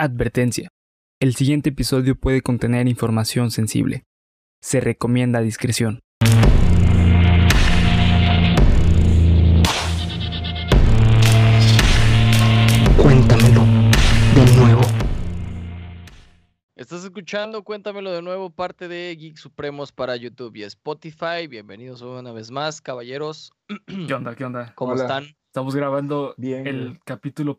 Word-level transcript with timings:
Advertencia. 0.00 0.68
El 1.18 1.34
siguiente 1.34 1.70
episodio 1.70 2.14
puede 2.14 2.40
contener 2.40 2.86
información 2.86 3.50
sensible. 3.50 4.04
Se 4.62 4.78
recomienda 4.78 5.40
discreción. 5.40 5.98
Cuéntamelo 12.96 13.64
de 14.36 14.56
nuevo. 14.56 14.82
Estás 16.76 17.02
escuchando, 17.02 17.64
cuéntamelo 17.64 18.12
de 18.12 18.22
nuevo, 18.22 18.50
parte 18.50 18.86
de 18.86 19.16
Geek 19.18 19.36
Supremos 19.36 19.90
para 19.90 20.14
YouTube 20.14 20.54
y 20.54 20.62
Spotify. 20.62 21.48
Bienvenidos 21.48 22.02
una 22.02 22.30
vez 22.30 22.52
más, 22.52 22.80
caballeros. 22.80 23.50
¿Qué 24.06 24.14
onda? 24.14 24.36
¿Qué 24.36 24.44
onda? 24.44 24.72
¿Cómo 24.76 24.92
Hola. 24.92 25.02
están? 25.02 25.24
Estamos 25.48 25.74
grabando 25.74 26.34
Bien, 26.36 26.68
el 26.68 27.00
capítulo 27.04 27.58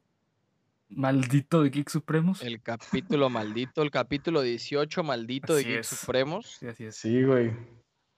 maldito 0.89 1.61
de 1.63 1.69
Geek 1.69 1.89
Supremos. 1.89 2.41
El 2.41 2.61
capítulo 2.61 3.29
maldito, 3.29 3.81
el 3.81 3.91
capítulo 3.91 4.41
18 4.41 5.03
maldito 5.03 5.53
de 5.55 5.63
Geek 5.63 5.79
es. 5.79 5.87
Supremos. 5.87 6.57
Sí, 6.59 6.67
así 6.67 6.85
es. 6.85 6.95
Sí, 6.95 7.23
güey. 7.23 7.51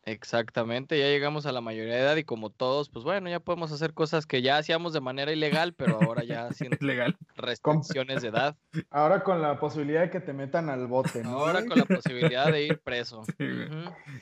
Exactamente, 0.04 0.98
ya 0.98 1.06
llegamos 1.06 1.46
a 1.46 1.52
la 1.52 1.62
mayoría 1.62 1.94
de 1.94 2.00
edad 2.02 2.16
y 2.16 2.24
como 2.24 2.50
todos, 2.50 2.90
pues 2.90 3.06
bueno, 3.06 3.30
ya 3.30 3.40
podemos 3.40 3.72
hacer 3.72 3.94
cosas 3.94 4.26
que 4.26 4.42
ya 4.42 4.58
hacíamos 4.58 4.94
de 4.94 5.00
manera 5.00 5.32
ilegal, 5.32 5.74
pero 5.76 6.00
ahora 6.02 6.24
ya 6.24 6.52
sin 6.54 6.74
Es 6.74 6.82
legal. 6.82 7.16
restricciones 7.36 8.24
de 8.24 8.30
edad. 8.30 8.58
Ahora 8.90 9.24
con 9.24 9.44
la 9.44 9.60
posibilidad 9.60 10.02
de 10.02 10.10
que 10.10 10.20
te 10.20 10.34
metan 10.34 10.70
al 10.70 10.88
bote, 10.88 11.22
¿no? 11.24 11.38
Ahora 11.38 11.64
con 11.66 11.78
la 11.78 11.86
posibilidad 11.86 12.52
de 12.52 12.66
ir 12.66 12.80
preso. 12.84 13.24
Sí, 13.38 13.46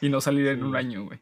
Y 0.02 0.10
no 0.10 0.20
salir 0.20 0.48
en 0.48 0.64
un 0.64 0.76
año, 0.76 1.06
güey. 1.06 1.22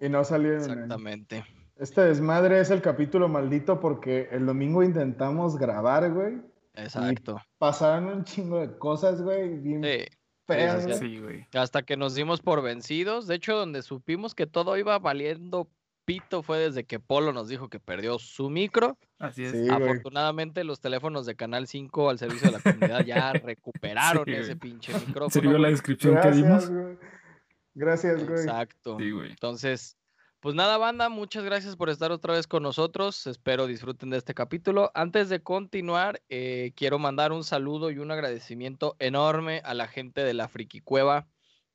Y 0.00 0.08
no 0.08 0.24
salir 0.24 0.52
en 0.52 0.62
el- 0.62 0.70
Exactamente. 0.70 1.44
Este 1.76 2.00
desmadre 2.00 2.60
es 2.60 2.70
el 2.70 2.80
capítulo 2.80 3.28
maldito 3.28 3.78
porque 3.78 4.30
el 4.32 4.46
domingo 4.46 4.82
intentamos 4.82 5.58
grabar, 5.58 6.10
güey. 6.12 6.40
Exacto. 6.82 7.40
Pasaron 7.58 8.06
un 8.06 8.24
chingo 8.24 8.60
de 8.60 8.76
cosas, 8.78 9.20
güey, 9.22 9.58
bien 9.58 9.82
Sí. 9.82 10.04
feas, 10.46 10.82
sí, 10.82 10.88
güey. 10.88 10.98
Sí, 10.98 11.18
güey. 11.20 11.46
Hasta 11.54 11.82
que 11.82 11.96
nos 11.96 12.14
dimos 12.14 12.40
por 12.40 12.62
vencidos. 12.62 13.26
De 13.26 13.34
hecho, 13.34 13.56
donde 13.56 13.82
supimos 13.82 14.34
que 14.34 14.46
todo 14.46 14.76
iba 14.76 14.98
valiendo 14.98 15.68
pito 16.06 16.42
fue 16.42 16.58
desde 16.58 16.84
que 16.84 16.98
Polo 16.98 17.34
nos 17.34 17.48
dijo 17.50 17.68
que 17.68 17.80
perdió 17.80 18.18
su 18.18 18.48
micro. 18.48 18.96
Así 19.18 19.44
es. 19.44 19.52
Sí, 19.52 19.58
güey. 19.58 19.70
Afortunadamente, 19.70 20.64
los 20.64 20.80
teléfonos 20.80 21.26
de 21.26 21.36
Canal 21.36 21.66
5 21.66 22.08
al 22.08 22.18
servicio 22.18 22.50
de 22.50 22.56
la 22.56 22.62
comunidad 22.62 23.04
ya 23.04 23.32
recuperaron 23.44 24.24
Sí, 24.24 24.32
ese 24.32 24.54
güey. 24.54 24.58
pinche 24.58 24.94
micrófono. 24.94 25.28
¿Sirvió 25.30 25.58
la 25.58 25.68
descripción 25.68 26.18
que 26.22 26.30
dimos? 26.30 26.70
Gracias, 26.70 26.70
güey. 26.70 26.96
Gracias, 27.74 28.26
güey. 28.26 28.40
Exacto. 28.40 28.96
Sí, 28.98 29.10
güey. 29.10 29.30
Entonces, 29.30 29.97
pues 30.40 30.54
nada, 30.54 30.78
banda, 30.78 31.08
muchas 31.08 31.44
gracias 31.44 31.74
por 31.74 31.90
estar 31.90 32.12
otra 32.12 32.34
vez 32.34 32.46
con 32.46 32.62
nosotros. 32.62 33.26
Espero 33.26 33.66
disfruten 33.66 34.10
de 34.10 34.18
este 34.18 34.34
capítulo. 34.34 34.90
Antes 34.94 35.28
de 35.28 35.42
continuar, 35.42 36.22
eh, 36.28 36.72
quiero 36.76 36.98
mandar 36.98 37.32
un 37.32 37.42
saludo 37.42 37.90
y 37.90 37.98
un 37.98 38.10
agradecimiento 38.10 38.94
enorme 39.00 39.60
a 39.64 39.74
la 39.74 39.88
gente 39.88 40.22
de 40.22 40.34
la 40.34 40.48
Friki 40.48 40.80
Cueva 40.80 41.26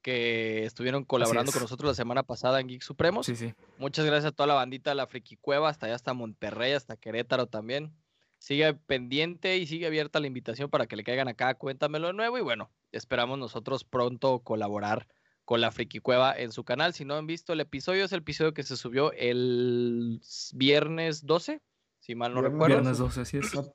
que 0.01 0.65
estuvieron 0.65 1.03
colaborando 1.05 1.51
con 1.51 1.61
nosotros 1.61 1.89
la 1.89 1.95
semana 1.95 2.23
pasada 2.23 2.59
en 2.59 2.67
Geek 2.67 2.81
Supremos. 2.81 3.25
Sí, 3.25 3.35
sí. 3.35 3.53
Muchas 3.79 4.05
gracias 4.05 4.31
a 4.31 4.35
toda 4.35 4.47
la 4.47 4.53
bandita 4.53 4.91
de 4.91 4.95
la 4.95 5.07
Friki 5.07 5.37
Cueva, 5.37 5.69
hasta 5.69 5.87
allá, 5.87 5.95
hasta 5.95 6.13
Monterrey, 6.13 6.73
hasta 6.73 6.97
Querétaro 6.97 7.47
también. 7.47 7.93
Sigue 8.37 8.73
pendiente 8.73 9.57
y 9.57 9.65
sigue 9.65 9.87
abierta 9.87 10.19
la 10.19 10.27
invitación 10.27 10.69
para 10.69 10.85
que 10.85 10.97
le 10.97 11.03
caigan 11.03 11.29
acá, 11.29 11.53
cuéntamelo 11.55 12.07
de 12.07 12.13
nuevo. 12.13 12.37
Y 12.37 12.41
bueno, 12.41 12.69
esperamos 12.91 13.39
nosotros 13.39 13.85
pronto 13.85 14.39
colaborar 14.39 15.07
con 15.45 15.61
la 15.61 15.71
Friki 15.71 15.99
Cueva 15.99 16.33
en 16.37 16.51
su 16.51 16.63
canal. 16.63 16.93
Si 16.93 17.05
no 17.05 17.15
han 17.15 17.27
visto 17.27 17.53
el 17.53 17.59
episodio, 17.59 18.05
es 18.05 18.11
el 18.11 18.19
episodio 18.19 18.53
que 18.53 18.63
se 18.63 18.77
subió 18.77 19.11
el 19.13 20.21
viernes 20.53 21.25
12, 21.25 21.61
si 21.99 22.15
mal 22.15 22.33
no 22.33 22.41
Viernes 22.41 22.53
recuerdo. 22.53 22.75
Viernes 22.77 22.97
12, 22.97 23.21
así 23.21 23.37
es. 23.37 23.53
No, 23.53 23.61
no 23.63 23.73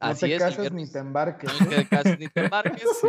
Así 0.00 0.26
te 0.26 0.34
es, 0.34 0.38
cases 0.42 0.58
ni 0.58 0.62
viernes. 0.62 0.92
te 0.92 0.98
embarques. 0.98 1.60
No 1.60 1.68
te 1.68 1.88
cases 1.88 2.18
ni 2.18 2.28
te 2.28 2.40
embarques. 2.44 2.82
Sí. 3.00 3.08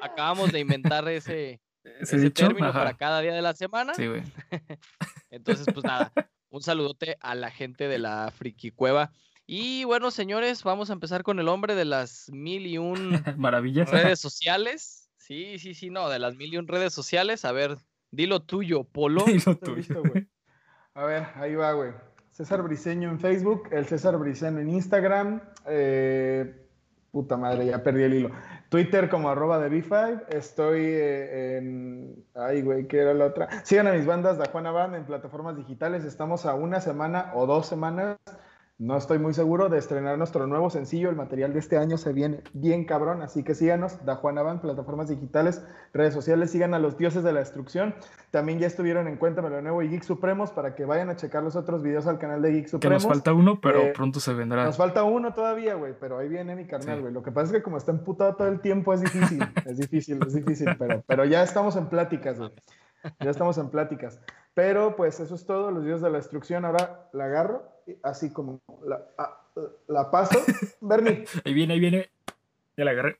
Acabamos 0.00 0.52
de 0.52 0.60
inventar 0.60 1.08
ese, 1.08 1.60
¿Ese 1.82 2.16
ese 2.16 2.18
dicho? 2.18 2.46
término 2.46 2.72
para 2.72 2.94
cada 2.96 3.20
día 3.20 3.34
de 3.34 3.42
la 3.42 3.54
semana. 3.54 3.94
Sí, 3.94 4.06
güey. 4.06 4.22
Entonces, 5.30 5.66
pues 5.72 5.84
nada, 5.84 6.12
un 6.50 6.62
saludote 6.62 7.16
a 7.20 7.34
la 7.34 7.50
gente 7.50 7.88
de 7.88 7.98
la 7.98 8.30
Friki 8.36 8.70
Cueva. 8.70 9.12
Y 9.46 9.84
bueno, 9.84 10.10
señores, 10.10 10.62
vamos 10.62 10.90
a 10.90 10.92
empezar 10.92 11.22
con 11.22 11.38
el 11.40 11.48
hombre 11.48 11.74
de 11.74 11.84
las 11.84 12.28
mil 12.30 12.66
y 12.66 12.78
un 12.78 13.10
Maravillas. 13.36 13.90
redes 13.90 14.20
sociales. 14.20 15.07
Sí, 15.28 15.58
sí, 15.58 15.74
sí, 15.74 15.90
no, 15.90 16.08
de 16.08 16.18
las 16.18 16.36
mil 16.36 16.54
y 16.54 16.56
un 16.56 16.66
redes 16.66 16.94
sociales. 16.94 17.44
A 17.44 17.52
ver, 17.52 17.76
dilo 18.10 18.40
tuyo, 18.40 18.84
Polo. 18.84 19.26
Tuyo. 19.62 20.02
A 20.94 21.04
ver, 21.04 21.26
ahí 21.34 21.54
va, 21.54 21.72
güey. 21.72 21.92
César 22.30 22.62
Briseño 22.62 23.10
en 23.10 23.20
Facebook, 23.20 23.68
el 23.70 23.84
César 23.84 24.16
Briseño 24.16 24.60
en 24.60 24.70
Instagram. 24.70 25.42
eh, 25.66 26.66
puta 27.10 27.36
madre, 27.36 27.66
ya 27.66 27.82
perdí 27.82 28.04
el 28.04 28.14
hilo. 28.14 28.30
Twitter 28.70 29.10
como 29.10 29.28
arroba 29.28 29.58
de 29.58 29.68
B5. 29.70 30.28
Estoy 30.30 30.80
eh, 30.80 31.58
en. 31.58 32.24
Ay, 32.34 32.62
güey, 32.62 32.88
¿qué 32.88 33.00
era 33.00 33.12
la 33.12 33.26
otra? 33.26 33.50
Sigan 33.66 33.86
a 33.86 33.92
mis 33.92 34.06
bandas 34.06 34.38
de 34.38 34.48
Juana 34.48 34.70
Band 34.70 34.94
en 34.94 35.04
plataformas 35.04 35.58
digitales. 35.58 36.06
Estamos 36.06 36.46
a 36.46 36.54
una 36.54 36.80
semana 36.80 37.32
o 37.34 37.44
dos 37.44 37.66
semanas. 37.66 38.16
No 38.80 38.96
estoy 38.96 39.18
muy 39.18 39.34
seguro 39.34 39.68
de 39.68 39.76
estrenar 39.76 40.16
nuestro 40.18 40.46
nuevo 40.46 40.70
sencillo. 40.70 41.10
El 41.10 41.16
material 41.16 41.52
de 41.52 41.58
este 41.58 41.76
año 41.78 41.98
se 41.98 42.12
viene 42.12 42.44
bien 42.52 42.84
cabrón. 42.84 43.22
Así 43.22 43.42
que 43.42 43.56
síganos, 43.56 44.04
Da 44.04 44.14
Juana 44.14 44.42
Band, 44.42 44.60
plataformas 44.60 45.08
digitales, 45.08 45.66
redes 45.92 46.14
sociales. 46.14 46.52
Sigan 46.52 46.74
a 46.74 46.78
los 46.78 46.96
dioses 46.96 47.24
de 47.24 47.32
la 47.32 47.40
destrucción. 47.40 47.92
También 48.30 48.60
ya 48.60 48.68
estuvieron 48.68 49.08
en 49.08 49.16
Cuéntame 49.16 49.50
lo 49.50 49.60
Nuevo 49.62 49.82
y 49.82 49.88
Geek 49.88 50.04
Supremos 50.04 50.52
para 50.52 50.76
que 50.76 50.84
vayan 50.84 51.10
a 51.10 51.16
checar 51.16 51.42
los 51.42 51.56
otros 51.56 51.82
videos 51.82 52.06
al 52.06 52.20
canal 52.20 52.40
de 52.40 52.52
Geek 52.52 52.62
Que 52.66 52.68
Supremos. 52.70 53.02
nos 53.04 53.12
falta 53.12 53.32
uno, 53.32 53.60
pero 53.60 53.80
Eh, 53.80 53.92
pronto 53.96 54.20
se 54.20 54.32
vendrá. 54.32 54.64
Nos 54.64 54.76
falta 54.76 55.02
uno 55.02 55.34
todavía, 55.34 55.74
güey, 55.74 55.94
pero 55.98 56.18
ahí 56.18 56.28
viene 56.28 56.54
mi 56.54 56.64
carnal, 56.68 56.96
Sí. 56.98 57.00
güey. 57.02 57.12
Lo 57.12 57.24
que 57.24 57.32
pasa 57.32 57.46
es 57.46 57.52
que 57.58 57.62
como 57.64 57.78
está 57.78 57.90
emputado 57.90 58.36
todo 58.36 58.46
el 58.46 58.60
tiempo 58.60 58.92
es 58.94 59.00
difícil, 59.00 59.40
es 59.66 59.76
difícil, 59.76 60.20
es 60.24 60.34
difícil, 60.34 60.68
pero, 60.78 61.02
pero 61.04 61.24
ya 61.24 61.42
estamos 61.42 61.74
en 61.74 61.86
pláticas, 61.88 62.38
güey. 62.38 62.52
Ya 63.18 63.30
estamos 63.30 63.58
en 63.58 63.70
pláticas. 63.70 64.20
Pero 64.54 64.94
pues 64.94 65.18
eso 65.18 65.34
es 65.34 65.44
todo, 65.46 65.72
los 65.72 65.84
dioses 65.84 66.02
de 66.02 66.10
la 66.10 66.18
destrucción. 66.18 66.64
Ahora 66.64 67.08
la 67.12 67.24
agarro, 67.24 67.62
así 68.02 68.30
como 68.32 68.60
la, 68.86 69.00
a- 69.18 69.42
la 69.88 70.10
paso. 70.10 70.38
Bernie, 70.80 71.24
Ahí 71.44 71.54
viene, 71.54 71.74
ahí 71.74 71.80
viene. 71.80 72.10
Ya 72.76 72.84
la 72.84 72.92
agarré. 72.92 73.18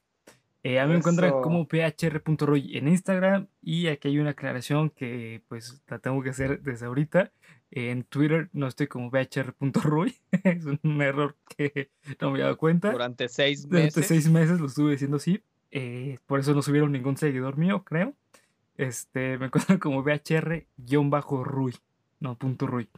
Eh, 0.65 0.81
a 0.81 0.87
mí 0.87 0.93
me 0.93 0.99
encuentran 0.99 1.31
como 1.41 1.67
phr.roy 1.67 2.77
en 2.77 2.89
Instagram 2.89 3.47
y 3.63 3.87
aquí 3.87 4.09
hay 4.09 4.19
una 4.19 4.31
aclaración 4.31 4.91
que 4.91 5.43
pues 5.49 5.81
la 5.89 5.99
tengo 6.01 6.23
que 6.23 6.31
hacer 6.31 6.61
desde 6.63 6.87
ahorita. 6.87 7.31
En 7.71 8.03
Twitter 8.05 8.49
no 8.53 8.67
estoy 8.67 8.87
como 8.87 9.11
phr.roy. 9.11 10.17
es 10.45 10.65
un 10.65 11.03
error 11.03 11.37
que 11.57 11.91
no 12.21 12.29
me 12.29 12.35
había 12.35 12.45
dado 12.47 12.57
cuenta. 12.59 12.91
Durante 12.93 13.29
seis 13.29 13.69
Durante 13.69 13.87
meses. 14.01 14.07
seis 14.07 14.29
meses 14.31 14.61
lo 14.61 14.67
estuve 14.67 14.93
diciendo 14.93 15.17
así. 15.19 15.43
eh, 15.71 16.19
por 16.27 16.41
eso 16.41 16.55
no 16.55 16.63
subieron 16.63 16.93
ningún 16.93 17.17
seguidor 17.17 17.57
mío, 17.57 17.85
creo. 17.85 18.15
Este, 18.77 19.39
me 19.39 19.47
encuentran 19.47 19.79
como 19.79 20.03
BHR-Ruy, 20.05 21.75
no 22.21 22.37
punto 22.39 22.67
Ruy. 22.67 22.89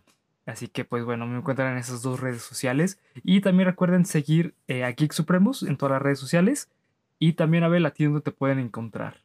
Así 0.51 0.67
que, 0.67 0.85
pues 0.85 1.05
bueno, 1.05 1.27
me 1.27 1.39
encuentran 1.39 1.73
en 1.73 1.79
esas 1.79 2.03
dos 2.03 2.21
redes 2.21 2.43
sociales. 2.43 2.99
Y 3.23 3.41
también 3.41 3.69
recuerden 3.69 4.05
seguir 4.05 4.55
eh, 4.67 4.85
a 4.85 4.91
Geek 4.91 5.13
Supremos 5.13 5.63
en 5.63 5.77
todas 5.77 5.93
las 5.93 6.03
redes 6.03 6.19
sociales. 6.19 6.69
Y 7.19 7.35
también 7.35 7.63
a 7.63 7.69
ver 7.69 7.87
a 7.87 7.93
ti 7.93 8.05
donde 8.05 8.21
te 8.21 8.33
pueden 8.33 8.59
encontrar. 8.59 9.23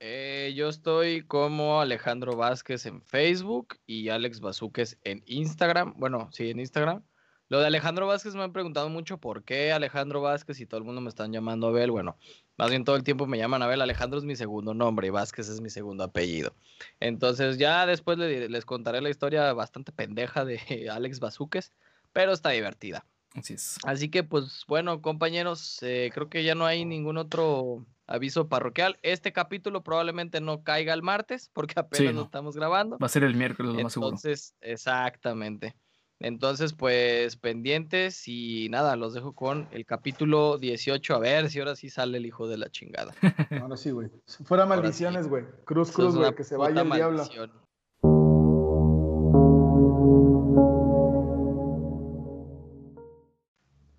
Eh, 0.00 0.52
yo 0.56 0.68
estoy 0.68 1.22
como 1.22 1.80
Alejandro 1.80 2.34
Vázquez 2.36 2.86
en 2.86 3.00
Facebook 3.02 3.78
y 3.86 4.08
Alex 4.08 4.40
Bazúquez 4.40 4.98
en 5.04 5.22
Instagram. 5.26 5.94
Bueno, 5.96 6.28
sí, 6.32 6.50
en 6.50 6.58
Instagram. 6.58 7.04
Lo 7.48 7.60
de 7.60 7.66
Alejandro 7.66 8.08
Vázquez 8.08 8.34
me 8.34 8.42
han 8.42 8.52
preguntado 8.52 8.88
mucho 8.88 9.18
por 9.18 9.44
qué 9.44 9.70
Alejandro 9.70 10.20
Vázquez 10.20 10.58
y 10.58 10.66
todo 10.66 10.78
el 10.78 10.84
mundo 10.84 11.00
me 11.00 11.10
están 11.10 11.32
llamando 11.32 11.68
Abel. 11.68 11.92
Bueno, 11.92 12.16
más 12.58 12.70
bien 12.70 12.84
todo 12.84 12.96
el 12.96 13.04
tiempo 13.04 13.26
me 13.26 13.38
llaman 13.38 13.62
Abel. 13.62 13.80
Alejandro 13.80 14.18
es 14.18 14.24
mi 14.24 14.36
segundo 14.36 14.74
nombre 14.74 15.06
y 15.06 15.10
Vázquez 15.10 15.48
es 15.48 15.60
mi 15.60 15.70
segundo 15.70 16.04
apellido. 16.04 16.54
Entonces 17.00 17.58
ya 17.58 17.86
después 17.86 18.18
les 18.18 18.64
contaré 18.64 19.00
la 19.00 19.10
historia 19.10 19.52
bastante 19.52 19.92
pendeja 19.92 20.44
de 20.44 20.60
Alex 20.90 21.20
Bazúquez, 21.20 21.72
pero 22.12 22.32
está 22.32 22.50
divertida. 22.50 23.06
Así 23.34 23.54
es. 23.54 23.78
Así 23.84 24.10
que, 24.10 24.24
pues 24.24 24.64
bueno, 24.68 25.00
compañeros, 25.00 25.78
eh, 25.82 26.10
creo 26.12 26.28
que 26.28 26.44
ya 26.44 26.54
no 26.54 26.66
hay 26.66 26.84
ningún 26.84 27.16
otro 27.16 27.86
aviso 28.06 28.48
parroquial. 28.48 28.98
Este 29.02 29.32
capítulo 29.32 29.82
probablemente 29.82 30.40
no 30.40 30.62
caiga 30.62 30.92
el 30.92 31.02
martes 31.02 31.50
porque 31.52 31.74
apenas 31.80 32.14
no. 32.14 32.20
lo 32.20 32.26
estamos 32.26 32.56
grabando. 32.56 32.98
Va 32.98 33.06
a 33.06 33.10
ser 33.10 33.24
el 33.24 33.34
miércoles, 33.34 33.74
lo 33.74 33.82
más 33.82 33.92
seguro. 33.94 34.08
Entonces, 34.10 34.54
exactamente. 34.60 35.74
Entonces, 36.22 36.72
pues 36.72 37.34
pendientes 37.34 38.28
y 38.28 38.68
nada, 38.70 38.94
los 38.94 39.12
dejo 39.12 39.32
con 39.32 39.66
el 39.72 39.84
capítulo 39.84 40.56
18. 40.56 41.16
A 41.16 41.18
ver 41.18 41.50
si 41.50 41.58
ahora 41.58 41.74
sí 41.74 41.90
sale 41.90 42.18
el 42.18 42.26
hijo 42.26 42.46
de 42.46 42.58
la 42.58 42.70
chingada. 42.70 43.12
ahora 43.60 43.76
sí, 43.76 43.90
güey. 43.90 44.08
Fuera 44.44 44.64
maldiciones, 44.64 45.26
güey. 45.26 45.44
Cruz, 45.64 45.90
cruz, 45.90 46.10
es 46.10 46.14
güey, 46.14 46.34
que 46.36 46.44
se 46.44 46.56
vaya 46.56 46.82
el 46.82 46.90
diablo. 46.90 47.18
maldición. 47.18 47.50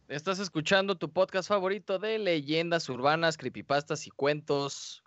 Estás 0.08 0.40
escuchando 0.40 0.96
tu 0.96 1.12
podcast 1.12 1.50
favorito 1.50 2.00
de 2.00 2.20
leyendas 2.20 2.88
urbanas, 2.88 3.36
creepypastas 3.36 4.08
y 4.08 4.12
cuentos, 4.12 5.04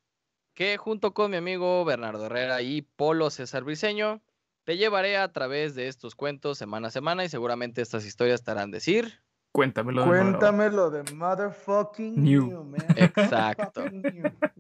que 0.53 0.77
junto 0.77 1.15
con 1.15 1.31
mi 1.31 1.39
amigo 1.39 1.83
Bernardo 1.87 2.27
Herrera 2.27 2.61
y 2.61 2.83
Polo 2.83 3.31
César 3.31 3.65
Briseño, 3.65 4.21
te 4.67 4.77
llevaré 4.77 5.17
a 5.17 5.33
través 5.33 5.77
de 5.77 5.87
estos 5.87 6.17
cuentos 6.17 6.59
semana 6.59 6.89
a 6.89 6.91
semana 6.91 7.25
y 7.25 7.29
seguramente 7.29 7.81
estas 7.81 8.05
historias 8.05 8.43
te 8.43 8.51
harán 8.51 8.73
decir. 8.73 9.23
Cuéntamelo 9.53 10.01
de 10.01 10.07
nuevo. 10.09 10.23
Cuéntamelo 10.25 10.91
de 10.91 11.15
motherfucking 11.15 12.23
New. 12.23 12.49
new, 12.49 12.65
man. 12.65 12.81
Exacto. 12.97 13.85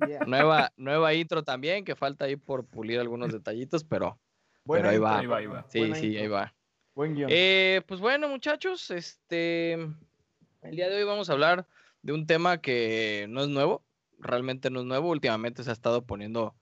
Yeah. 0.06 0.24
Nueva, 0.24 0.72
nueva 0.76 1.12
intro 1.12 1.42
también, 1.42 1.84
que 1.84 1.96
falta 1.96 2.26
ahí 2.26 2.36
por 2.36 2.64
pulir 2.64 3.00
algunos 3.00 3.32
detallitos, 3.32 3.82
pero 3.82 4.16
Buena 4.64 4.90
ahí 4.90 4.94
intro, 4.94 5.10
va. 5.10 5.18
Ahí 5.18 5.26
va, 5.26 5.36
ahí 5.38 5.46
va. 5.46 5.66
sí, 5.68 5.80
Buena 5.80 5.96
sí, 5.96 6.06
intro. 6.06 6.22
ahí 6.22 6.28
va. 6.28 6.54
Buen 6.94 7.14
guion. 7.16 7.28
Eh, 7.32 7.82
pues 7.88 7.98
bueno, 7.98 8.28
muchachos, 8.28 8.92
este, 8.92 9.72
el 9.72 10.76
día 10.76 10.88
de 10.88 10.98
hoy 10.98 11.04
vamos 11.04 11.28
a 11.30 11.32
hablar 11.32 11.66
de 12.02 12.12
un 12.12 12.28
tema 12.28 12.58
que 12.58 13.26
no 13.28 13.42
es 13.42 13.48
nuevo, 13.48 13.84
realmente 14.20 14.70
no 14.70 14.80
es 14.80 14.86
nuevo, 14.86 15.08
últimamente 15.08 15.64
se 15.64 15.70
ha 15.70 15.72
estado 15.72 16.06
poniendo 16.06 16.54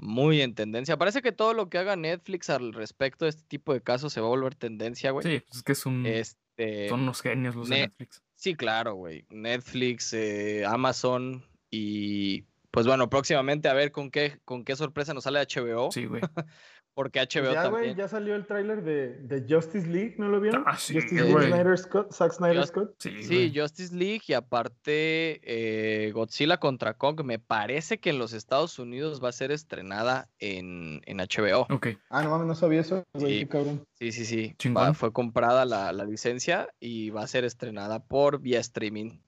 muy 0.00 0.40
en 0.42 0.54
tendencia. 0.54 0.96
Parece 0.96 1.22
que 1.22 1.32
todo 1.32 1.54
lo 1.54 1.68
que 1.68 1.78
haga 1.78 1.96
Netflix 1.96 2.50
al 2.50 2.72
respecto 2.72 3.24
de 3.24 3.30
este 3.30 3.42
tipo 3.44 3.72
de 3.72 3.82
casos 3.82 4.12
se 4.12 4.20
va 4.20 4.26
a 4.26 4.30
volver 4.30 4.54
tendencia, 4.54 5.10
güey. 5.10 5.24
Sí, 5.26 5.40
pues 5.46 5.56
es 5.58 5.62
que 5.62 5.72
es 5.72 5.86
un, 5.86 6.06
Este, 6.06 6.88
son 6.88 7.00
unos 7.00 7.20
genios 7.22 7.54
los 7.56 7.68
de 7.68 7.74
Ne- 7.76 7.80
Netflix. 7.82 8.22
sí, 8.34 8.54
claro, 8.54 8.94
güey. 8.94 9.24
Netflix, 9.30 10.12
eh, 10.12 10.64
Amazon 10.66 11.44
y 11.70 12.44
pues 12.70 12.86
bueno, 12.86 13.10
próximamente 13.10 13.68
a 13.68 13.74
ver 13.74 13.90
con 13.92 14.10
qué, 14.10 14.38
con 14.44 14.64
qué 14.64 14.76
sorpresa 14.76 15.12
nos 15.12 15.24
sale 15.24 15.40
HBO, 15.40 15.90
Sí, 15.90 16.06
güey. 16.06 16.22
porque 16.94 17.20
Pues 17.20 17.34
HBO 17.36 17.52
ya, 17.52 17.62
también. 17.62 17.96
ya 17.96 18.08
salió 18.08 18.34
el 18.34 18.46
tráiler 18.46 18.82
de, 18.82 19.14
de 19.22 19.44
Justice 19.48 19.86
League, 19.86 20.16
¿no 20.18 20.28
lo 20.28 20.40
vieron? 20.40 20.64
Ah, 20.66 20.76
sí, 20.76 20.94
Justice. 20.94 21.22
League, 21.24 21.46
Snyder 21.48 21.78
Scott, 21.78 22.12
Zack 22.12 22.32
Snyder 22.32 22.56
Just- 22.58 22.68
Scott. 22.70 22.94
Sí, 22.98 23.22
Sí. 23.22 23.52
Justice 23.54 23.94
League 23.94 24.22
y 24.26 24.32
aparte 24.34 25.40
eh, 25.44 26.10
Godzilla 26.12 26.58
contra 26.58 26.94
Kong, 26.94 27.22
me 27.24 27.38
parece 27.38 27.98
que 28.00 28.10
en 28.10 28.18
los 28.18 28.32
Estados 28.32 28.78
Unidos 28.78 29.22
va 29.22 29.28
a 29.28 29.32
ser 29.32 29.50
estrenada 29.52 30.28
en, 30.38 31.00
en 31.06 31.18
HBO. 31.18 31.66
Ok. 31.70 31.88
Ah, 32.10 32.22
no 32.22 32.30
mames, 32.30 32.46
no 32.46 32.54
sabía 32.54 32.80
eso, 32.80 33.04
güey, 33.14 33.32
Sí. 33.34 33.38
qué 33.40 33.48
cabrón. 33.48 33.84
Sí, 33.98 34.12
sí, 34.12 34.24
sí. 34.24 34.54
va- 34.70 34.94
fue 34.94 35.12
comprada 35.12 35.64
la, 35.64 35.92
la 35.92 36.04
licencia 36.04 36.68
y 36.80 37.10
va 37.10 37.22
a 37.22 37.26
ser 37.26 37.44
estrenada 37.44 38.00
por 38.04 38.40
vía 38.40 38.60
streaming 38.60 39.18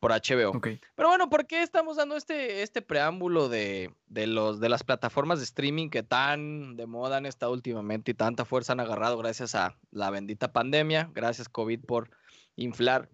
por 0.00 0.10
HBO. 0.12 0.50
Ok. 0.56 0.68
Pero 0.96 1.08
bueno, 1.08 1.28
¿por 1.30 1.46
qué 1.46 1.62
estamos 1.62 1.96
dando 1.98 2.16
este, 2.16 2.62
este 2.62 2.82
preámbulo 2.82 3.48
de, 3.48 3.94
de 4.06 4.26
los, 4.26 4.58
de 4.58 4.68
las 4.70 4.82
plataformas 4.82 5.38
de 5.38 5.44
streaming 5.44 5.90
que 5.90 6.02
tan 6.02 6.74
de 6.76 6.86
moda 6.86 7.18
han 7.18 7.26
estado 7.26 7.52
últimamente 7.52 8.10
y 8.10 8.14
tanta 8.14 8.44
fuerza 8.44 8.72
han 8.72 8.80
agarrado 8.80 9.18
gracias 9.18 9.54
a 9.54 9.76
la 9.90 10.10
bendita 10.10 10.52
pandemia? 10.52 11.10
Gracias 11.14 11.48
COVID 11.48 11.80
por 11.84 12.10
inflar 12.56 13.08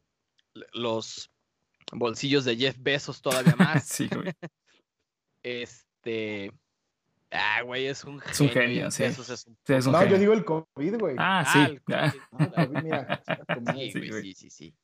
los 0.72 1.30
bolsillos 1.92 2.44
de 2.44 2.56
Jeff 2.56 2.76
Bezos 2.78 3.20
todavía 3.20 3.54
más. 3.58 3.84
Sí, 3.86 4.08
güey. 4.08 4.32
Este... 5.42 6.52
Ah, 7.30 7.62
güey, 7.62 7.86
es 7.86 8.04
un 8.04 8.20
genio. 8.20 8.32
Es 8.32 8.40
un 8.40 8.48
genio, 8.48 8.90
sí. 8.90 9.02
Bezos 9.02 9.28
es 9.30 9.46
un 9.46 9.58
Sí, 9.66 9.72
es 9.74 9.86
un 9.86 9.92
No, 9.92 9.98
genio. 9.98 10.14
yo 10.14 10.20
digo 10.20 10.32
el 10.32 10.44
COVID, 10.44 10.98
güey. 10.98 11.16
Ah, 11.18 11.40
Ah, 11.40 11.52
sí. 11.52 11.58
el 11.58 11.82
ah, 11.94 12.12
COVID. 12.30 12.46
Ah, 12.46 12.66
COVID, 12.66 12.82
mira. 12.82 13.22
Sí, 13.92 14.08
güey. 14.08 14.22
sí, 14.22 14.32
sí, 14.34 14.50
sí. 14.50 14.74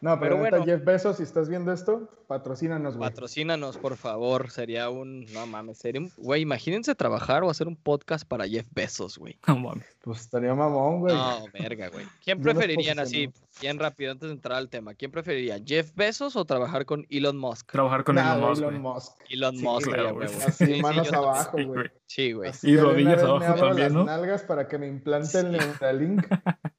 No, 0.00 0.18
pero, 0.20 0.36
bueno. 0.36 0.64
Jeff 0.64 0.84
Bezos, 0.84 1.16
si 1.16 1.22
estás 1.22 1.48
viendo 1.48 1.72
esto, 1.72 2.08
patrocínanos, 2.26 2.96
güey. 2.96 3.08
Patrocínanos, 3.08 3.78
por 3.78 3.96
favor. 3.96 4.50
Sería 4.50 4.90
un. 4.90 5.24
No 5.32 5.46
mames, 5.46 5.78
sería 5.78 6.00
un. 6.02 6.12
Güey, 6.16 6.42
imagínense 6.42 6.94
trabajar 6.94 7.42
o 7.42 7.50
hacer 7.50 7.68
un 7.68 7.76
podcast 7.76 8.26
para 8.26 8.46
Jeff 8.46 8.66
Bezos, 8.72 9.16
güey. 9.18 9.38
No 9.46 9.56
mames. 9.56 9.86
Pues 10.02 10.20
estaría 10.20 10.54
mamón, 10.54 11.00
güey. 11.00 11.14
No, 11.14 11.46
verga, 11.52 11.88
güey. 11.88 12.06
¿Quién 12.22 12.40
preferirían 12.42 12.98
así, 12.98 13.30
bien 13.60 13.78
rápido, 13.78 14.12
antes 14.12 14.28
de 14.28 14.34
entrar 14.34 14.58
al 14.58 14.68
tema? 14.68 14.94
¿Quién 14.94 15.10
preferiría, 15.10 15.58
Jeff 15.64 15.92
Bezos 15.94 16.36
o 16.36 16.44
trabajar 16.44 16.84
con 16.84 17.06
Elon 17.08 17.38
Musk? 17.38 17.70
Trabajar 17.72 18.04
con 18.04 18.16
Nah, 18.16 18.34
Elon 18.36 18.48
Musk, 18.50 18.62
Elon. 18.62 18.80
Musk. 18.82 19.12
Elon 19.30 19.56
Sí, 19.56 19.62
Musk, 19.64 19.88
claro, 19.88 20.14
güey. 20.14 20.26
Así, 20.26 20.66
Sí, 20.66 20.74
sí, 20.74 20.82
manos 20.82 21.12
abajo, 21.12 21.58
güey. 21.64 21.90
Sí, 22.06 22.32
güey. 22.32 22.50
Y 22.62 22.76
rodillas 22.76 23.22
abajo 23.22 23.54
también, 23.56 23.76
las 23.78 23.92
¿no? 23.92 24.04
nalgas 24.04 24.42
para 24.42 24.68
que 24.68 24.76
me 24.78 24.86
implante 24.86 25.38
el 25.38 25.52
Neuralink. 25.52 26.26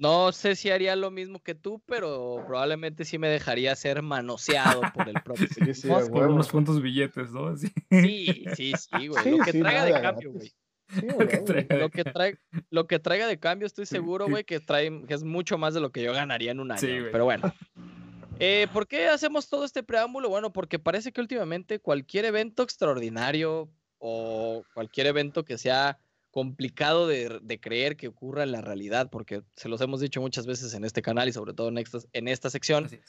No 0.00 0.32
sé 0.32 0.56
si 0.56 0.70
haría 0.70 0.96
lo 0.96 1.10
mismo 1.10 1.42
que 1.42 1.54
tú, 1.54 1.82
pero 1.84 2.42
probablemente 2.46 3.04
sí 3.04 3.18
me 3.18 3.28
dejaría 3.28 3.76
ser 3.76 4.00
manoseado 4.00 4.80
por 4.94 5.06
el 5.06 5.20
propio 5.22 5.46
Sí, 5.46 5.74
sí, 5.74 5.88
unos 5.88 6.50
cuantos 6.50 6.80
billetes, 6.80 7.30
¿no? 7.32 7.48
Así. 7.48 7.68
Sí, 7.90 8.44
sí, 8.56 8.72
sí, 8.78 9.08
güey. 9.08 9.22
Sí, 9.22 9.30
lo 9.32 9.44
que 9.44 9.52
traiga 9.52 9.84
nada 9.84 9.84
de 9.84 10.00
cambio, 10.00 10.32
güey. 10.32 10.48
Sí, 10.88 11.06
Lo 11.06 11.14
güey, 11.16 11.28
que 11.28 11.36
güey. 11.36 11.44
traiga 11.44 11.74
de 11.74 11.80
Lo 11.82 11.90
que, 11.90 12.04
trae, 12.04 12.38
lo 12.70 12.86
que 12.86 12.98
traiga 12.98 13.26
de 13.26 13.38
cambio, 13.38 13.66
estoy 13.66 13.84
seguro, 13.84 14.26
güey, 14.26 14.44
que, 14.44 14.58
trae, 14.58 15.04
que 15.06 15.12
es 15.12 15.22
mucho 15.22 15.58
más 15.58 15.74
de 15.74 15.80
lo 15.80 15.92
que 15.92 16.02
yo 16.02 16.14
ganaría 16.14 16.52
en 16.52 16.60
un 16.60 16.70
año. 16.72 16.80
Sí, 16.80 16.98
güey. 16.98 17.12
Pero 17.12 17.24
bueno. 17.24 17.52
Eh, 18.42 18.68
¿Por 18.72 18.86
qué 18.86 19.06
hacemos 19.06 19.50
todo 19.50 19.66
este 19.66 19.82
preámbulo? 19.82 20.30
Bueno, 20.30 20.50
porque 20.50 20.78
parece 20.78 21.12
que 21.12 21.20
últimamente 21.20 21.78
cualquier 21.78 22.24
evento 22.24 22.62
extraordinario 22.62 23.68
o 23.98 24.64
cualquier 24.72 25.08
evento 25.08 25.44
que 25.44 25.58
sea 25.58 25.98
complicado 26.30 27.06
de, 27.08 27.40
de 27.42 27.60
creer 27.60 27.96
que 27.96 28.08
ocurra 28.08 28.42
en 28.44 28.52
la 28.52 28.60
realidad, 28.60 29.10
porque 29.10 29.42
se 29.56 29.68
los 29.68 29.80
hemos 29.80 30.00
dicho 30.00 30.20
muchas 30.20 30.46
veces 30.46 30.74
en 30.74 30.84
este 30.84 31.02
canal 31.02 31.28
y 31.28 31.32
sobre 31.32 31.54
todo 31.54 31.68
en 31.68 31.78
esta, 31.78 31.98
en 32.12 32.28
esta 32.28 32.50
sección, 32.50 32.86
es. 32.86 33.00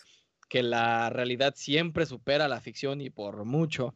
que 0.50 0.63
la 0.63 1.09
realidad 1.09 1.53
siempre 1.56 2.06
supera 2.06 2.47
la 2.47 2.62
ficción 2.62 3.00
y 3.01 3.09
por 3.09 3.45
mucho. 3.45 3.94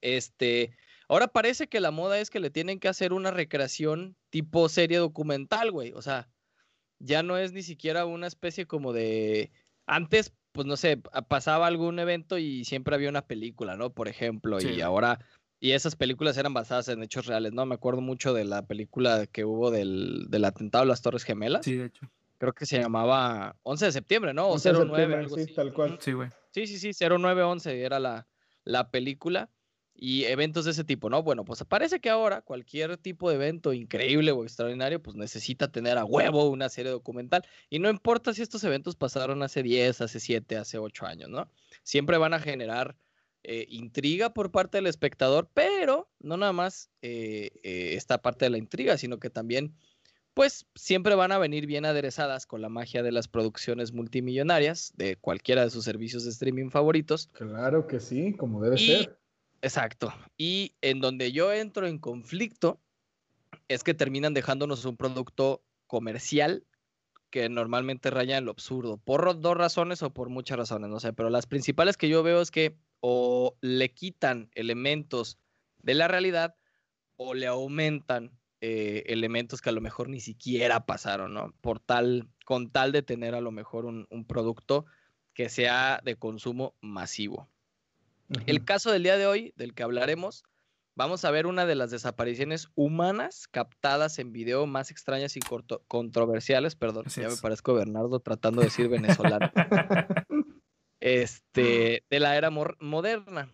Este, 0.00 0.76
ahora 1.08 1.28
parece 1.28 1.68
que 1.68 1.80
la 1.80 1.90
moda 1.90 2.18
es 2.18 2.30
que 2.30 2.40
le 2.40 2.50
tienen 2.50 2.78
que 2.80 2.88
hacer 2.88 3.12
una 3.12 3.30
recreación 3.30 4.16
tipo 4.30 4.68
serie 4.68 4.98
documental, 4.98 5.70
güey. 5.70 5.92
O 5.92 6.02
sea, 6.02 6.28
ya 6.98 7.22
no 7.22 7.38
es 7.38 7.52
ni 7.52 7.62
siquiera 7.62 8.04
una 8.04 8.26
especie 8.26 8.66
como 8.66 8.92
de 8.92 9.50
antes, 9.86 10.32
pues 10.52 10.66
no 10.66 10.76
sé, 10.76 10.98
pa- 10.98 11.22
pasaba 11.22 11.66
algún 11.66 11.98
evento 11.98 12.38
y 12.38 12.64
siempre 12.64 12.94
había 12.94 13.08
una 13.08 13.26
película, 13.26 13.76
¿no? 13.76 13.92
Por 13.92 14.08
ejemplo, 14.08 14.60
Sí. 14.60 14.68
y 14.70 14.80
ahora 14.80 15.18
y 15.60 15.72
esas 15.72 15.96
películas 15.96 16.36
eran 16.36 16.52
basadas 16.52 16.88
en 16.88 17.02
hechos 17.02 17.26
reales, 17.26 17.52
¿no? 17.52 17.64
Me 17.66 17.74
acuerdo 17.74 18.00
mucho 18.00 18.34
de 18.34 18.44
la 18.44 18.66
película 18.66 19.26
que 19.26 19.44
hubo 19.44 19.70
del, 19.70 20.26
del 20.28 20.44
atentado 20.44 20.82
a 20.82 20.86
las 20.86 21.02
Torres 21.02 21.24
Gemelas. 21.24 21.64
Sí, 21.64 21.76
de 21.76 21.86
hecho. 21.86 22.10
Creo 22.38 22.52
que 22.52 22.66
se 22.66 22.78
llamaba 22.78 23.56
11 23.62 23.86
de 23.86 23.92
septiembre, 23.92 24.34
¿no? 24.34 24.48
O 24.48 24.52
11 24.54 24.68
de 24.68 24.74
09, 24.74 24.86
septiembre, 24.88 25.18
algo 25.18 25.36
sí, 25.36 25.42
así. 25.42 25.54
tal 25.54 25.72
cual. 25.72 25.98
Sí, 26.00 26.12
güey. 26.12 26.28
Sí, 26.50 26.66
sí, 26.66 26.78
sí, 26.92 27.04
0911 27.06 27.82
era 27.82 27.98
la, 27.98 28.26
la 28.64 28.90
película 28.90 29.50
y 29.96 30.24
eventos 30.24 30.64
de 30.64 30.72
ese 30.72 30.84
tipo, 30.84 31.08
¿no? 31.08 31.22
Bueno, 31.22 31.44
pues 31.44 31.62
parece 31.64 32.00
que 32.00 32.10
ahora 32.10 32.42
cualquier 32.42 32.96
tipo 32.96 33.30
de 33.30 33.36
evento 33.36 33.72
increíble 33.72 34.32
o 34.32 34.42
extraordinario, 34.42 35.00
pues 35.00 35.16
necesita 35.16 35.70
tener 35.70 35.96
a 35.98 36.04
huevo 36.04 36.50
una 36.50 36.68
serie 36.68 36.90
documental. 36.90 37.42
Y 37.70 37.78
no 37.78 37.88
importa 37.88 38.34
si 38.34 38.42
estos 38.42 38.64
eventos 38.64 38.96
pasaron 38.96 39.42
hace 39.42 39.62
10, 39.62 40.00
hace 40.00 40.20
7, 40.20 40.56
hace 40.56 40.78
8 40.78 41.06
años, 41.06 41.30
¿no? 41.30 41.48
Siempre 41.84 42.18
van 42.18 42.34
a 42.34 42.40
generar 42.40 42.96
eh, 43.44 43.66
intriga 43.68 44.34
por 44.34 44.50
parte 44.50 44.78
del 44.78 44.86
espectador, 44.86 45.48
pero 45.54 46.10
no 46.20 46.36
nada 46.36 46.52
más 46.52 46.90
eh, 47.02 47.50
eh, 47.62 47.94
esta 47.94 48.20
parte 48.22 48.46
de 48.46 48.50
la 48.50 48.58
intriga, 48.58 48.98
sino 48.98 49.18
que 49.18 49.30
también 49.30 49.74
pues 50.34 50.66
siempre 50.74 51.14
van 51.14 51.30
a 51.30 51.38
venir 51.38 51.66
bien 51.66 51.84
aderezadas 51.84 52.44
con 52.46 52.60
la 52.60 52.68
magia 52.68 53.04
de 53.04 53.12
las 53.12 53.28
producciones 53.28 53.92
multimillonarias 53.92 54.92
de 54.96 55.14
cualquiera 55.16 55.62
de 55.62 55.70
sus 55.70 55.84
servicios 55.84 56.24
de 56.24 56.30
streaming 56.30 56.70
favoritos. 56.70 57.28
Claro 57.34 57.86
que 57.86 58.00
sí, 58.00 58.34
como 58.34 58.60
debe 58.60 58.76
Y- 58.76 58.86
ser. 58.86 59.18
Exacto. 59.62 60.12
Y 60.36 60.74
en 60.82 61.00
donde 61.00 61.30
yo 61.32 61.52
entro 61.52 61.86
en 61.86 61.98
conflicto 61.98 62.80
es 63.68 63.84
que 63.84 63.94
terminan 63.94 64.34
dejándonos 64.34 64.84
un 64.84 64.96
producto 64.96 65.62
comercial 65.86 66.64
que 67.30 67.48
normalmente 67.48 68.10
raya 68.10 68.36
en 68.38 68.44
lo 68.44 68.50
absurdo, 68.50 68.96
por 68.98 69.40
dos 69.40 69.56
razones 69.56 70.02
o 70.02 70.12
por 70.12 70.28
muchas 70.28 70.58
razones, 70.58 70.90
no 70.90 71.00
sé, 71.00 71.12
pero 71.12 71.30
las 71.30 71.46
principales 71.46 71.96
que 71.96 72.08
yo 72.08 72.22
veo 72.22 72.40
es 72.40 72.50
que 72.50 72.76
o 73.06 73.58
le 73.60 73.92
quitan 73.92 74.48
elementos 74.54 75.38
de 75.76 75.92
la 75.92 76.08
realidad 76.08 76.56
o 77.16 77.34
le 77.34 77.46
aumentan 77.46 78.40
eh, 78.62 79.02
elementos 79.08 79.60
que 79.60 79.68
a 79.68 79.72
lo 79.72 79.82
mejor 79.82 80.08
ni 80.08 80.20
siquiera 80.20 80.86
pasaron, 80.86 81.34
¿no? 81.34 81.52
Por 81.60 81.80
tal, 81.80 82.30
con 82.46 82.70
tal 82.70 82.92
de 82.92 83.02
tener 83.02 83.34
a 83.34 83.42
lo 83.42 83.50
mejor 83.50 83.84
un, 83.84 84.06
un 84.08 84.24
producto 84.24 84.86
que 85.34 85.50
sea 85.50 86.00
de 86.02 86.16
consumo 86.16 86.72
masivo. 86.80 87.46
El 88.46 88.56
Ujú. 88.56 88.64
caso 88.64 88.90
del 88.90 89.02
día 89.02 89.18
de 89.18 89.26
hoy, 89.26 89.52
del 89.56 89.74
que 89.74 89.82
hablaremos, 89.82 90.42
vamos 90.96 91.26
a 91.26 91.30
ver 91.30 91.46
una 91.46 91.66
de 91.66 91.74
las 91.74 91.90
desapariciones 91.90 92.68
humanas 92.74 93.48
captadas 93.48 94.18
en 94.18 94.32
video 94.32 94.66
más 94.66 94.90
extrañas 94.90 95.36
y 95.36 95.40
controversiales, 95.88 96.74
perdón, 96.74 97.04
Así 97.04 97.20
ya 97.20 97.28
me 97.28 97.34
es. 97.34 97.42
parezco 97.42 97.74
Bernardo 97.74 98.18
tratando 98.20 98.62
de 98.62 98.68
decir 98.68 98.88
venezolano, 98.88 99.52
este, 101.04 102.02
de 102.08 102.18
la 102.18 102.34
era 102.34 102.48
moderna. 102.50 103.52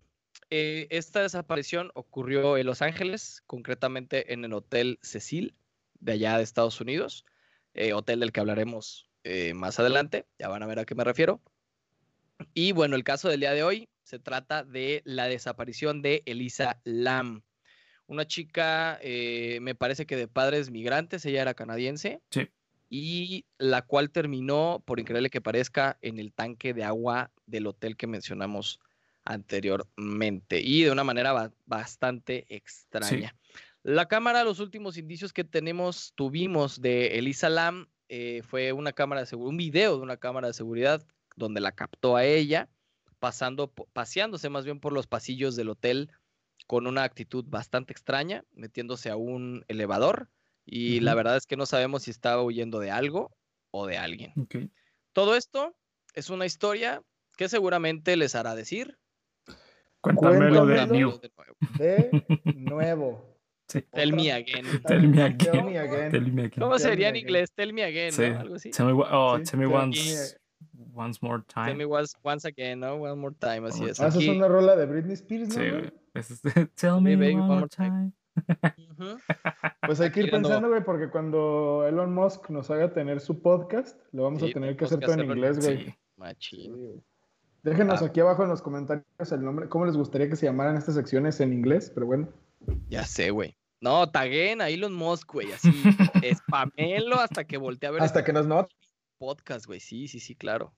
Eh, 0.50 0.86
esta 0.90 1.20
desaparición 1.22 1.90
ocurrió 1.94 2.56
en 2.56 2.64
Los 2.64 2.80
Ángeles, 2.80 3.42
concretamente 3.48 4.32
en 4.32 4.44
el 4.44 4.52
Hotel 4.52 5.00
Cecil, 5.02 5.56
de 5.98 6.12
allá 6.12 6.36
de 6.36 6.44
Estados 6.44 6.80
Unidos, 6.80 7.26
eh, 7.74 7.92
hotel 7.92 8.20
del 8.20 8.30
que 8.30 8.38
hablaremos 8.38 9.10
eh, 9.24 9.52
más 9.52 9.80
adelante, 9.80 10.26
ya 10.38 10.46
van 10.46 10.62
a 10.62 10.66
ver 10.66 10.78
a 10.78 10.84
qué 10.84 10.94
me 10.94 11.02
refiero. 11.02 11.40
Y 12.54 12.70
bueno, 12.70 12.94
el 12.94 13.02
caso 13.02 13.28
del 13.28 13.40
día 13.40 13.52
de 13.52 13.64
hoy 13.64 13.88
se 14.04 14.20
trata 14.20 14.62
de 14.62 15.02
la 15.04 15.26
desaparición 15.26 16.02
de 16.02 16.22
Elisa 16.26 16.80
Lam, 16.84 17.42
una 18.06 18.28
chica, 18.28 19.00
me 19.02 19.74
parece 19.74 20.06
que 20.06 20.16
de 20.16 20.28
padres 20.28 20.70
migrantes, 20.70 21.24
ella 21.26 21.42
era 21.42 21.54
canadiense, 21.54 22.20
Sí. 22.30 22.48
Y 22.90 23.46
la 23.56 23.82
cual 23.82 24.10
terminó, 24.10 24.82
por 24.84 24.98
increíble 24.98 25.30
que 25.30 25.40
parezca, 25.40 25.96
en 26.02 26.18
el 26.18 26.32
tanque 26.32 26.74
de 26.74 26.82
agua 26.84 27.30
del 27.46 27.68
hotel 27.68 27.96
que 27.96 28.08
mencionamos 28.08 28.80
anteriormente, 29.24 30.60
y 30.60 30.82
de 30.82 30.90
una 30.90 31.04
manera 31.04 31.32
ba- 31.32 31.52
bastante 31.66 32.46
extraña. 32.54 33.36
La 33.82 34.08
cámara, 34.08 34.44
los 34.44 34.60
últimos 34.60 34.98
indicios 34.98 35.32
que 35.32 35.44
tenemos, 35.44 36.12
tuvimos 36.16 36.80
de 36.80 37.18
Elisa 37.18 37.48
Lam, 37.48 37.88
eh, 38.08 38.42
fue 38.44 38.72
una 38.72 38.92
cámara 38.92 39.20
de 39.20 39.26
seguridad, 39.28 39.50
un 39.50 39.56
video 39.56 39.96
de 39.96 40.02
una 40.02 40.16
cámara 40.16 40.48
de 40.48 40.54
seguridad 40.54 41.06
donde 41.36 41.60
la 41.60 41.72
captó 41.72 42.16
a 42.16 42.24
ella 42.24 42.68
pasando, 43.20 43.72
paseándose 43.92 44.48
más 44.48 44.64
bien 44.64 44.80
por 44.80 44.92
los 44.92 45.06
pasillos 45.06 45.54
del 45.54 45.68
hotel 45.68 46.10
con 46.66 46.86
una 46.88 47.04
actitud 47.04 47.44
bastante 47.46 47.92
extraña, 47.92 48.44
metiéndose 48.52 49.10
a 49.10 49.16
un 49.16 49.64
elevador 49.68 50.28
y 50.72 51.00
la 51.00 51.10
Ujú. 51.12 51.16
verdad 51.16 51.36
es 51.36 51.46
que 51.46 51.56
no 51.56 51.66
sabemos 51.66 52.04
si 52.04 52.10
estaba 52.12 52.42
huyendo 52.44 52.78
de 52.78 52.90
algo 52.92 53.30
o 53.72 53.86
de 53.86 53.98
alguien. 53.98 54.32
Ok. 54.40 54.56
Todo 55.12 55.36
esto 55.36 55.74
es 56.14 56.30
una 56.30 56.46
historia 56.46 57.02
que 57.36 57.48
seguramente 57.48 58.16
les 58.16 58.34
hará 58.36 58.54
decir. 58.54 58.96
Cuéntamelo 60.00 60.64
de 60.66 60.76
Cuéntamelo. 60.76 61.20
De 61.20 61.30
nuevo. 61.76 62.44
De 62.52 62.54
nuevo. 62.54 63.26
Sí. 63.70 63.82
Tell 63.92 64.12
me 64.12 64.32
again. 64.32 64.64
Tell 64.86 65.06
me 65.08 65.22
again. 65.22 65.38
Tell 65.38 65.62
me 65.64 65.78
again. 65.78 66.10
Tell 66.10 66.32
me 66.32 66.42
again. 66.42 66.60
¿Cómo 66.60 66.76
Tell 66.76 66.84
me 66.86 66.90
sería 66.90 67.08
en 67.08 67.14
again. 67.14 67.26
inglés? 67.28 67.52
Tell 67.54 67.72
me 67.72 67.84
again, 67.84 68.12
Sí. 68.12 68.22
¿no? 68.28 68.40
Algo 68.40 68.54
así. 68.56 68.70
Tell 68.72 68.86
me, 68.86 68.92
oh, 68.92 69.38
Sí, 69.38 69.44
tell 69.44 69.58
me 69.60 69.66
tell 69.66 69.70
me 69.70 69.76
once, 69.76 70.36
once 70.92 71.18
more 71.22 71.42
Tell 71.44 71.64
time. 71.66 71.74
me 71.76 71.84
once, 71.84 72.16
once 72.24 72.48
again, 72.48 72.80
¿no? 72.80 72.94
One 72.96 73.14
more 73.14 73.34
time, 73.38 73.68
así 73.68 73.84
es. 73.84 74.00
Ah, 74.00 74.08
esa 74.08 74.18
es 74.18 74.26
una 74.26 74.48
rola 74.48 74.74
de 74.74 74.86
Britney 74.86 75.14
Spears, 75.14 75.50
¿no? 75.50 75.54
Sí. 75.54 75.88
Es 76.14 76.40
Tell 76.74 77.00
me 77.00 77.14
baby, 77.14 77.34
one 77.34 77.42
one 77.42 77.46
more 77.46 77.60
more 77.60 77.68
time. 77.68 77.88
time. 77.90 78.12
Pues 79.86 80.00
hay 80.00 80.10
que 80.12 80.20
ir 80.20 80.30
pensando, 80.30 80.68
güey, 80.68 80.84
porque 80.84 81.08
cuando 81.10 81.84
Elon 81.86 82.12
Musk 82.14 82.50
nos 82.50 82.70
haga 82.70 82.92
tener 82.92 83.20
su 83.20 83.40
podcast, 83.42 83.98
lo 84.12 84.24
vamos 84.24 84.40
Sí, 84.42 84.50
a 84.50 84.52
tener 84.52 84.76
que 84.76 84.84
hacer 84.84 85.00
todo 85.00 85.12
en 85.14 85.20
hacerlo 85.20 85.32
en 85.32 85.38
inglés, 85.38 85.64
güey. 85.64 85.84
Sí. 85.86 85.94
Machín. 86.16 86.74
Sí. 86.74 87.02
Déjenos 87.62 88.02
Ah. 88.02 88.06
aquí 88.06 88.20
abajo 88.20 88.42
en 88.42 88.48
los 88.50 88.62
comentarios 88.62 89.04
el 89.32 89.42
nombre, 89.44 89.68
cómo 89.68 89.86
les 89.86 89.96
gustaría 89.96 90.28
que 90.28 90.36
se 90.36 90.46
llamaran 90.46 90.76
estas 90.76 90.94
secciones 90.94 91.40
en 91.40 91.52
inglés, 91.52 91.90
pero 91.94 92.06
bueno. 92.06 92.28
Ya 92.88 93.04
sé, 93.04 93.30
güey. 93.30 93.56
No, 93.80 94.10
taguen 94.10 94.60
a 94.60 94.68
Elon 94.68 94.94
Musk, 94.94 95.32
güey, 95.32 95.50
así. 95.52 95.70
Spamelo 96.34 97.16
hasta 97.16 97.44
que 97.44 97.56
voltee 97.56 97.88
a 97.88 97.92
ver 97.92 98.02
Hasta 98.02 98.20
este 98.20 98.26
que 98.26 98.32
nos 98.34 98.46
noten. 98.46 98.76
podcast, 99.18 99.66
güey. 99.66 99.80
Sí, 99.80 100.08
sí, 100.08 100.20
sí, 100.20 100.34
claro. 100.34 100.74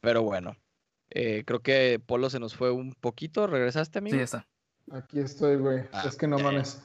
Pero 0.00 0.22
bueno, 0.22 0.56
eh, 1.10 1.42
creo 1.44 1.60
que 1.60 2.00
Polo 2.04 2.30
se 2.30 2.40
nos 2.40 2.54
fue 2.54 2.70
un 2.70 2.94
poquito. 2.94 3.46
¿Regresaste, 3.46 3.98
amigo? 3.98 4.14
Sí, 4.14 4.18
ya 4.18 4.24
está. 4.24 4.48
Aquí 4.92 5.20
estoy, 5.20 5.56
güey. 5.56 5.84
Ah, 5.92 6.04
es 6.06 6.16
que 6.16 6.26
no 6.26 6.38
mames. 6.38 6.82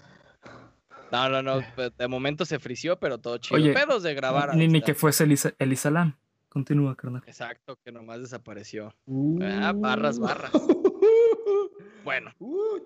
No, 1.12 1.30
no, 1.30 1.42
no. 1.42 1.60
pe- 1.76 1.92
De 1.98 2.08
momento 2.08 2.46
se 2.46 2.60
frició, 2.60 3.00
pero 3.00 3.18
todo 3.18 3.38
chido. 3.38 3.56
Oye, 3.60 3.74
Pedos 3.74 4.04
de 4.04 4.14
grabar. 4.14 4.56
Ni, 4.56 4.82
que 4.82 4.94
fuese 4.94 5.24
Elisa, 5.24 5.54
Elisa 5.60 5.90
Lam. 5.92 6.16
Continúa, 6.50 6.96
carnal. 6.96 7.22
Exacto, 7.28 7.78
que 7.84 7.92
nomás 7.92 8.22
desapareció. 8.22 8.94
Uh. 9.06 9.40
Ah, 9.44 9.74
barras, 9.76 10.20
barras. 10.20 10.52
Bueno. 12.04 12.32
Uh, 12.38 12.78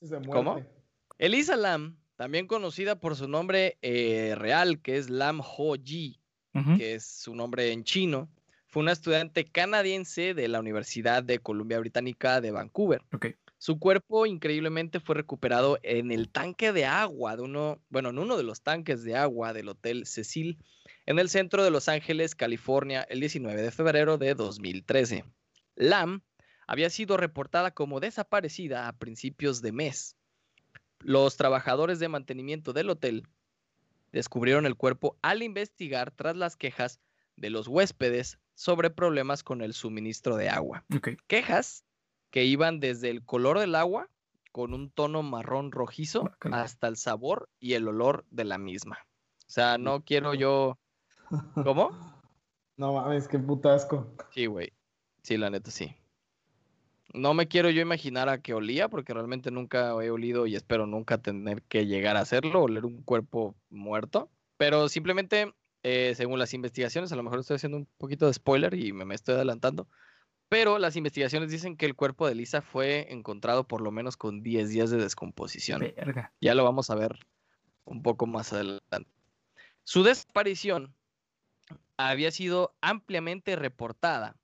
de 0.00 0.20
¿Cómo? 0.28 0.60
Elisa 1.18 1.56
Lam, 1.56 1.96
también 2.16 2.46
conocida 2.48 2.98
por 2.98 3.14
su 3.14 3.28
nombre 3.28 3.78
eh, 3.82 4.34
real, 4.36 4.80
que 4.80 4.96
es 4.96 5.10
Lam 5.10 5.40
Ho 5.40 5.74
Ji, 5.76 6.20
que 6.76 6.94
es 6.96 7.06
su 7.06 7.36
nombre 7.36 7.70
en 7.72 7.84
chino, 7.84 8.28
fue 8.66 8.82
una 8.82 8.90
estudiante 8.90 9.44
canadiense 9.44 10.34
de 10.34 10.48
la 10.48 10.58
Universidad 10.58 11.22
de 11.22 11.38
Columbia 11.38 11.78
Británica 11.78 12.40
de 12.40 12.50
Vancouver. 12.50 13.00
Ok. 13.12 13.26
Su 13.58 13.80
cuerpo 13.80 14.24
increíblemente 14.24 15.00
fue 15.00 15.16
recuperado 15.16 15.78
en 15.82 16.12
el 16.12 16.30
tanque 16.30 16.72
de 16.72 16.86
agua 16.86 17.36
de 17.36 17.42
uno, 17.42 17.82
bueno, 17.88 18.10
en 18.10 18.18
uno 18.18 18.36
de 18.36 18.44
los 18.44 18.62
tanques 18.62 19.02
de 19.02 19.16
agua 19.16 19.52
del 19.52 19.68
Hotel 19.68 20.06
Cecil 20.06 20.58
en 21.06 21.18
el 21.18 21.28
centro 21.28 21.64
de 21.64 21.70
Los 21.70 21.88
Ángeles, 21.88 22.36
California, 22.36 23.02
el 23.02 23.18
19 23.20 23.60
de 23.60 23.70
febrero 23.72 24.16
de 24.16 24.34
2013. 24.34 25.24
Lam 25.74 26.22
había 26.68 26.88
sido 26.88 27.16
reportada 27.16 27.72
como 27.72 27.98
desaparecida 27.98 28.86
a 28.86 28.96
principios 28.96 29.60
de 29.60 29.72
mes. 29.72 30.16
Los 31.00 31.36
trabajadores 31.36 31.98
de 31.98 32.08
mantenimiento 32.08 32.72
del 32.72 32.90
hotel 32.90 33.26
descubrieron 34.12 34.66
el 34.66 34.76
cuerpo 34.76 35.18
al 35.22 35.42
investigar 35.42 36.12
tras 36.12 36.36
las 36.36 36.56
quejas 36.56 37.00
de 37.36 37.50
los 37.50 37.66
huéspedes 37.68 38.38
sobre 38.54 38.90
problemas 38.90 39.42
con 39.42 39.62
el 39.62 39.72
suministro 39.72 40.36
de 40.36 40.48
agua 40.48 40.84
quejas 41.28 41.84
que 42.30 42.44
iban 42.44 42.80
desde 42.80 43.10
el 43.10 43.24
color 43.24 43.58
del 43.58 43.74
agua 43.74 44.08
con 44.52 44.74
un 44.74 44.90
tono 44.90 45.22
marrón 45.22 45.72
rojizo 45.72 46.30
hasta 46.52 46.88
el 46.88 46.96
sabor 46.96 47.48
y 47.60 47.74
el 47.74 47.86
olor 47.88 48.24
de 48.30 48.44
la 48.44 48.58
misma. 48.58 48.98
O 49.46 49.50
sea, 49.50 49.78
no 49.78 50.04
quiero 50.04 50.34
yo... 50.34 50.78
¿Cómo? 51.64 51.90
No 52.76 52.94
mames, 52.94 53.28
qué 53.28 53.38
putasco. 53.38 54.14
Sí, 54.30 54.46
güey. 54.46 54.72
Sí, 55.22 55.36
la 55.36 55.50
neta, 55.50 55.70
sí. 55.70 55.94
No 57.14 57.34
me 57.34 57.48
quiero 57.48 57.70
yo 57.70 57.80
imaginar 57.80 58.28
a 58.28 58.40
qué 58.42 58.54
olía, 58.54 58.88
porque 58.88 59.14
realmente 59.14 59.50
nunca 59.50 59.90
he 60.02 60.10
olido 60.10 60.46
y 60.46 60.54
espero 60.54 60.86
nunca 60.86 61.18
tener 61.18 61.62
que 61.62 61.86
llegar 61.86 62.16
a 62.16 62.20
hacerlo, 62.20 62.62
oler 62.62 62.84
un 62.84 63.02
cuerpo 63.02 63.56
muerto. 63.70 64.30
Pero 64.58 64.88
simplemente, 64.88 65.54
eh, 65.82 66.12
según 66.16 66.38
las 66.38 66.52
investigaciones, 66.52 67.10
a 67.12 67.16
lo 67.16 67.22
mejor 67.22 67.40
estoy 67.40 67.56
haciendo 67.56 67.78
un 67.78 67.88
poquito 67.96 68.26
de 68.26 68.34
spoiler 68.34 68.74
y 68.74 68.92
me, 68.92 69.04
me 69.04 69.14
estoy 69.14 69.36
adelantando, 69.36 69.88
pero 70.48 70.78
las 70.78 70.96
investigaciones 70.96 71.50
dicen 71.50 71.76
que 71.76 71.86
el 71.86 71.94
cuerpo 71.94 72.26
de 72.26 72.34
Lisa 72.34 72.62
fue 72.62 73.12
encontrado 73.12 73.66
por 73.66 73.80
lo 73.80 73.90
menos 73.90 74.16
con 74.16 74.42
10 74.42 74.70
días 74.70 74.90
de 74.90 74.98
descomposición. 74.98 75.80
Verga. 75.80 76.32
Ya 76.40 76.54
lo 76.54 76.64
vamos 76.64 76.90
a 76.90 76.94
ver 76.94 77.18
un 77.84 78.02
poco 78.02 78.26
más 78.26 78.52
adelante. 78.52 79.10
Su 79.84 80.02
desaparición 80.02 80.94
había 81.96 82.30
sido 82.30 82.74
ampliamente 82.80 83.56
reportada 83.56 84.36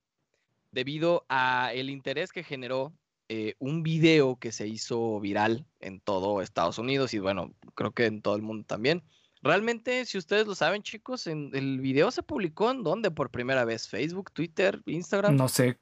debido 0.73 1.25
a 1.29 1.71
el 1.73 1.89
interés 1.89 2.33
que 2.33 2.43
generó 2.43 2.93
eh, 3.29 3.55
un 3.59 3.83
video 3.83 4.37
que 4.37 4.53
se 4.53 4.67
hizo 4.67 5.19
viral 5.21 5.65
en 5.81 6.01
todo 6.01 6.43
Estados 6.43 6.79
Unidos 6.79 7.15
y 7.15 7.21
bueno, 7.21 7.55
creo 7.75 7.93
que 7.93 8.07
en 8.07 8.21
todo 8.21 8.37
el 8.37 8.43
mundo 8.43 8.65
también. 8.67 9.03
Realmente, 9.43 10.05
si 10.07 10.19
ustedes 10.19 10.47
lo 10.47 10.55
saben, 10.55 10.83
chicos, 10.83 11.27
en 11.27 11.51
el 11.55 11.81
video 11.81 12.11
se 12.11 12.23
publicó 12.23 12.71
en 12.71 12.83
dónde 12.83 13.11
por 13.11 13.31
primera 13.31 13.65
vez, 13.65 13.89
Facebook, 13.89 14.33
Twitter, 14.33 14.83
Instagram. 14.87 15.37
No 15.37 15.49
sé. 15.49 15.79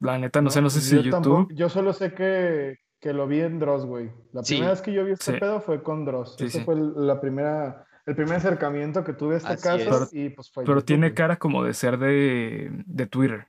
La 0.00 0.18
neta, 0.18 0.42
no 0.42 0.50
sé, 0.50 0.60
no 0.60 0.70
sé 0.70 0.80
si 0.80 0.90
yo 0.96 1.02
YouTube. 1.02 1.10
tampoco- 1.12 1.48
yo 1.54 1.68
solo 1.68 1.92
sé 1.92 2.12
que, 2.14 2.78
que 3.00 3.12
lo 3.12 3.26
vi 3.26 3.40
en 3.40 3.58
Dross, 3.58 3.84
güey. 3.86 4.10
La 4.32 4.42
Sí. 4.42 4.54
primera 4.54 4.72
vez 4.72 4.82
que 4.82 4.92
yo 4.92 5.04
vi 5.04 5.12
este 5.12 5.32
Sí. 5.34 5.38
pedo 5.40 5.60
fue 5.60 5.82
con 5.82 6.04
Dross. 6.04 6.36
Sí, 6.38 6.44
Ese 6.46 6.58
sí. 6.58 6.64
fue 6.64 6.74
el- 6.74 7.06
la 7.06 7.20
primera, 7.20 7.86
el 8.06 8.14
primer 8.16 8.36
acercamiento 8.36 9.02
que 9.04 9.12
tuve 9.14 9.34
a 9.34 9.38
este 9.38 9.52
Así 9.54 9.62
caso 9.62 10.04
es. 10.04 10.12
y 10.14 10.30
pues 10.30 10.50
fue 10.50 10.64
Pero 10.64 10.76
YouTube, 10.76 10.86
tiene 10.86 11.08
güey. 11.08 11.14
cara 11.14 11.36
como 11.38 11.64
de 11.64 11.74
ser 11.74 11.98
de, 11.98 12.70
de 12.86 13.06
Twitter. 13.06 13.46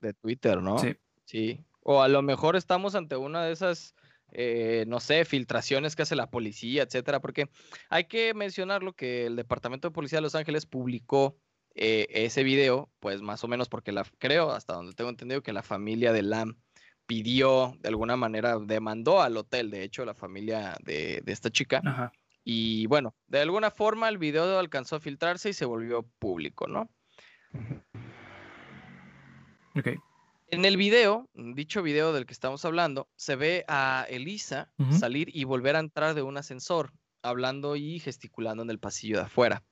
de 0.00 0.14
Twitter, 0.14 0.62
¿no? 0.62 0.78
Sí. 0.78 0.96
Sí. 1.26 1.60
O 1.82 2.00
a 2.00 2.08
lo 2.08 2.22
mejor 2.22 2.56
estamos 2.56 2.94
ante 2.94 3.16
una 3.16 3.44
de 3.44 3.52
esas, 3.52 3.94
eh, 4.32 4.84
no 4.88 4.98
sé, 4.98 5.26
filtraciones 5.26 5.94
que 5.94 6.02
hace 6.02 6.16
la 6.16 6.30
policía, 6.30 6.84
etcétera, 6.84 7.20
porque 7.20 7.50
hay 7.90 8.04
que 8.04 8.32
mencionarlo 8.32 8.94
que 8.94 9.26
el 9.26 9.36
Departamento 9.36 9.88
de 9.88 9.92
Policía 9.92 10.18
de 10.18 10.22
Los 10.22 10.34
Ángeles 10.34 10.64
publicó 10.64 11.36
eh, 11.74 12.06
ese 12.10 12.42
video, 12.42 12.90
pues 13.00 13.22
más 13.22 13.44
o 13.44 13.48
menos 13.48 13.68
porque 13.68 13.92
la, 13.92 14.04
creo, 14.18 14.50
hasta 14.50 14.74
donde 14.74 14.92
tengo 14.92 15.10
entendido, 15.10 15.42
que 15.42 15.52
la 15.52 15.62
familia 15.62 16.12
de 16.12 16.22
Lam 16.22 16.58
pidió, 17.06 17.76
de 17.80 17.88
alguna 17.88 18.16
manera, 18.16 18.58
demandó 18.58 19.20
al 19.20 19.36
hotel, 19.36 19.70
de 19.70 19.82
hecho, 19.82 20.04
la 20.04 20.14
familia 20.14 20.76
de, 20.82 21.20
de 21.24 21.32
esta 21.32 21.50
chica. 21.50 21.80
Ajá. 21.84 22.12
Y 22.44 22.86
bueno, 22.86 23.14
de 23.26 23.40
alguna 23.40 23.70
forma 23.70 24.08
el 24.08 24.18
video 24.18 24.58
alcanzó 24.58 24.96
a 24.96 25.00
filtrarse 25.00 25.50
y 25.50 25.52
se 25.52 25.66
volvió 25.66 26.02
público, 26.18 26.66
¿no? 26.66 26.90
Ok. 29.76 29.88
En 30.48 30.64
el 30.64 30.76
video, 30.76 31.28
dicho 31.34 31.82
video 31.82 32.12
del 32.12 32.26
que 32.26 32.32
estamos 32.32 32.64
hablando, 32.64 33.08
se 33.14 33.36
ve 33.36 33.64
a 33.68 34.04
Elisa 34.08 34.72
salir 34.98 35.28
y 35.32 35.44
volver 35.44 35.76
a 35.76 35.80
entrar 35.80 36.14
de 36.14 36.22
un 36.22 36.36
ascensor, 36.38 36.92
hablando 37.22 37.76
y 37.76 38.00
gesticulando 38.00 38.62
en 38.62 38.70
el 38.70 38.80
pasillo 38.80 39.18
de 39.18 39.24
afuera. 39.24 39.62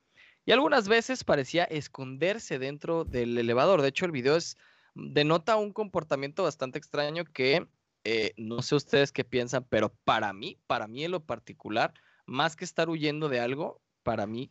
Y 0.49 0.53
algunas 0.53 0.89
veces 0.89 1.25
parecía 1.25 1.65
esconderse 1.65 2.59
dentro 2.59 3.05
del 3.05 3.37
elevador. 3.37 3.83
De 3.83 3.89
hecho, 3.89 4.07
el 4.07 4.13
video 4.13 4.35
es, 4.35 4.57
denota 4.95 5.57
un 5.57 5.75
comportamiento 5.75 6.43
bastante 6.43 6.79
extraño 6.79 7.27
que 7.27 7.69
eh, 8.05 8.33
no 8.39 8.63
sé 8.63 8.75
ustedes 8.75 9.13
qué 9.13 9.25
piensan, 9.25 9.67
pero 9.69 9.93
para 10.05 10.33
mí, 10.33 10.59
para 10.67 10.87
mí 10.87 11.05
en 11.05 11.11
lo 11.11 11.21
particular, 11.21 11.93
más 12.25 12.57
que 12.57 12.65
estar 12.65 12.89
huyendo 12.89 13.29
de 13.29 13.41
algo, 13.41 13.83
para 14.03 14.27
mí 14.27 14.51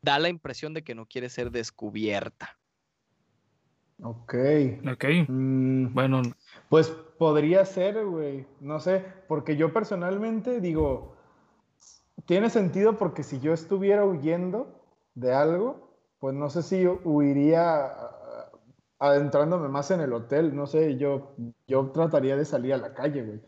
da 0.00 0.18
la 0.18 0.30
impresión 0.30 0.72
de 0.72 0.82
que 0.82 0.94
no 0.94 1.04
quiere 1.04 1.28
ser 1.28 1.50
descubierta. 1.50 2.58
Ok. 4.02 4.34
Ok. 4.90 5.04
Mm, 5.28 5.92
Bueno, 5.92 6.22
Pues 6.70 6.88
podría 7.18 7.66
ser, 7.66 8.02
güey. 8.06 8.46
No 8.60 8.80
sé, 8.80 9.04
porque 9.28 9.58
yo 9.58 9.74
personalmente 9.74 10.62
digo, 10.62 11.18
tiene 12.24 12.48
sentido 12.48 12.96
porque 12.96 13.22
si 13.22 13.40
yo 13.40 13.52
estuviera 13.52 14.06
huyendo 14.06 14.77
de 15.14 15.32
algo, 15.34 15.96
pues 16.18 16.34
no 16.34 16.50
sé 16.50 16.62
si 16.62 16.82
yo 16.82 17.00
huiría 17.04 17.86
ah, 17.86 18.50
adentrándome 18.98 19.68
más 19.68 19.90
en 19.90 20.00
el 20.00 20.12
hotel, 20.12 20.54
no 20.54 20.66
sé, 20.66 20.96
yo, 20.96 21.34
yo 21.66 21.90
trataría 21.90 22.36
de 22.36 22.44
salir 22.44 22.74
a 22.74 22.78
la 22.78 22.94
calle, 22.94 23.22
güey. 23.24 23.40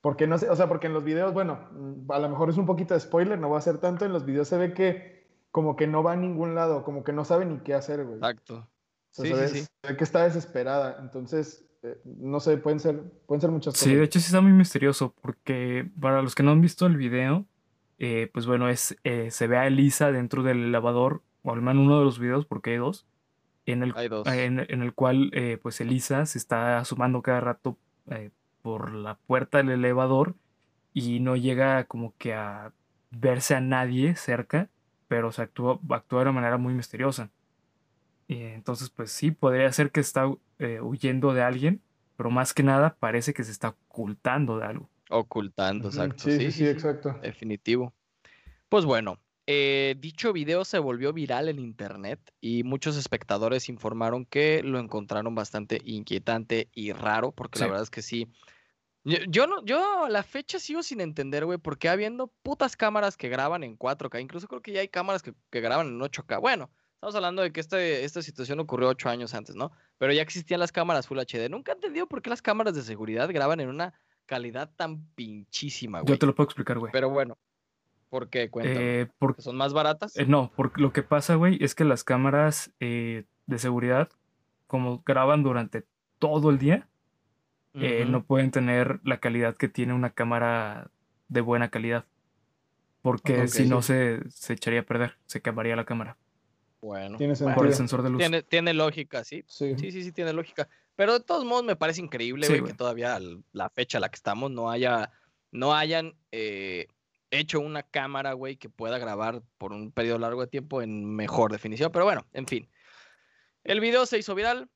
Porque 0.00 0.26
no 0.26 0.36
sé, 0.38 0.50
o 0.50 0.56
sea, 0.56 0.68
porque 0.68 0.86
en 0.86 0.92
los 0.92 1.02
videos, 1.04 1.32
bueno, 1.32 1.68
mm, 1.72 2.10
a 2.12 2.18
lo 2.18 2.28
mejor 2.28 2.50
es 2.50 2.58
un 2.58 2.66
poquito 2.66 2.94
de 2.94 3.00
spoiler, 3.00 3.38
no 3.38 3.50
va 3.50 3.58
a 3.58 3.62
ser 3.62 3.78
tanto, 3.78 4.04
en 4.04 4.12
los 4.12 4.24
videos 4.24 4.48
se 4.48 4.58
ve 4.58 4.74
que 4.74 5.24
como 5.50 5.76
que 5.76 5.86
no 5.86 6.02
va 6.02 6.12
a 6.12 6.16
ningún 6.16 6.54
lado, 6.54 6.84
como 6.84 7.04
que 7.04 7.12
no 7.12 7.24
sabe 7.24 7.46
ni 7.46 7.58
qué 7.60 7.74
hacer, 7.74 8.04
güey. 8.04 8.16
Exacto. 8.16 8.68
O 9.16 9.22
sea, 9.22 9.24
Sí, 9.24 9.28
se, 9.28 9.34
ve, 9.40 9.48
sí, 9.48 9.58
sí. 9.60 9.66
se 9.82 9.92
ve 9.92 9.96
que 9.96 10.04
está 10.04 10.24
desesperada. 10.24 10.98
Entonces, 11.00 11.64
eh, 11.84 12.00
no 12.04 12.40
sé, 12.40 12.56
pueden 12.56 12.80
ser, 12.80 13.00
pueden 13.26 13.40
ser 13.40 13.50
muchas 13.50 13.74
sí, 13.74 13.84
cosas. 13.84 13.98
de 13.98 14.04
hecho 14.04 14.18
sí 14.18 14.26
está 14.26 14.40
muy 14.40 14.52
misterioso 14.52 15.14
porque 15.22 15.88
para 16.00 16.20
los 16.22 16.34
que 16.34 16.42
no 16.42 16.50
han 16.50 16.60
visto 16.60 16.86
el 16.86 16.96
video, 16.96 17.46
eh, 17.98 18.30
pues 18.32 18.46
bueno, 18.46 18.68
es, 18.68 18.96
eh, 19.04 19.30
se 19.30 19.46
ve 19.46 19.56
a 19.56 19.66
Elisa 19.66 20.12
dentro 20.12 20.42
del 20.42 20.64
elevador, 20.64 21.22
o 21.42 21.52
al 21.52 21.62
menos 21.62 21.84
uno 21.84 21.98
de 21.98 22.04
los 22.04 22.18
videos, 22.18 22.46
porque 22.46 22.70
hay 22.72 22.78
dos, 22.78 23.06
en 23.66 23.82
el, 23.82 23.92
Hay 23.96 24.08
dos. 24.08 24.26
en, 24.28 24.60
en 24.68 24.82
el 24.82 24.92
cual 24.94 25.30
eh, 25.32 25.58
pues 25.62 25.80
Elisa 25.80 26.26
se 26.26 26.38
está 26.38 26.78
asomando 26.78 27.22
cada 27.22 27.40
rato 27.40 27.78
por 28.62 28.92
la 28.92 29.16
puerta 29.26 29.58
del 29.58 29.70
elevador 29.70 30.34
y 30.92 31.20
no 31.20 31.36
llega 31.36 31.84
como 31.84 32.14
que 32.18 32.34
a 32.34 32.72
verse 33.10 33.54
a 33.54 33.60
nadie 33.60 34.16
cerca, 34.16 34.68
pero 35.08 35.32
se 35.32 35.42
actúa, 35.42 35.78
actúa 35.90 36.20
de 36.20 36.22
una 36.24 36.32
manera 36.32 36.58
muy 36.58 36.74
misteriosa. 36.74 37.30
Y 38.28 38.42
entonces, 38.42 38.90
pues 38.90 39.10
sí, 39.10 39.30
podría 39.30 39.72
ser 39.72 39.90
que 39.90 40.00
está 40.00 40.26
huyendo 40.82 41.32
de 41.32 41.42
alguien, 41.42 41.80
pero 42.16 42.30
más 42.30 42.52
que 42.54 42.62
nada 42.62 42.96
parece 42.98 43.32
que 43.34 43.44
se 43.44 43.52
está 43.52 43.70
ocultando 43.70 44.58
de 44.58 44.66
algo. 44.66 44.88
Ocultando, 45.10 45.88
exacto. 45.88 46.24
Sí, 46.24 46.38
sí, 46.38 46.52
sí, 46.52 46.66
exacto. 46.66 47.18
Definitivo. 47.22 47.92
Pues 48.68 48.84
bueno, 48.84 49.20
eh, 49.46 49.94
dicho 49.98 50.32
video 50.32 50.64
se 50.64 50.78
volvió 50.78 51.12
viral 51.12 51.48
en 51.48 51.58
internet 51.58 52.18
y 52.40 52.62
muchos 52.62 52.96
espectadores 52.96 53.68
informaron 53.68 54.24
que 54.24 54.62
lo 54.62 54.78
encontraron 54.78 55.34
bastante 55.34 55.80
inquietante 55.84 56.70
y 56.72 56.92
raro, 56.92 57.32
porque 57.32 57.58
la 57.58 57.66
verdad 57.66 57.82
es 57.82 57.90
que 57.90 58.02
sí. 58.02 58.26
Yo, 59.04 59.18
yo 59.28 59.46
no, 59.46 59.62
yo 59.66 60.06
a 60.06 60.08
la 60.08 60.22
fecha 60.22 60.58
sigo 60.58 60.82
sin 60.82 61.02
entender, 61.02 61.44
güey, 61.44 61.58
por 61.58 61.76
qué 61.76 61.90
habiendo 61.90 62.32
putas 62.42 62.74
cámaras 62.74 63.18
que 63.18 63.28
graban 63.28 63.62
en 63.62 63.76
4K, 63.78 64.22
incluso 64.22 64.48
creo 64.48 64.62
que 64.62 64.72
ya 64.72 64.80
hay 64.80 64.88
cámaras 64.88 65.22
que, 65.22 65.34
que 65.50 65.60
graban 65.60 65.88
en 65.88 66.00
8K. 66.00 66.40
Bueno, 66.40 66.70
estamos 66.94 67.14
hablando 67.14 67.42
de 67.42 67.52
que 67.52 67.60
este, 67.60 68.02
esta 68.04 68.22
situación 68.22 68.60
ocurrió 68.60 68.88
8 68.88 69.10
años 69.10 69.34
antes, 69.34 69.54
¿no? 69.56 69.72
Pero 69.98 70.14
ya 70.14 70.22
existían 70.22 70.58
las 70.58 70.72
cámaras 70.72 71.06
Full 71.06 71.18
HD. 71.18 71.50
Nunca 71.50 71.72
he 71.72 71.74
entendido 71.74 72.06
por 72.06 72.22
qué 72.22 72.30
las 72.30 72.40
cámaras 72.40 72.74
de 72.74 72.82
seguridad 72.82 73.28
graban 73.28 73.60
en 73.60 73.68
una 73.68 73.92
calidad 74.26 74.70
tan 74.76 75.04
pinchísima, 75.14 76.00
güey. 76.00 76.12
Yo 76.12 76.18
te 76.18 76.26
lo 76.26 76.34
puedo 76.34 76.46
explicar, 76.46 76.78
güey. 76.78 76.92
Pero 76.92 77.10
bueno, 77.10 77.36
¿por 78.08 78.28
qué? 78.28 78.50
Cuéntame. 78.50 79.00
Eh, 79.02 79.06
por- 79.18 79.36
¿Que 79.36 79.42
son 79.42 79.56
más 79.56 79.72
baratas? 79.72 80.16
eh, 80.16 80.26
no, 80.26 80.52
porque 80.56 80.80
lo 80.80 80.92
que 80.92 81.02
pasa, 81.02 81.34
güey, 81.34 81.58
es 81.62 81.74
que 81.74 81.84
las 81.84 82.04
cámaras 82.04 82.72
eh, 82.80 83.24
de 83.46 83.58
seguridad, 83.58 84.08
como 84.66 85.02
graban 85.04 85.42
durante 85.42 85.84
todo 86.18 86.50
el 86.50 86.58
día, 86.58 86.88
eh, 87.74 88.04
no 88.08 88.24
pueden 88.24 88.52
tener 88.52 89.00
la 89.02 89.18
calidad 89.18 89.56
que 89.56 89.68
tiene 89.68 89.94
una 89.94 90.10
cámara 90.10 90.90
de 91.28 91.40
buena 91.40 91.70
calidad. 91.70 92.06
Porque 93.02 93.48
si 93.48 93.68
no 93.68 93.82
sí. 93.82 93.88
se, 93.88 94.30
se 94.30 94.52
echaría 94.54 94.80
a 94.80 94.84
perder, 94.84 95.18
se 95.26 95.42
quemaría 95.42 95.76
la 95.76 95.84
cámara 95.84 96.16
Bueno, 96.80 97.18
Tiene 97.18 97.34
por 97.54 97.66
el 97.66 97.74
sensor 97.74 98.02
de 98.02 98.10
luz. 98.10 98.18
tiene, 98.18 98.42
tiene 98.42 98.72
lógica, 98.74 99.24
sí. 99.24 99.44
Sí. 99.46 99.74
Sí, 99.76 99.90
sí, 99.90 100.02
sí, 100.04 100.12
tiene 100.12 100.32
lógica. 100.32 100.68
Pero 100.96 101.14
de 101.14 101.24
todos 101.24 101.44
modos 101.44 101.64
me 101.64 101.76
parece 101.76 102.00
increíble, 102.00 102.46
güey, 102.46 102.62
que 102.62 102.74
todavía 102.74 103.18
la 103.52 103.70
fecha 103.70 103.98
a 103.98 104.00
la 104.00 104.08
que 104.08 104.16
estamos 104.16 104.50
no 104.50 104.70
haya, 104.70 105.10
no 105.50 105.74
hayan 105.74 106.16
eh, 106.30 106.86
hecho 107.30 107.60
una 107.60 107.82
cámara, 107.82 108.32
güey, 108.32 108.56
que 108.56 108.68
pueda 108.68 108.98
grabar 108.98 109.42
por 109.58 109.72
un 109.72 109.90
periodo 109.90 110.18
largo 110.18 110.40
de 110.42 110.46
tiempo 110.46 110.82
en 110.82 111.04
mejor 111.04 111.50
definición. 111.50 111.90
Pero 111.92 112.04
bueno, 112.04 112.26
en 112.32 112.46
fin. 112.46 112.70
El 113.64 113.80
video 113.80 114.06
se 114.06 114.18
hizo 114.18 114.34
viral. 114.34 114.68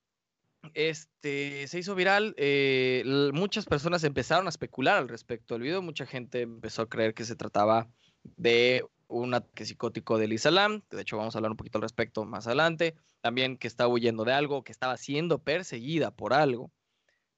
Este, 0.74 1.68
se 1.68 1.78
hizo 1.78 1.94
viral. 1.94 2.34
eh, 2.36 3.04
muchas 3.32 3.66
personas 3.66 4.02
empezaron 4.02 4.46
a 4.46 4.50
especular 4.50 4.96
al 4.96 5.08
respecto 5.08 5.54
del 5.54 5.62
video. 5.62 5.82
Mucha 5.82 6.04
gente 6.04 6.40
empezó 6.40 6.82
a 6.82 6.88
creer 6.88 7.14
que 7.14 7.24
se 7.24 7.36
trataba 7.36 7.88
de 8.24 8.84
un 9.08 9.34
ataque 9.34 9.64
psicótico 9.64 10.18
de 10.18 10.28
Lisa 10.28 10.50
Lam. 10.50 10.82
De 10.90 11.02
hecho, 11.02 11.16
vamos 11.16 11.34
a 11.34 11.38
hablar 11.38 11.50
un 11.50 11.56
poquito 11.56 11.78
al 11.78 11.82
respecto 11.82 12.24
más 12.24 12.46
adelante. 12.46 12.94
También 13.20 13.56
que 13.56 13.66
estaba 13.66 13.92
huyendo 13.92 14.24
de 14.24 14.32
algo, 14.32 14.62
que 14.62 14.72
estaba 14.72 14.96
siendo 14.96 15.42
perseguida 15.42 16.10
por 16.10 16.32
algo. 16.32 16.70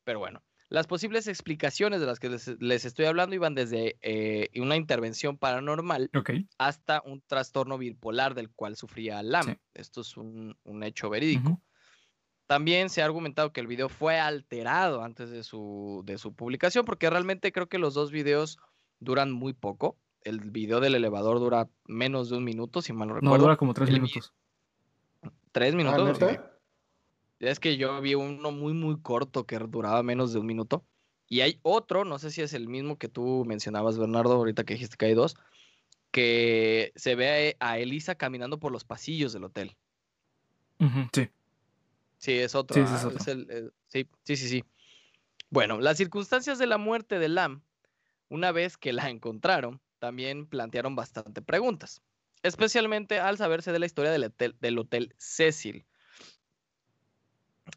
Pero 0.04 0.18
bueno, 0.18 0.42
las 0.68 0.86
posibles 0.86 1.26
explicaciones 1.26 2.00
de 2.00 2.06
las 2.06 2.20
que 2.20 2.28
les, 2.28 2.48
les 2.60 2.84
estoy 2.84 3.06
hablando 3.06 3.34
iban 3.34 3.54
desde 3.54 3.98
eh, 4.02 4.50
una 4.60 4.76
intervención 4.76 5.36
paranormal 5.36 6.10
hasta 6.58 7.02
un 7.04 7.22
trastorno 7.26 7.76
bipolar 7.78 8.34
del 8.34 8.50
cual 8.50 8.76
sufría 8.76 9.22
Lam. 9.22 9.46
Sí. 9.46 9.56
Esto 9.74 10.02
es 10.02 10.16
un, 10.16 10.56
un 10.62 10.82
hecho 10.82 11.10
verídico. 11.10 11.60
También 12.46 12.90
se 12.90 13.00
ha 13.00 13.04
argumentado 13.04 13.52
que 13.52 13.60
el 13.60 13.68
video 13.68 13.88
fue 13.88 14.18
alterado 14.18 15.02
antes 15.02 15.30
de 15.30 15.44
su, 15.44 16.02
de 16.04 16.18
su 16.18 16.34
publicación, 16.34 16.84
porque 16.84 17.08
realmente 17.08 17.52
creo 17.52 17.68
que 17.68 17.78
los 17.78 17.94
dos 17.94 18.10
videos 18.10 18.58
duran 18.98 19.30
muy 19.30 19.52
poco. 19.52 19.96
El 20.22 20.40
video 20.40 20.80
del 20.80 20.94
elevador 20.94 21.38
dura 21.40 21.68
menos 21.86 22.28
de 22.30 22.36
un 22.36 22.44
minuto, 22.44 22.82
si 22.82 22.92
mal 22.92 23.08
no 23.08 23.14
no, 23.14 23.20
recuerdo. 23.20 23.44
dura 23.44 23.56
como 23.56 23.74
tres 23.74 23.88
el 23.88 23.94
minutos. 23.94 24.32
Tres 25.52 25.72
Ah, 25.74 25.76
minutos. 25.76 26.20
¿neta? 26.20 26.56
Es 27.40 27.58
que 27.58 27.76
yo 27.76 28.00
vi 28.00 28.14
uno 28.14 28.50
muy, 28.52 28.74
muy 28.74 29.00
corto 29.00 29.46
que 29.46 29.58
duraba 29.58 30.02
menos 30.02 30.32
de 30.32 30.40
un 30.40 30.46
minuto. 30.46 30.84
Y 31.26 31.40
hay 31.40 31.58
otro, 31.62 32.04
no 32.04 32.18
sé 32.18 32.30
si 32.30 32.42
es 32.42 32.52
el 32.54 32.68
mismo 32.68 32.98
que 32.98 33.08
tú 33.08 33.44
mencionabas, 33.46 33.98
Bernardo, 33.98 34.32
ahorita 34.34 34.64
que 34.64 34.74
dijiste 34.74 34.96
que 34.96 35.06
hay 35.06 35.14
dos, 35.14 35.36
que 36.10 36.92
se 36.96 37.14
ve 37.14 37.56
a 37.60 37.78
Elisa 37.78 38.16
caminando 38.16 38.58
por 38.58 38.72
los 38.72 38.84
pasillos 38.84 39.32
del 39.32 39.44
hotel. 39.44 39.76
Sí, 41.12 41.28
Sí, 42.18 42.32
es 42.32 42.54
otro. 42.54 42.74
Sí, 42.74 42.80
ese 42.80 43.08
es 43.16 43.28
ah, 43.28 43.30
el- 43.30 43.50
el- 43.50 43.72
sí, 43.86 44.06
sí, 44.24 44.36
sí, 44.36 44.48
sí. 44.48 44.64
Bueno, 45.48 45.80
las 45.80 45.96
circunstancias 45.96 46.58
de 46.58 46.66
la 46.66 46.76
muerte 46.78 47.18
de 47.18 47.28
Lam, 47.28 47.62
una 48.28 48.52
vez 48.52 48.76
que 48.76 48.92
la 48.92 49.08
encontraron, 49.08 49.80
también 50.00 50.46
plantearon 50.46 50.96
bastante 50.96 51.42
preguntas, 51.42 52.02
especialmente 52.42 53.20
al 53.20 53.36
saberse 53.36 53.70
de 53.70 53.78
la 53.78 53.86
historia 53.86 54.10
del 54.10 54.24
hotel, 54.24 54.56
del 54.60 54.78
hotel 54.78 55.14
Cecil. 55.18 55.86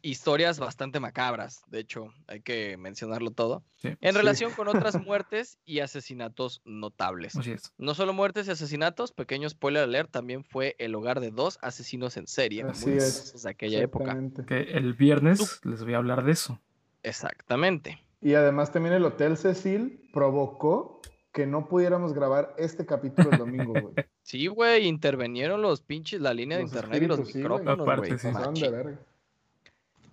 Historias 0.02 0.58
bastante 0.58 0.98
macabras, 0.98 1.62
de 1.68 1.78
hecho, 1.78 2.12
hay 2.26 2.40
que 2.40 2.76
mencionarlo 2.76 3.30
todo, 3.30 3.62
sí, 3.76 3.88
en 4.00 4.12
Sí. 4.12 4.18
relación 4.18 4.52
con 4.52 4.66
otras 4.66 4.96
muertes 5.06 5.58
y 5.64 5.80
asesinatos 5.80 6.62
notables. 6.64 7.36
así 7.36 7.52
es. 7.52 7.72
No 7.78 7.94
solo 7.94 8.12
muertes 8.12 8.48
y 8.48 8.50
asesinatos, 8.50 9.12
pequeño 9.12 9.48
spoiler 9.48 9.84
alert, 9.84 10.10
también 10.10 10.42
fue 10.42 10.74
el 10.78 10.94
hogar 10.96 11.20
de 11.20 11.30
dos 11.30 11.58
asesinos 11.62 12.16
en 12.16 12.26
serie, 12.26 12.64
Así 12.64 12.86
muy 12.86 12.98
es, 12.98 13.40
de 13.44 13.50
aquella 13.50 13.80
época. 13.80 14.18
Que 14.48 14.62
el 14.72 14.94
viernes 14.94 15.60
les 15.64 15.84
voy 15.84 15.94
a 15.94 15.98
hablar 15.98 16.24
de 16.24 16.32
eso. 16.32 16.60
Exactamente. 17.04 18.04
Y 18.20 18.34
además 18.34 18.72
también 18.72 18.94
el 18.94 19.04
Hotel 19.04 19.36
Cecil 19.36 20.08
provocó 20.12 21.00
que 21.34 21.46
no 21.46 21.66
pudiéramos 21.68 22.14
grabar 22.14 22.54
este 22.56 22.86
capítulo 22.86 23.30
el 23.32 23.38
domingo, 23.38 23.72
güey. 23.72 23.94
Sí, 24.22 24.46
güey, 24.46 24.86
intervinieron 24.86 25.60
los 25.60 25.82
pinches, 25.82 26.18
la 26.18 26.32
línea 26.32 26.56
de 26.56 26.64
internet 26.64 27.02
y 27.02 27.06
los 27.06 27.28
sí, 27.28 27.38
micrófonos, 27.38 27.76
güey. 27.76 28.18
sí. 28.18 28.64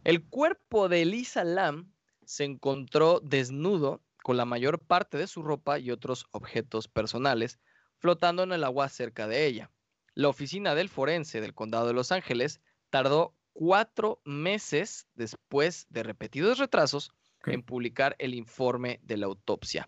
El 0.03 0.25
cuerpo 0.25 0.89
de 0.89 1.03
Elisa 1.03 1.45
Lam 1.45 1.93
se 2.25 2.43
encontró 2.43 3.21
desnudo 3.21 4.01
con 4.21 4.35
la 4.35 4.43
mayor 4.43 4.79
parte 4.79 5.17
de 5.17 5.27
su 5.27 5.43
ropa 5.43 5.79
y 5.79 5.91
otros 5.91 6.25
objetos 6.31 6.89
personales 6.89 7.59
flotando 7.99 8.43
en 8.43 8.51
el 8.51 8.65
agua 8.65 8.89
cerca 8.89 9.27
de 9.27 9.45
ella. 9.45 9.71
La 10.13 10.27
oficina 10.27 10.75
del 10.75 10.89
forense 10.89 11.39
del 11.39 11.53
condado 11.53 11.87
de 11.87 11.93
Los 11.93 12.11
Ángeles 12.11 12.59
tardó 12.89 13.33
cuatro 13.53 14.21
meses 14.25 15.07
después 15.13 15.85
de 15.89 16.03
repetidos 16.03 16.57
retrasos 16.57 17.13
en 17.45 17.63
publicar 17.63 18.15
el 18.19 18.33
informe 18.33 18.99
de 19.03 19.17
la 19.17 19.27
autopsia, 19.27 19.87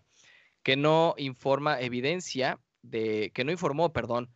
que 0.64 0.76
no 0.76 1.14
informa 1.18 1.80
evidencia 1.80 2.58
de, 2.82 3.30
que 3.34 3.44
no 3.44 3.52
informó, 3.52 3.92
perdón, 3.92 4.30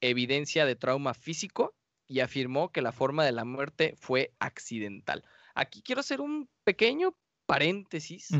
evidencia 0.00 0.66
de 0.66 0.74
trauma 0.74 1.14
físico 1.14 1.76
y 2.08 2.20
afirmó 2.20 2.72
que 2.72 2.82
la 2.82 2.92
forma 2.92 3.24
de 3.24 3.32
la 3.32 3.44
muerte 3.44 3.94
fue 3.96 4.32
accidental. 4.38 5.22
Aquí 5.54 5.82
quiero 5.82 6.00
hacer 6.00 6.20
un 6.20 6.48
pequeño 6.64 7.14
paréntesis, 7.46 8.30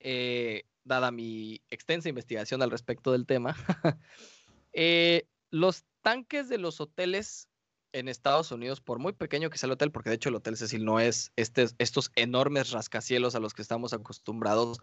eh, 0.00 0.64
dada 0.84 1.10
mi 1.10 1.62
extensa 1.70 2.10
investigación 2.10 2.62
al 2.62 2.70
respecto 2.70 3.10
del 3.10 3.26
tema. 3.26 3.56
Eh, 4.76 5.28
los 5.50 5.84
tanques 6.02 6.48
de 6.48 6.58
los 6.58 6.80
hoteles 6.80 7.48
en 7.92 8.08
Estados 8.08 8.50
Unidos, 8.50 8.80
por 8.80 8.98
muy 8.98 9.12
pequeño 9.12 9.50
que 9.50 9.56
sea 9.56 9.68
el 9.68 9.74
hotel, 9.74 9.92
porque 9.92 10.10
de 10.10 10.16
hecho 10.16 10.30
el 10.30 10.34
Hotel 10.34 10.56
Cecil 10.56 10.84
no 10.84 10.98
es 10.98 11.30
este, 11.36 11.68
estos 11.78 12.10
enormes 12.16 12.72
rascacielos 12.72 13.36
a 13.36 13.38
los 13.38 13.54
que 13.54 13.62
estamos 13.62 13.92
acostumbrados 13.92 14.80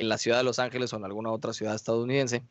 en 0.00 0.08
la 0.08 0.18
ciudad 0.18 0.38
de 0.38 0.44
Los 0.44 0.58
Ángeles 0.58 0.92
o 0.92 0.96
en 0.96 1.04
alguna 1.04 1.30
otra 1.30 1.52
ciudad 1.52 1.74
estadounidense, 1.74 2.42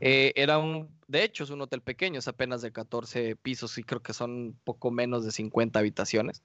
eh, 0.00 0.32
era 0.36 0.58
un, 0.58 0.88
de 1.06 1.24
hecho, 1.24 1.44
es 1.44 1.50
un 1.50 1.60
hotel 1.60 1.80
pequeño, 1.82 2.18
es 2.18 2.28
apenas 2.28 2.62
de 2.62 2.72
14 2.72 3.36
pisos 3.36 3.76
y 3.78 3.84
creo 3.84 4.02
que 4.02 4.12
son 4.12 4.56
poco 4.64 4.90
menos 4.90 5.24
de 5.24 5.30
50 5.32 5.78
habitaciones. 5.78 6.42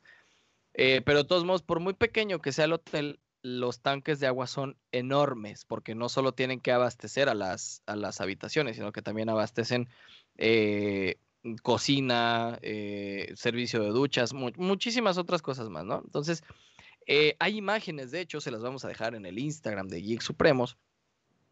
Eh, 0.74 1.02
pero 1.06 1.20
de 1.20 1.26
todos 1.26 1.46
modos, 1.46 1.62
por 1.62 1.80
muy 1.80 1.94
pequeño 1.94 2.42
que 2.42 2.52
sea 2.52 2.66
el 2.66 2.74
hotel, 2.74 3.20
los 3.42 3.82
tanques 3.82 4.20
de 4.20 4.28
agua 4.28 4.48
son 4.48 4.78
enormes, 4.92 5.66
porque 5.66 5.96
no 5.96 6.10
solo 6.10 6.32
tienen 6.34 6.60
que 6.62 6.72
abastecer 6.72 7.30
a 7.30 7.34
las, 7.34 7.84
a 7.86 7.96
las 7.96 8.22
habitaciones, 8.22 8.76
sino 8.78 8.92
que 8.92 9.02
también 9.02 9.30
abastecen 9.30 9.88
eh, 10.38 11.18
cocina, 11.62 12.58
eh, 12.62 13.34
servicio 13.36 13.82
de 13.82 13.90
duchas, 13.90 14.34
mu- 14.34 14.52
muchísimas 14.58 15.18
otras 15.18 15.42
cosas 15.42 15.70
más, 15.70 15.84
¿no? 15.86 16.02
Entonces, 16.06 16.44
eh, 17.08 17.36
hay 17.40 17.58
imágenes, 17.58 18.12
de 18.12 18.22
hecho, 18.22 18.42
se 18.42 18.52
las 18.52 18.62
vamos 18.62 18.86
a 18.86 18.88
dejar 18.88 19.16
en 19.16 19.26
el 19.26 19.40
Instagram 19.40 19.88
de 19.88 20.02
Geek 20.02 20.22
Supremos, 20.22 20.78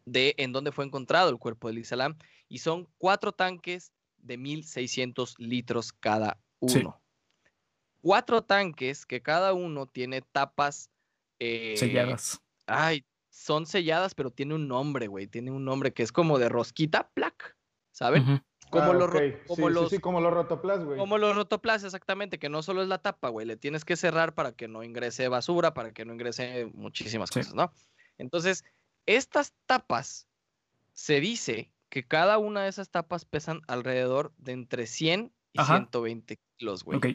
de 0.04 0.34
en 0.38 0.52
dónde 0.52 0.72
fue 0.72 0.84
encontrado 0.84 1.30
el 1.30 1.38
cuerpo 1.38 1.70
de 1.70 1.96
Lam, 1.96 2.16
y 2.48 2.58
son 2.58 2.88
cuatro 2.98 3.32
tanques 3.32 3.92
de 4.18 4.36
1600 4.38 5.34
litros 5.38 5.92
cada 5.92 6.38
Sí. 6.66 6.78
uno. 6.78 7.00
Cuatro 8.00 8.42
tanques 8.42 9.06
que 9.06 9.22
cada 9.22 9.52
uno 9.52 9.86
tiene 9.86 10.22
tapas. 10.22 10.90
eh, 11.38 11.74
Selladas. 11.76 12.40
Ay, 12.66 13.04
son 13.28 13.66
selladas, 13.66 14.14
pero 14.14 14.30
tiene 14.30 14.54
un 14.54 14.68
nombre, 14.68 15.08
güey. 15.08 15.26
Tiene 15.26 15.50
un 15.50 15.64
nombre 15.64 15.92
que 15.92 16.04
es 16.04 16.12
como 16.12 16.38
de 16.38 16.48
rosquita, 16.48 17.10
plac, 17.14 17.56
¿saben? 17.90 18.44
Como, 18.72 18.92
Ah, 18.92 18.94
los, 18.94 19.10
como, 19.46 19.68
sí, 19.68 19.74
los, 19.74 19.90
sí, 19.90 19.98
como 19.98 20.22
los 20.22 20.32
rotoplas, 20.32 20.82
güey. 20.82 20.98
como 20.98 21.18
los 21.18 21.36
rotoplas, 21.36 21.84
exactamente, 21.84 22.38
que 22.38 22.48
no 22.48 22.62
solo 22.62 22.80
es 22.80 22.88
la 22.88 22.96
tapa, 22.96 23.28
güey. 23.28 23.46
Le 23.46 23.58
tienes 23.58 23.84
que 23.84 23.96
cerrar 23.96 24.34
para 24.34 24.52
que 24.52 24.66
no 24.66 24.82
ingrese 24.82 25.28
basura, 25.28 25.74
para 25.74 25.92
que 25.92 26.06
no 26.06 26.14
ingrese 26.14 26.70
muchísimas 26.72 27.30
cosas, 27.30 27.52
¿no? 27.52 27.70
Entonces, 28.16 28.64
estas 29.04 29.52
tapas, 29.66 30.26
se 30.94 31.20
dice 31.20 31.70
que 31.90 32.06
cada 32.08 32.38
una 32.38 32.62
de 32.62 32.70
esas 32.70 32.88
tapas 32.88 33.26
pesan 33.26 33.60
alrededor 33.68 34.32
de 34.38 34.52
entre 34.52 34.86
100 34.86 35.34
y 35.52 35.60
Ajá. 35.60 35.76
120 35.76 36.40
kilos, 36.56 36.82
güey. 36.82 36.96
Ok. 36.96 37.06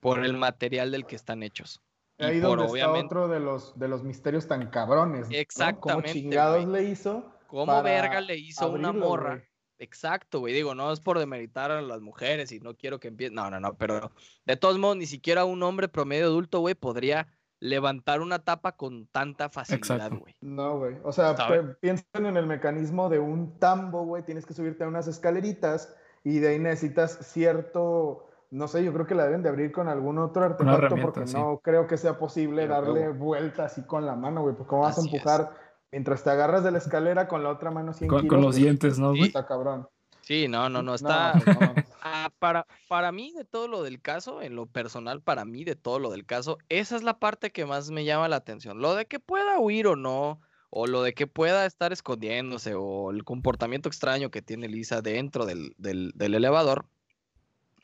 Por 0.00 0.26
el 0.26 0.36
material 0.36 0.90
del 0.90 1.06
que 1.06 1.16
están 1.16 1.42
hechos. 1.42 1.80
Y 2.18 2.24
Ahí 2.24 2.40
por 2.42 2.58
donde 2.58 2.70
obviamente, 2.70 2.98
está 2.98 3.06
otro 3.06 3.28
de 3.28 3.40
los, 3.40 3.78
de 3.78 3.88
los 3.88 4.04
misterios 4.04 4.46
tan 4.46 4.68
cabrones. 4.68 5.30
¿no? 5.30 5.36
Exactamente, 5.36 5.80
¿Cómo 5.80 6.02
chingados 6.02 6.66
le 6.66 6.82
hizo? 6.84 7.32
¿cómo 7.46 7.82
verga 7.82 8.20
le 8.20 8.36
hizo 8.36 8.68
una 8.70 8.92
morra? 8.92 9.42
Exacto, 9.78 10.40
güey. 10.40 10.54
Digo, 10.54 10.74
no 10.74 10.92
es 10.92 11.00
por 11.00 11.18
demeritar 11.18 11.70
a 11.70 11.82
las 11.82 12.00
mujeres 12.00 12.50
y 12.52 12.60
no 12.60 12.74
quiero 12.74 12.98
que 12.98 13.08
empiece. 13.08 13.34
No, 13.34 13.50
no, 13.50 13.60
no, 13.60 13.76
pero 13.76 14.10
de 14.44 14.56
todos 14.56 14.78
modos, 14.78 14.96
ni 14.96 15.06
siquiera 15.06 15.44
un 15.44 15.62
hombre 15.62 15.88
promedio 15.88 16.26
adulto, 16.26 16.60
güey, 16.60 16.74
podría 16.74 17.28
levantar 17.60 18.20
una 18.20 18.38
tapa 18.40 18.76
con 18.76 19.06
tanta 19.06 19.48
facilidad, 19.48 20.12
güey. 20.12 20.36
No, 20.40 20.78
güey. 20.78 20.96
O 21.02 21.12
sea, 21.12 21.34
piensen 21.80 22.26
en 22.26 22.36
el 22.36 22.46
mecanismo 22.46 23.08
de 23.08 23.18
un 23.18 23.58
tambo, 23.58 24.04
güey. 24.04 24.22
Tienes 24.24 24.46
que 24.46 24.54
subirte 24.54 24.84
a 24.84 24.88
unas 24.88 25.08
escaleritas 25.08 25.94
y 26.24 26.38
de 26.38 26.48
ahí 26.48 26.58
necesitas 26.58 27.18
cierto, 27.22 28.28
no 28.50 28.68
sé, 28.68 28.84
yo 28.84 28.92
creo 28.92 29.06
que 29.06 29.14
la 29.14 29.24
deben 29.24 29.42
de 29.42 29.48
abrir 29.48 29.72
con 29.72 29.88
algún 29.88 30.18
otro 30.18 30.44
artefacto 30.44 30.96
porque 31.00 31.26
sí. 31.26 31.34
no 31.34 31.60
creo 31.62 31.86
que 31.86 31.96
sea 31.96 32.18
posible 32.18 32.66
darle 32.66 33.08
huevo. 33.08 33.24
vuelta 33.24 33.64
así 33.64 33.82
con 33.82 34.06
la 34.06 34.14
mano, 34.14 34.42
güey. 34.42 34.54
Pues 34.54 34.68
cómo 34.68 34.82
vas 34.82 34.98
a 34.98 35.02
es. 35.02 35.50
Mientras 35.92 36.22
te 36.24 36.30
agarras 36.30 36.64
de 36.64 36.70
la 36.70 36.78
escalera 36.78 37.28
con 37.28 37.42
la 37.42 37.50
otra 37.50 37.70
mano 37.70 37.92
100 37.92 38.08
Con, 38.08 38.20
kilos, 38.20 38.30
con 38.34 38.40
los 38.42 38.50
pues, 38.54 38.62
dientes, 38.62 38.98
¿no, 38.98 39.10
güey? 39.10 39.24
Está 39.24 39.46
cabrón. 39.46 39.88
Sí, 40.22 40.46
no, 40.48 40.68
no, 40.68 40.82
no, 40.82 40.94
está. 40.94 41.34
no. 41.34 41.74
Ah, 42.00 42.30
para, 42.38 42.64
para 42.88 43.10
mí, 43.12 43.32
de 43.32 43.44
todo 43.44 43.66
lo 43.66 43.82
del 43.82 44.00
caso, 44.00 44.40
en 44.40 44.54
lo 44.54 44.66
personal, 44.66 45.20
para 45.20 45.44
mí, 45.44 45.64
de 45.64 45.74
todo 45.74 45.98
lo 45.98 46.10
del 46.10 46.24
caso, 46.26 46.58
esa 46.68 46.94
es 46.96 47.02
la 47.02 47.18
parte 47.18 47.50
que 47.50 47.66
más 47.66 47.90
me 47.90 48.04
llama 48.04 48.28
la 48.28 48.36
atención. 48.36 48.80
Lo 48.80 48.94
de 48.94 49.06
que 49.06 49.18
pueda 49.18 49.58
huir 49.58 49.88
o 49.88 49.96
no, 49.96 50.40
o 50.70 50.86
lo 50.86 51.02
de 51.02 51.12
que 51.12 51.26
pueda 51.26 51.66
estar 51.66 51.92
escondiéndose, 51.92 52.74
o 52.76 53.10
el 53.10 53.24
comportamiento 53.24 53.88
extraño 53.88 54.30
que 54.30 54.42
tiene 54.42 54.68
Lisa 54.68 55.02
dentro 55.02 55.44
del, 55.44 55.74
del- 55.76 56.12
del 56.14 56.34
elevador, 56.34 56.86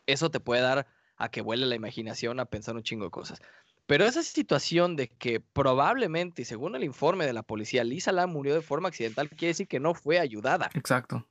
eso 0.06 0.30
te 0.30 0.40
puede 0.40 0.62
dar 0.62 0.86
a 1.16 1.28
que 1.30 1.40
vuele 1.42 1.66
la 1.66 1.74
imaginación 1.74 2.38
a 2.40 2.44
pensar 2.46 2.76
un 2.76 2.82
chingo 2.82 3.06
de 3.06 3.10
cosas. 3.10 3.40
Pero 3.86 4.04
esa 4.04 4.22
situación 4.22 4.96
de 4.96 5.08
que 5.08 5.40
probablemente, 5.40 6.42
y 6.42 6.44
según 6.46 6.74
el 6.74 6.84
informe 6.84 7.26
de 7.26 7.32
la 7.34 7.42
policía, 7.42 7.84
Lisa 7.84 8.12
Lam 8.12 8.30
murió 8.32 8.54
de 8.54 8.62
forma 8.62 8.88
accidental, 8.88 9.28
quiere 9.28 9.48
decir 9.48 9.68
que 9.68 9.80
no 9.80 9.94
fue 9.94 10.18
ayudada. 10.18 10.70
Exacto. 10.74 11.26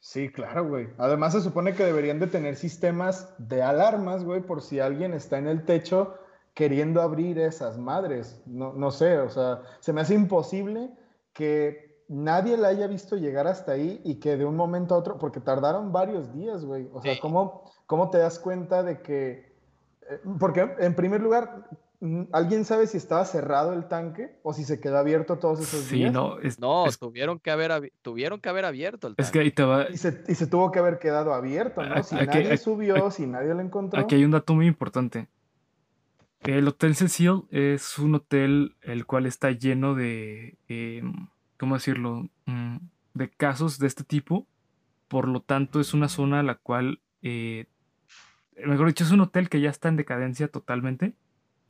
Sí, 0.00 0.28
claro, 0.30 0.66
güey. 0.66 0.88
Además 0.98 1.32
se 1.32 1.40
supone 1.42 1.74
que 1.74 1.84
deberían 1.84 2.18
de 2.18 2.26
tener 2.26 2.56
sistemas 2.56 3.32
de 3.38 3.62
alarmas, 3.62 4.24
güey, 4.24 4.40
por 4.40 4.60
si 4.60 4.80
alguien 4.80 5.14
está 5.14 5.38
en 5.38 5.46
el 5.46 5.64
techo 5.64 6.18
queriendo 6.54 7.00
abrir 7.00 7.38
esas 7.38 7.78
madres. 7.78 8.42
No, 8.46 8.72
no 8.72 8.90
sé, 8.90 9.18
o 9.18 9.30
sea, 9.30 9.62
se 9.78 9.92
me 9.92 10.00
hace 10.00 10.14
imposible 10.14 10.90
que 11.32 12.02
nadie 12.08 12.56
la 12.56 12.68
haya 12.68 12.88
visto 12.88 13.16
llegar 13.16 13.46
hasta 13.46 13.72
ahí 13.72 14.00
y 14.04 14.16
que 14.16 14.36
de 14.36 14.44
un 14.44 14.56
momento 14.56 14.96
a 14.96 14.98
otro, 14.98 15.18
porque 15.18 15.38
tardaron 15.40 15.92
varios 15.92 16.34
días, 16.34 16.64
güey. 16.64 16.88
O 16.92 17.00
sea, 17.00 17.14
Sí. 17.14 17.20
¿cómo, 17.20 17.70
¿cómo 17.86 18.10
te 18.10 18.18
das 18.18 18.40
cuenta 18.40 18.82
de 18.82 19.00
que... 19.02 19.54
eh, 20.10 20.20
Porque 20.40 20.68
en 20.80 20.94
primer 20.96 21.22
lugar, 21.22 21.68
¿alguien 22.32 22.64
sabe 22.64 22.86
si 22.86 22.96
estaba 22.96 23.24
cerrado 23.24 23.72
el 23.72 23.86
tanque 23.86 24.38
o 24.42 24.52
si 24.52 24.64
se 24.64 24.80
quedó 24.80 24.98
abierto 24.98 25.38
todos 25.38 25.60
esos 25.60 25.80
Sí, 25.84 25.96
días? 25.96 26.12
no, 26.12 26.38
es, 26.40 26.58
No, 26.58 26.86
es, 26.86 26.98
tuvieron, 26.98 27.38
que 27.38 27.50
haber, 27.50 27.92
tuvieron 28.02 28.40
que 28.40 28.48
haber 28.48 28.64
abierto 28.64 29.06
el 29.08 29.14
es 29.16 29.26
que 29.30 29.38
tanque. 29.38 29.38
ahí 29.40 29.50
te 29.52 29.62
va. 29.62 29.88
Y 29.90 29.96
se, 29.98 30.22
y 30.26 30.34
se 30.34 30.46
tuvo 30.46 30.72
que 30.72 30.78
haber 30.80 30.98
quedado 30.98 31.32
abierto, 31.32 31.82
¿no? 31.84 32.02
Si 32.02 32.16
Aquí- 32.16 32.26
nadie 32.26 32.46
aquí- 32.48 32.56
subió, 32.58 33.10
si 33.10 33.26
nadie 33.26 33.54
lo 33.54 33.60
encontró. 33.60 34.00
Aquí 34.00 34.16
hay 34.16 34.24
un 34.24 34.32
dato 34.32 34.54
muy 34.54 34.66
importante. 34.66 35.28
El 36.40 36.66
Hotel 36.66 36.96
Cecil 36.96 37.42
es 37.50 37.98
un 38.00 38.16
hotel 38.16 38.74
el 38.82 39.06
cual 39.06 39.26
está 39.26 39.52
lleno 39.52 39.94
de, 39.94 40.58
em, 40.66 41.28
¿cómo 41.56 41.76
decirlo? 41.76 42.28
Mm, 42.46 42.78
de 43.14 43.30
casos 43.30 43.78
de 43.78 43.86
este 43.86 44.02
tipo. 44.02 44.48
Por 45.06 45.28
lo 45.28 45.40
tanto, 45.40 45.78
es 45.78 45.94
una 45.94 46.08
zona 46.08 46.40
a 46.40 46.42
la 46.42 46.56
cual, 46.56 47.00
eh, 47.22 47.66
mejor 48.66 48.88
dicho, 48.88 49.04
es 49.04 49.12
un 49.12 49.20
hotel 49.20 49.48
que 49.48 49.60
ya 49.60 49.70
está 49.70 49.88
en 49.88 49.96
decadencia 49.96 50.48
totalmente 50.48 51.14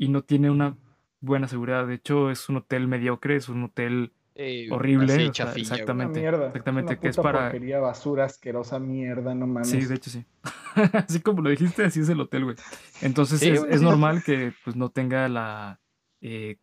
y 0.04 0.08
no 0.08 0.22
tiene 0.22 0.50
una 0.50 0.76
buena 1.20 1.46
seguridad. 1.48 1.86
De 1.86 1.94
hecho, 1.94 2.30
es 2.30 2.48
un 2.48 2.56
hotel 2.56 2.88
mediocre, 2.88 3.36
es 3.36 3.48
un 3.48 3.64
hotel 3.64 4.12
Eh, 4.34 4.68
horrible. 4.70 5.12
así, 5.12 5.22
o 5.22 5.24
sea, 5.26 5.32
chafilla, 5.32 5.52
güey. 5.52 5.62
Una 5.64 5.74
exactamente. 5.74 6.20
mierda. 6.20 6.46
exactamente, 6.48 6.92
Una 6.94 7.00
que 7.00 7.08
es 7.08 7.16
para- 7.16 7.40
porquería, 7.42 7.78
basura, 7.80 8.24
asquerosa 8.24 8.78
mierda, 8.78 9.34
no 9.34 9.46
mames. 9.46 9.68
Sí, 9.68 9.84
de 9.84 9.94
hecho 9.94 10.10
sí. 10.10 10.24
así 11.08 11.20
como 11.20 11.42
lo 11.42 11.50
dijiste, 11.50 11.84
así 11.84 12.00
es 12.00 12.08
el 12.08 12.20
hotel, 12.20 12.44
güey. 12.44 12.56
Entonces 13.02 13.40
Sí, 13.40 13.50
es, 13.50 13.82
normal 13.82 14.22
que 14.24 14.52
pues 14.64 14.74
no 14.74 14.88
tenga 14.90 15.28
la, 15.28 15.78
eh, 16.20 16.56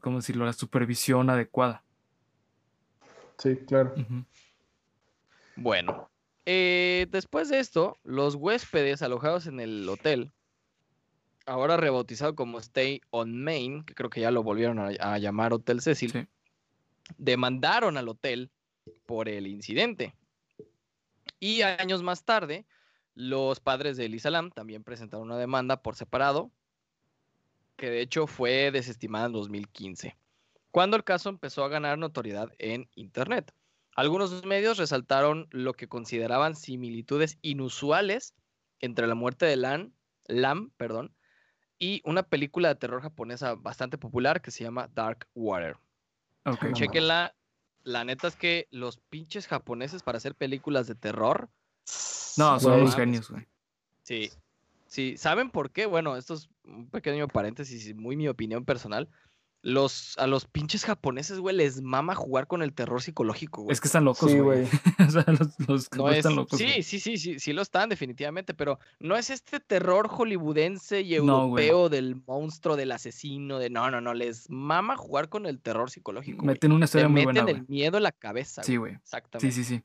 ¿cómo 0.00 0.18
decirlo? 0.18 0.44
La 0.44 0.52
supervisión 0.52 1.30
adecuada. 1.30 1.82
Sí, 3.38 3.56
claro. 3.66 3.94
Bueno, 5.56 6.10
eh, 6.46 7.06
después 7.10 7.48
de 7.48 7.58
esto, 7.58 7.98
los 8.04 8.34
huéspedes 8.34 9.02
alojados 9.02 9.46
en 9.46 9.60
el 9.60 9.88
hotel, 9.88 10.32
ahora 11.46 11.76
rebautizado 11.76 12.34
como 12.34 12.58
Stay 12.58 13.00
on 13.10 13.42
Main, 13.42 13.84
que 13.84 13.94
creo 13.94 14.10
que 14.10 14.20
ya 14.20 14.30
lo 14.30 14.42
volvieron 14.42 14.78
a, 14.78 14.88
a 14.98 15.18
llamar 15.18 15.52
Hotel 15.52 15.80
Cecil, 15.80 16.12
Sí. 16.12 16.26
demandaron 17.18 17.96
al 17.96 18.08
hotel 18.08 18.50
por 19.06 19.28
el 19.28 19.46
incidente. 19.46 20.14
Y 21.40 21.62
años 21.62 22.02
más 22.02 22.24
tarde, 22.24 22.64
los 23.14 23.60
padres 23.60 23.96
de 23.96 24.06
Elisa 24.06 24.30
Lam 24.30 24.50
también 24.50 24.82
presentaron 24.82 25.26
una 25.26 25.38
demanda 25.38 25.82
por 25.82 25.96
separado, 25.96 26.50
que 27.76 27.90
de 27.90 28.00
hecho 28.00 28.26
fue 28.26 28.70
desestimada 28.70 29.26
en 29.26 29.32
2015, 29.32 30.16
cuando 30.70 30.96
el 30.96 31.04
caso 31.04 31.28
empezó 31.28 31.64
a 31.64 31.68
ganar 31.68 31.98
notoriedad 31.98 32.50
en 32.58 32.88
Internet. 32.94 33.52
Algunos 33.96 34.44
medios 34.44 34.78
resaltaron 34.78 35.46
lo 35.50 35.74
que 35.74 35.88
consideraban 35.88 36.56
similitudes 36.56 37.38
inusuales 37.42 38.34
entre 38.80 39.06
la 39.06 39.14
muerte 39.14 39.46
de 39.46 39.56
Lam, 39.56 39.92
Lam 40.26 40.70
perdón, 40.76 41.14
y 41.78 42.00
una 42.04 42.22
película 42.22 42.68
de 42.68 42.74
terror 42.76 43.02
japonesa 43.02 43.54
bastante 43.54 43.98
popular 43.98 44.40
que 44.40 44.50
se 44.50 44.64
llama 44.64 44.88
Dark 44.94 45.26
Water. 45.34 45.76
Ok. 46.44 46.64
No 46.64 46.72
Chequenla. 46.72 47.34
La 47.82 48.02
neta 48.02 48.28
es 48.28 48.36
que 48.36 48.66
los 48.70 48.96
pinches 48.96 49.46
japoneses 49.46 50.02
para 50.02 50.16
hacer 50.16 50.34
películas 50.34 50.86
de 50.86 50.94
terror. 50.94 51.50
No, 52.38 52.58
son 52.58 52.80
unos 52.80 52.96
genios, 52.96 53.30
güey. 53.30 53.46
Sí. 54.02 54.30
Sí, 54.86 55.16
¿saben 55.18 55.50
por 55.50 55.70
qué? 55.70 55.86
Bueno, 55.86 56.16
esto 56.16 56.34
es 56.34 56.48
un 56.64 56.88
pequeño 56.88 57.28
paréntesis, 57.28 57.86
y 57.88 57.94
muy 57.94 58.16
mi 58.16 58.28
opinión 58.28 58.64
personal. 58.64 59.08
Los, 59.66 60.18
a 60.18 60.26
los 60.26 60.44
pinches 60.44 60.84
japoneses, 60.84 61.38
güey, 61.38 61.56
les 61.56 61.80
mama 61.80 62.14
jugar 62.14 62.46
con 62.46 62.60
el 62.62 62.74
terror 62.74 63.00
psicológico, 63.00 63.62
güey. 63.62 63.72
Es 63.72 63.80
que 63.80 63.88
están 63.88 64.04
locos, 64.04 64.30
Sí, 64.30 64.38
güey. 64.38 64.66
güey. 64.66 64.68
o 65.08 65.10
sea, 65.10 65.24
los, 65.26 65.48
los 65.66 65.88
que 65.88 65.96
No 65.98 66.10
es, 66.10 66.18
están 66.18 66.36
locos. 66.36 66.58
sí, 66.58 66.64
güey. 66.66 66.82
sí, 66.82 67.00
sí, 67.00 67.16
sí, 67.16 67.38
sí 67.38 67.52
lo 67.54 67.62
están 67.62 67.88
definitivamente, 67.88 68.52
pero 68.52 68.78
no 69.00 69.16
es 69.16 69.30
este 69.30 69.60
terror 69.60 70.08
hollywoodense 70.08 71.00
y 71.00 71.14
No, 71.14 71.44
europeo 71.44 71.88
del 71.88 72.16
monstruo, 72.26 72.76
del 72.76 72.92
asesino, 72.92 73.58
de 73.58 73.70
no, 73.70 73.90
no, 73.90 74.02
no, 74.02 74.12
les 74.12 74.50
mama 74.50 74.98
jugar 74.98 75.30
con 75.30 75.46
el 75.46 75.58
terror 75.60 75.90
psicológico. 75.90 76.42
güey. 76.42 76.48
Meten 76.48 76.70
una 76.70 76.80
Te 76.80 76.84
historia 76.84 77.08
muy 77.08 77.24
meten 77.24 77.44
buena, 77.44 77.50
el 77.50 77.56
güey. 77.64 77.66
miedo 77.70 77.96
en 77.96 78.02
la 78.02 78.12
cabeza. 78.12 78.62
Sí, 78.64 78.76
güey. 78.76 78.92
Exactamente. 78.96 79.50
Sí, 79.50 79.64
sí, 79.64 79.76
sí. 79.76 79.82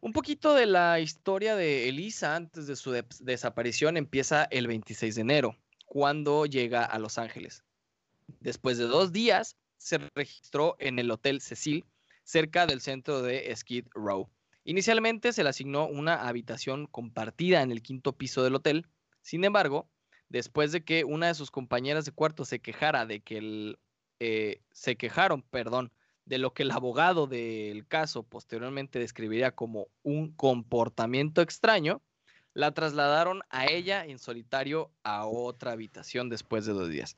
Un 0.00 0.12
poquito 0.12 0.52
de 0.54 0.66
la 0.66 1.00
historia 1.00 1.56
de 1.56 1.88
Elisa 1.88 2.36
antes 2.36 2.66
de 2.66 2.76
su 2.76 2.90
des- 2.92 3.24
desaparición 3.24 3.96
empieza 3.96 4.44
el 4.50 4.66
26 4.66 5.14
de 5.14 5.20
enero, 5.22 5.56
cuando 5.86 6.44
llega 6.44 6.84
a 6.84 6.98
Los 6.98 7.16
Ángeles. 7.16 7.64
Después 8.40 8.78
de 8.78 8.84
dos 8.84 9.12
días, 9.12 9.56
se 9.78 9.98
registró 10.14 10.76
en 10.78 10.98
el 10.98 11.10
Hotel 11.10 11.40
Cecil, 11.40 11.84
cerca 12.24 12.66
del 12.66 12.80
centro 12.80 13.22
de 13.22 13.54
Skid 13.54 13.86
Row. 13.94 14.28
Inicialmente 14.64 15.32
se 15.32 15.44
le 15.44 15.50
asignó 15.50 15.86
una 15.86 16.26
habitación 16.26 16.86
compartida 16.86 17.62
en 17.62 17.70
el 17.70 17.82
quinto 17.82 18.12
piso 18.12 18.42
del 18.42 18.56
hotel. 18.56 18.86
Sin 19.22 19.44
embargo, 19.44 19.88
después 20.28 20.72
de 20.72 20.84
que 20.84 21.04
una 21.04 21.28
de 21.28 21.34
sus 21.34 21.52
compañeras 21.52 22.04
de 22.04 22.12
cuarto 22.12 22.44
se 22.44 22.60
quejara 22.60 23.06
de 23.06 23.20
que 23.20 23.38
el, 23.38 23.78
eh, 24.18 24.60
se 24.72 24.96
quejaron, 24.96 25.42
perdón, 25.42 25.92
de 26.24 26.38
lo 26.38 26.52
que 26.52 26.64
el 26.64 26.72
abogado 26.72 27.28
del 27.28 27.86
caso 27.86 28.24
posteriormente 28.24 28.98
describiría 28.98 29.52
como 29.52 29.86
un 30.02 30.32
comportamiento 30.32 31.42
extraño, 31.42 32.02
la 32.52 32.72
trasladaron 32.72 33.42
a 33.50 33.66
ella 33.66 34.04
en 34.04 34.18
solitario 34.18 34.90
a 35.04 35.26
otra 35.26 35.72
habitación 35.72 36.28
después 36.28 36.66
de 36.66 36.72
dos 36.72 36.88
días. 36.88 37.16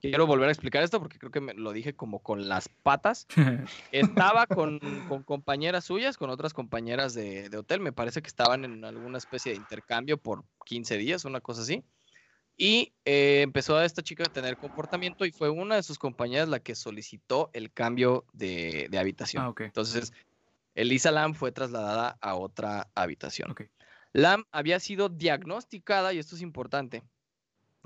Quiero 0.00 0.26
volver 0.26 0.48
a 0.48 0.52
explicar 0.52 0.82
esto 0.82 0.98
porque 0.98 1.18
creo 1.18 1.30
que 1.30 1.40
me 1.40 1.54
lo 1.54 1.72
dije 1.72 1.94
como 1.94 2.20
con 2.20 2.48
las 2.48 2.68
patas. 2.68 3.26
Estaba 3.92 4.46
con, 4.46 4.80
con 5.08 5.22
compañeras 5.22 5.84
suyas, 5.84 6.16
con 6.16 6.30
otras 6.30 6.54
compañeras 6.54 7.12
de, 7.14 7.48
de 7.48 7.56
hotel. 7.58 7.80
Me 7.80 7.92
parece 7.92 8.22
que 8.22 8.28
estaban 8.28 8.64
en 8.64 8.84
alguna 8.84 9.18
especie 9.18 9.52
de 9.52 9.58
intercambio 9.58 10.16
por 10.16 10.44
15 10.64 10.96
días, 10.96 11.24
una 11.24 11.40
cosa 11.40 11.62
así. 11.62 11.84
Y 12.56 12.92
eh, 13.06 13.40
empezó 13.42 13.76
a 13.76 13.84
esta 13.84 14.02
chica 14.02 14.24
a 14.24 14.32
tener 14.32 14.56
comportamiento 14.58 15.24
y 15.24 15.32
fue 15.32 15.48
una 15.48 15.76
de 15.76 15.82
sus 15.82 15.98
compañeras 15.98 16.48
la 16.48 16.60
que 16.60 16.74
solicitó 16.74 17.50
el 17.54 17.72
cambio 17.72 18.26
de, 18.32 18.88
de 18.90 18.98
habitación. 18.98 19.44
Ah. 19.44 19.54
Entonces, 19.64 20.12
Elisa 20.74 21.10
Lam 21.10 21.34
fue 21.34 21.52
trasladada 21.52 22.18
a 22.20 22.34
otra 22.34 22.88
habitación. 22.94 23.54
Lam 24.12 24.44
había 24.50 24.80
sido 24.80 25.08
diagnosticada, 25.08 26.12
y 26.12 26.18
esto 26.18 26.36
es 26.36 26.42
importante, 26.42 27.02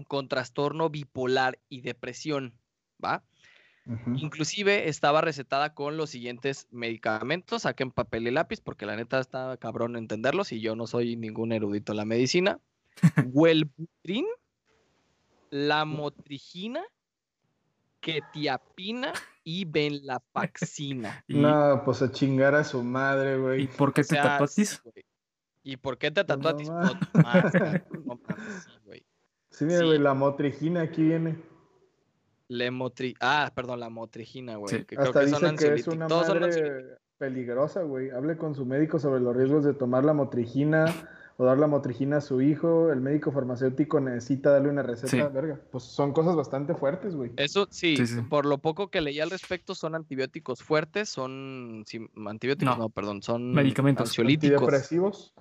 con 0.09 0.29
trastorno 0.29 0.91
bipolar 0.91 1.61
y 1.69 1.83
depresión, 1.83 2.59
¿va? 3.03 3.25
Ujú. 3.87 4.17
Inclusive 4.17 4.89
estaba 4.89 5.21
recetada 5.21 5.75
con 5.75 5.97
los 5.97 6.11
siguientes 6.11 6.69
medicamentos. 6.71 7.63
Saquen 7.63 7.91
papel 7.91 8.27
y 8.27 8.31
lápiz 8.31 8.61
porque 8.61 8.87
la 8.87 8.97
neta 8.97 9.21
está 9.21 9.57
cabrón 9.59 9.97
entenderlos 9.97 10.53
y 10.53 10.61
yo 10.61 10.75
no 10.75 10.87
soy 10.87 11.17
ningún 11.17 11.53
erudito 11.53 11.93
en 11.93 11.99
la 11.99 12.05
medicina. 12.05 12.61
Wellbutrin, 13.33 14.27
lamotrigina, 15.51 16.83
ketiapina 18.01 19.13
y 19.45 19.65
venlafaxina. 19.67 21.25
¿Y, 21.29 21.37
No, 21.37 21.83
pues 21.85 22.03
a 22.03 22.11
chingar 22.11 22.55
a 22.55 22.65
su 22.65 22.83
madre, 22.83 23.37
¿y 23.37 23.41
güey. 23.41 23.67
por 23.69 23.93
qué 23.93 24.01
O 24.01 24.05
te 24.05 24.15
sea, 24.15 24.23
tatuatis? 24.23 24.71
sí, 24.71 24.79
güey. 24.83 25.05
¿Y 25.63 25.77
por 25.79 25.99
qué 25.99 26.11
te 26.11 26.21
no 26.23 26.27
tatuatis? 26.27 26.69
No 26.69 26.83
no 26.83 27.01
mames, 27.23 27.53
sí, 29.55 29.65
mira, 29.65 29.79
Sí. 29.81 29.85
güey, 29.87 29.99
la 29.99 30.15
motrigina 30.15 30.83
aquí 30.83 31.03
viene. 31.03 31.37
Lemotri- 32.49 33.17
Ah, 33.21 33.51
perdón, 33.55 33.81
la 33.81 33.89
motrigina, 33.89 34.57
güey. 34.57 34.69
Sí. 34.75 34.85
que 34.85 34.97
creo 34.97 35.09
Hasta 35.09 35.21
que 35.21 35.29
son 35.29 35.53
dice 35.57 35.69
que 35.75 35.75
es 35.81 35.89
una 35.89 36.07
Todos 36.09 36.29
madre 36.29 36.99
peligrosa, 37.19 37.83
güey. 37.83 38.11
Hable 38.11 38.37
con 38.37 38.55
su 38.55 38.67
médico 38.67 38.99
sobre 38.99 39.21
los 39.21 39.35
riesgos 39.35 39.65
de 39.65 39.73
tomar 39.73 40.05
la 40.05 40.13
motrigina 40.13 40.85
o 41.37 41.45
dar 41.45 41.59
la 41.59 41.67
motrigina 41.67 42.19
a 42.19 42.21
su 42.21 42.43
hijo. 42.43 42.93
El 42.93 43.01
médico 43.01 43.33
farmacéutico 43.33 43.99
necesita 43.99 44.51
darle 44.51 44.69
una 44.69 44.83
receta. 44.83 45.09
Sí. 45.09 45.21
Verga. 45.33 45.59
Pues 45.73 45.85
son 45.85 46.13
cosas 46.13 46.37
bastante 46.37 46.75
fuertes, 46.75 47.17
güey. 47.17 47.33
Eso 47.37 47.67
sí, 47.71 47.97
Sí, 47.97 48.07
sí. 48.07 48.21
por 48.23 48.45
lo 48.45 48.59
poco 48.59 48.89
que 48.91 49.01
leí 49.01 49.21
al 49.21 49.31
respecto, 49.31 49.75
son 49.75 49.95
antibióticos 49.95 50.63
fuertes, 50.63 51.09
son 51.09 51.85
sí, 51.87 52.07
antibióticos, 52.27 52.77
No. 52.77 52.85
no, 52.85 52.89
perdón, 52.91 53.23
son 53.23 53.53
Medicamentos. 53.53 54.11
ansiolíticos. 54.11 54.61
Antidepresivos. 54.63 55.33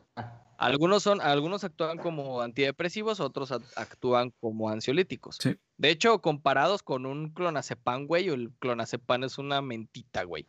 Algunos 0.57 1.03
son, 1.03 1.19
algunos 1.19 1.63
actúan 1.63 1.97
como 1.97 2.41
antidepresivos, 2.41 3.19
otros 3.19 3.51
act- 3.51 3.73
actúan 3.75 4.31
como 4.39 4.69
ansiolíticos. 4.69 5.37
Sí. 5.41 5.57
De 5.77 5.89
hecho, 5.89 6.21
comparados 6.21 6.83
con 6.83 7.05
un 7.05 7.29
clonazepam, 7.33 8.05
güey, 8.05 8.29
el 8.29 8.51
clonazepam 8.59 9.23
es 9.25 9.37
una 9.37 9.61
mentita, 9.61 10.23
güey. 10.23 10.47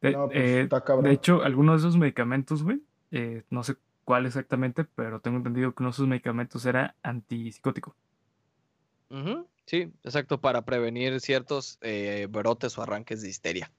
De, 0.00 0.12
no, 0.12 0.26
pues, 0.28 0.38
eh, 0.38 0.60
está 0.62 0.82
cabrón. 0.84 1.04
de 1.06 1.12
hecho, 1.12 1.42
algunos 1.42 1.82
de 1.82 1.88
esos 1.88 1.98
medicamentos, 1.98 2.62
güey, 2.62 2.80
eh, 3.10 3.42
no 3.50 3.64
sé 3.64 3.76
cuál 4.04 4.26
exactamente, 4.26 4.84
pero 4.84 5.20
tengo 5.20 5.38
entendido 5.38 5.74
que 5.74 5.82
uno 5.82 5.90
de 5.90 5.94
esos 5.94 6.06
medicamentos 6.06 6.64
era 6.66 6.94
antipsicótico. 7.02 7.96
Ujú, 9.10 9.46
Sí, 9.66 9.92
exacto, 10.04 10.40
para 10.40 10.64
prevenir 10.64 11.20
ciertos 11.20 11.78
eh, 11.80 12.26
brotes 12.30 12.76
o 12.78 12.82
arranques 12.82 13.22
de 13.22 13.28
histeria. 13.28 13.70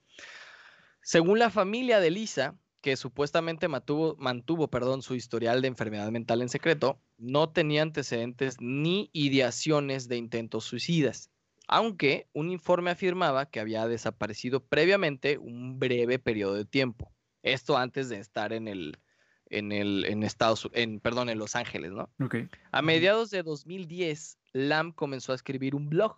Según 1.01 1.39
la 1.39 1.49
familia 1.49 1.99
de 1.99 2.11
Lisa, 2.11 2.55
que 2.81 2.97
supuestamente 2.97 3.67
mantuvo, 3.67 4.15
mantuvo 4.17 4.67
perdón, 4.67 5.01
su 5.01 5.15
historial 5.15 5.61
de 5.61 5.67
enfermedad 5.67 6.11
mental 6.11 6.41
en 6.41 6.49
secreto, 6.49 6.99
no 7.17 7.49
tenía 7.49 7.83
antecedentes 7.83 8.57
ni 8.59 9.09
ideaciones 9.13 10.07
de 10.07 10.17
intentos 10.17 10.65
suicidas, 10.65 11.29
aunque 11.67 12.27
un 12.33 12.51
informe 12.51 12.91
afirmaba 12.91 13.45
que 13.45 13.59
había 13.59 13.87
desaparecido 13.87 14.63
previamente 14.65 15.37
un 15.37 15.79
breve 15.79 16.19
periodo 16.19 16.55
de 16.55 16.65
tiempo. 16.65 17.11
Esto 17.43 17.77
antes 17.77 18.09
de 18.09 18.19
estar 18.19 18.51
en 18.51 18.67
el, 18.67 18.97
en 19.45 19.71
el, 19.71 20.05
en 20.05 20.23
Estados, 20.23 20.69
en, 20.73 20.99
perdón, 20.99 21.29
en 21.29 21.37
Los 21.37 21.55
Ángeles, 21.55 21.91
¿no? 21.91 22.09
Ok. 22.19 22.35
A 22.71 22.81
mediados 22.81 23.29
de 23.29 23.43
2010, 23.43 24.37
Lam 24.53 24.91
comenzó 24.91 25.31
a 25.31 25.35
escribir 25.35 25.75
un 25.75 25.89
blog. 25.89 26.17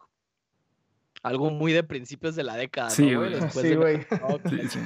Algo 1.21 1.51
muy 1.51 1.71
de 1.71 1.83
principios 1.83 2.35
de 2.35 2.43
la 2.43 2.55
década, 2.55 2.89
Sí, 2.89 3.11
¿no, 3.11 3.19
güey. 3.19 3.31
Después 3.33 3.63
Sí, 3.63 3.69
de 3.69 3.75
güey. 3.75 3.97
La 4.09 4.41
Sí, 4.49 4.69
sí. 4.69 4.79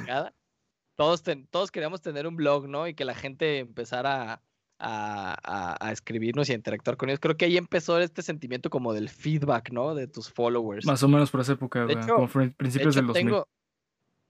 Todos, 0.98 1.22
ten- 1.22 1.46
todos 1.46 1.70
queríamos 1.70 2.00
tener 2.02 2.26
un 2.26 2.34
blog, 2.34 2.68
¿no? 2.68 2.88
Y 2.88 2.94
que 2.94 3.04
la 3.04 3.14
gente 3.14 3.60
empezara 3.60 4.42
a, 4.80 5.36
a- 5.44 5.86
a 5.88 5.92
escribirnos 5.92 6.48
y 6.48 6.52
a 6.52 6.56
interactuar 6.56 6.96
con 6.96 7.08
ellos. 7.08 7.20
Creo 7.20 7.36
que 7.36 7.44
ahí 7.44 7.56
empezó 7.56 8.00
este 8.00 8.20
sentimiento 8.22 8.68
como 8.68 8.92
del 8.92 9.08
feedback, 9.08 9.70
¿no? 9.70 9.94
De 9.94 10.08
tus 10.08 10.28
followers. 10.32 10.84
Más 10.86 11.02
o 11.04 11.08
menos 11.08 11.30
por 11.30 11.40
esa 11.40 11.52
época, 11.52 11.86
De 11.86 11.94
güey, 11.94 12.04
hecho- 12.04 12.14
como 12.16 12.26
fue 12.26 12.46
De 12.48 12.50
principios 12.50 12.96
hecho, 12.96 13.00
del 13.00 13.06
2000. 13.06 13.24
tengo... 13.26 13.48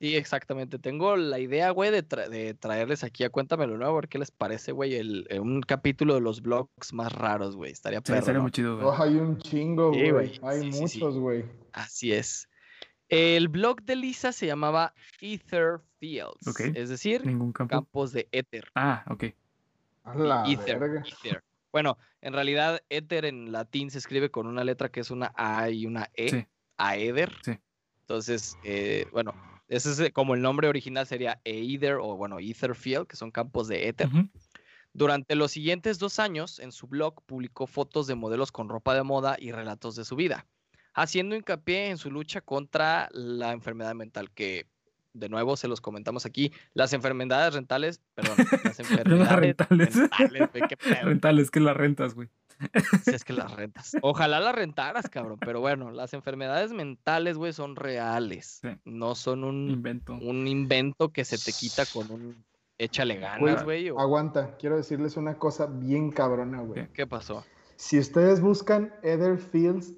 Sí, 0.00 0.14
exactamente. 0.14 0.78
Tengo 0.78 1.16
la 1.16 1.40
idea, 1.40 1.70
güey, 1.70 1.90
de, 1.90 2.06
tra- 2.06 2.28
de 2.28 2.54
traerles 2.54 3.02
aquí 3.02 3.24
a 3.24 3.30
Cuéntamelo 3.30 3.76
Nuevo, 3.78 3.94
a 3.96 4.00
ver 4.02 4.08
qué 4.08 4.18
les 4.18 4.30
parece, 4.30 4.70
güey, 4.70 4.94
el, 4.94 5.26
un 5.40 5.60
capítulo 5.62 6.14
de 6.14 6.20
los 6.20 6.40
blogs 6.42 6.92
más 6.92 7.12
raros, 7.12 7.56
güey. 7.56 7.72
Estaría 7.72 7.98
Sí, 7.98 8.04
perro, 8.04 8.18
estaría 8.20 8.38
¿no? 8.38 8.42
muy 8.42 8.52
chido, 8.52 8.76
güey. 8.76 8.86
Oh, 8.86 9.02
hay 9.02 9.16
un 9.16 9.38
chingo, 9.38 9.92
Sí, 9.92 10.10
güey. 10.10 10.38
Hay 10.42 10.60
Sí, 10.60 10.72
sí, 10.72 10.88
sí. 10.88 10.98
muchos, 11.00 11.18
güey. 11.18 11.44
Así 11.72 12.12
es. 12.12 12.47
El 13.08 13.48
blog 13.48 13.82
de 13.82 13.96
Lisa 13.96 14.32
se 14.32 14.46
llamaba 14.46 14.94
Ether 15.20 15.80
Fields, 15.98 16.46
Ok. 16.46 16.60
es 16.74 16.88
decir, 16.88 17.24
Ningún 17.24 17.52
campo. 17.52 17.70
campos 17.76 18.12
de 18.12 18.28
éter. 18.32 18.70
Ah, 18.74 19.04
ok. 19.08 19.24
Ether, 20.46 21.02
ether. 21.22 21.42
Bueno, 21.72 21.98
en 22.22 22.32
realidad 22.32 22.80
éter 22.88 23.24
en 23.26 23.52
latín 23.52 23.90
se 23.90 23.98
escribe 23.98 24.30
con 24.30 24.46
una 24.46 24.64
letra 24.64 24.88
que 24.90 25.00
es 25.00 25.10
una 25.10 25.32
A 25.36 25.68
y 25.70 25.86
una 25.86 26.08
E, 26.14 26.30
Sí. 26.30 26.46
aeder. 26.78 27.32
Sí. 27.42 27.58
Entonces, 28.00 28.58
eh, 28.62 29.06
bueno, 29.12 29.34
ese 29.68 29.90
es 30.06 30.12
como 30.12 30.34
el 30.34 30.40
nombre 30.40 30.68
original 30.68 31.06
sería 31.06 31.40
Either 31.44 31.96
o 31.96 32.16
bueno, 32.16 32.38
Ether 32.40 32.74
Field, 32.74 33.06
que 33.06 33.16
son 33.16 33.30
campos 33.30 33.68
de 33.68 33.88
éter. 33.88 34.08
Durante 34.94 35.34
los 35.34 35.52
siguientes 35.52 35.98
dos 35.98 36.18
años, 36.18 36.58
en 36.58 36.72
su 36.72 36.86
blog 36.86 37.22
publicó 37.26 37.66
fotos 37.66 38.06
de 38.06 38.14
modelos 38.14 38.50
con 38.50 38.70
ropa 38.70 38.94
de 38.94 39.02
moda 39.02 39.36
y 39.38 39.52
relatos 39.52 39.94
de 39.94 40.04
su 40.06 40.16
vida, 40.16 40.46
haciendo 41.02 41.36
hincapié 41.36 41.88
en 41.90 41.98
su 41.98 42.10
lucha 42.10 42.40
contra 42.40 43.08
la 43.12 43.52
enfermedad 43.52 43.94
mental, 43.94 44.30
que 44.30 44.66
de 45.14 45.28
nuevo 45.28 45.56
se 45.56 45.66
los 45.68 45.80
comentamos 45.80 46.26
aquí, 46.26 46.52
las 46.74 46.92
enfermedades 46.92 47.54
rentales, 47.54 48.00
perdón, 48.14 48.36
las 48.64 48.78
enfermedades 48.80 49.28
rentales. 49.32 49.96
mentales, 49.96 50.50
güey, 50.52 50.62
qué 50.68 50.76
pedo. 50.76 51.04
Rentales, 51.04 51.50
que 51.50 51.60
las 51.60 51.76
rentas, 51.76 52.14
güey. 52.14 52.28
Si 53.04 53.10
es 53.12 53.24
que 53.24 53.32
las 53.32 53.52
rentas. 53.54 53.96
Ojalá 54.02 54.40
las 54.40 54.54
rentaras, 54.54 55.08
cabrón, 55.08 55.38
pero 55.40 55.60
bueno, 55.60 55.90
las 55.92 56.12
enfermedades 56.12 56.72
mentales, 56.72 57.36
güey, 57.36 57.52
son 57.52 57.76
reales, 57.76 58.58
Sí. 58.62 58.68
no 58.84 59.14
son 59.14 59.44
un, 59.44 59.70
Invento. 59.70 60.14
un 60.14 60.46
invento 60.48 61.10
que 61.12 61.24
se 61.24 61.38
te 61.38 61.52
quita 61.52 61.84
con 61.86 62.10
un 62.10 62.44
échale 62.76 63.16
ganas, 63.16 63.64
güey. 63.64 63.90
o- 63.90 63.98
Aguanta, 64.00 64.56
quiero 64.56 64.76
decirles 64.76 65.16
una 65.16 65.36
cosa 65.38 65.66
bien 65.66 66.10
cabrona, 66.10 66.60
güey. 66.62 66.86
¿Qué? 66.86 66.92
¿Qué 66.92 67.06
pasó? 67.06 67.44
Si 67.76 67.96
ustedes 67.98 68.40
buscan 68.40 68.92
Ether 69.04 69.38
Fields 69.38 69.94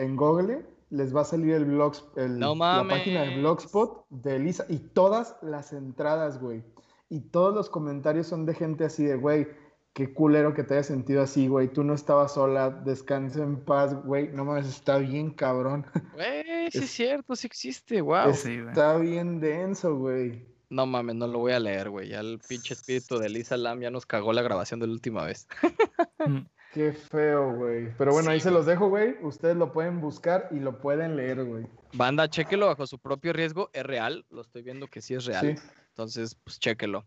en 0.00 0.16
Google, 0.16 0.64
les 0.90 1.14
va 1.14 1.20
a 1.20 1.24
salir 1.24 1.54
el 1.54 1.64
blog, 1.64 1.94
el- 2.16 2.38
No 2.38 2.54
la 2.54 2.86
página 2.88 3.22
de. 3.22 3.38
Blogspot 3.38 4.06
de 4.10 4.36
Elisa 4.36 4.64
y 4.68 4.78
todas 4.78 5.36
las 5.42 5.72
entradas, 5.72 6.40
güey. 6.40 6.62
Y 7.08 7.20
todos 7.20 7.54
los 7.54 7.68
comentarios 7.70 8.26
son 8.26 8.46
de 8.46 8.54
gente 8.54 8.84
así 8.84 9.04
de, 9.04 9.16
güey, 9.16 9.48
qué 9.92 10.12
culero 10.14 10.54
que 10.54 10.62
te 10.62 10.74
hayas 10.74 10.86
sentido 10.86 11.22
así, 11.22 11.48
güey. 11.48 11.68
Tú 11.68 11.82
no 11.84 11.94
estabas 11.94 12.34
sola, 12.34 12.70
descansa 12.70 13.42
en 13.42 13.56
paz, 13.64 13.94
güey. 14.04 14.28
No 14.32 14.44
mames, 14.44 14.68
está 14.68 14.98
bien 14.98 15.30
sí 15.30 15.84
Güey, 16.14 16.70
sí 16.70 16.78
es 16.78 16.84
Es- 16.84 16.90
cierto, 16.90 17.34
sí 17.36 17.46
existe, 17.46 18.00
wow. 18.00 18.32
Sí. 18.32 18.58
Está 18.68 18.96
bien 18.98 19.40
denso, 19.40 19.96
güey. 19.96 20.48
No 20.70 20.86
mames, 20.86 21.16
no 21.16 21.26
lo 21.26 21.40
voy 21.40 21.50
a 21.52 21.58
leer, 21.58 21.90
güey. 21.90 22.10
Ya 22.10 22.20
el 22.20 22.38
pinche 22.48 22.74
espíritu 22.74 23.18
de 23.18 23.28
Lisa 23.28 23.56
Lam 23.56 23.80
ya 23.80 23.90
nos 23.90 24.06
cagó 24.06 24.32
la 24.32 24.42
grabación 24.42 24.78
de 24.78 24.86
la 24.86 24.92
última 24.92 25.24
vez. 25.24 25.48
Qué 26.72 26.92
feo, 26.92 27.54
güey. 27.54 27.92
Pero 27.98 28.12
bueno, 28.12 28.30
ahí 28.30 28.40
se 28.40 28.50
los 28.50 28.64
dejo, 28.64 28.88
güey. 28.88 29.16
Ustedes 29.22 29.56
lo 29.56 29.72
pueden 29.72 30.00
buscar 30.00 30.48
y 30.52 30.60
lo 30.60 30.78
pueden 30.78 31.16
leer, 31.16 31.44
güey. 31.44 31.66
Banda, 31.94 32.28
chéquelo 32.28 32.66
bajo 32.66 32.86
su 32.86 32.98
propio 32.98 33.32
riesgo. 33.32 33.70
Es 33.72 33.84
real, 33.84 34.24
lo 34.30 34.40
estoy 34.40 34.62
viendo 34.62 34.86
que 34.86 35.00
sí 35.00 35.14
es 35.14 35.24
real. 35.24 35.56
Sí. 35.56 35.62
Entonces, 35.88 36.36
pues 36.36 36.60
chéquelo. 36.60 37.06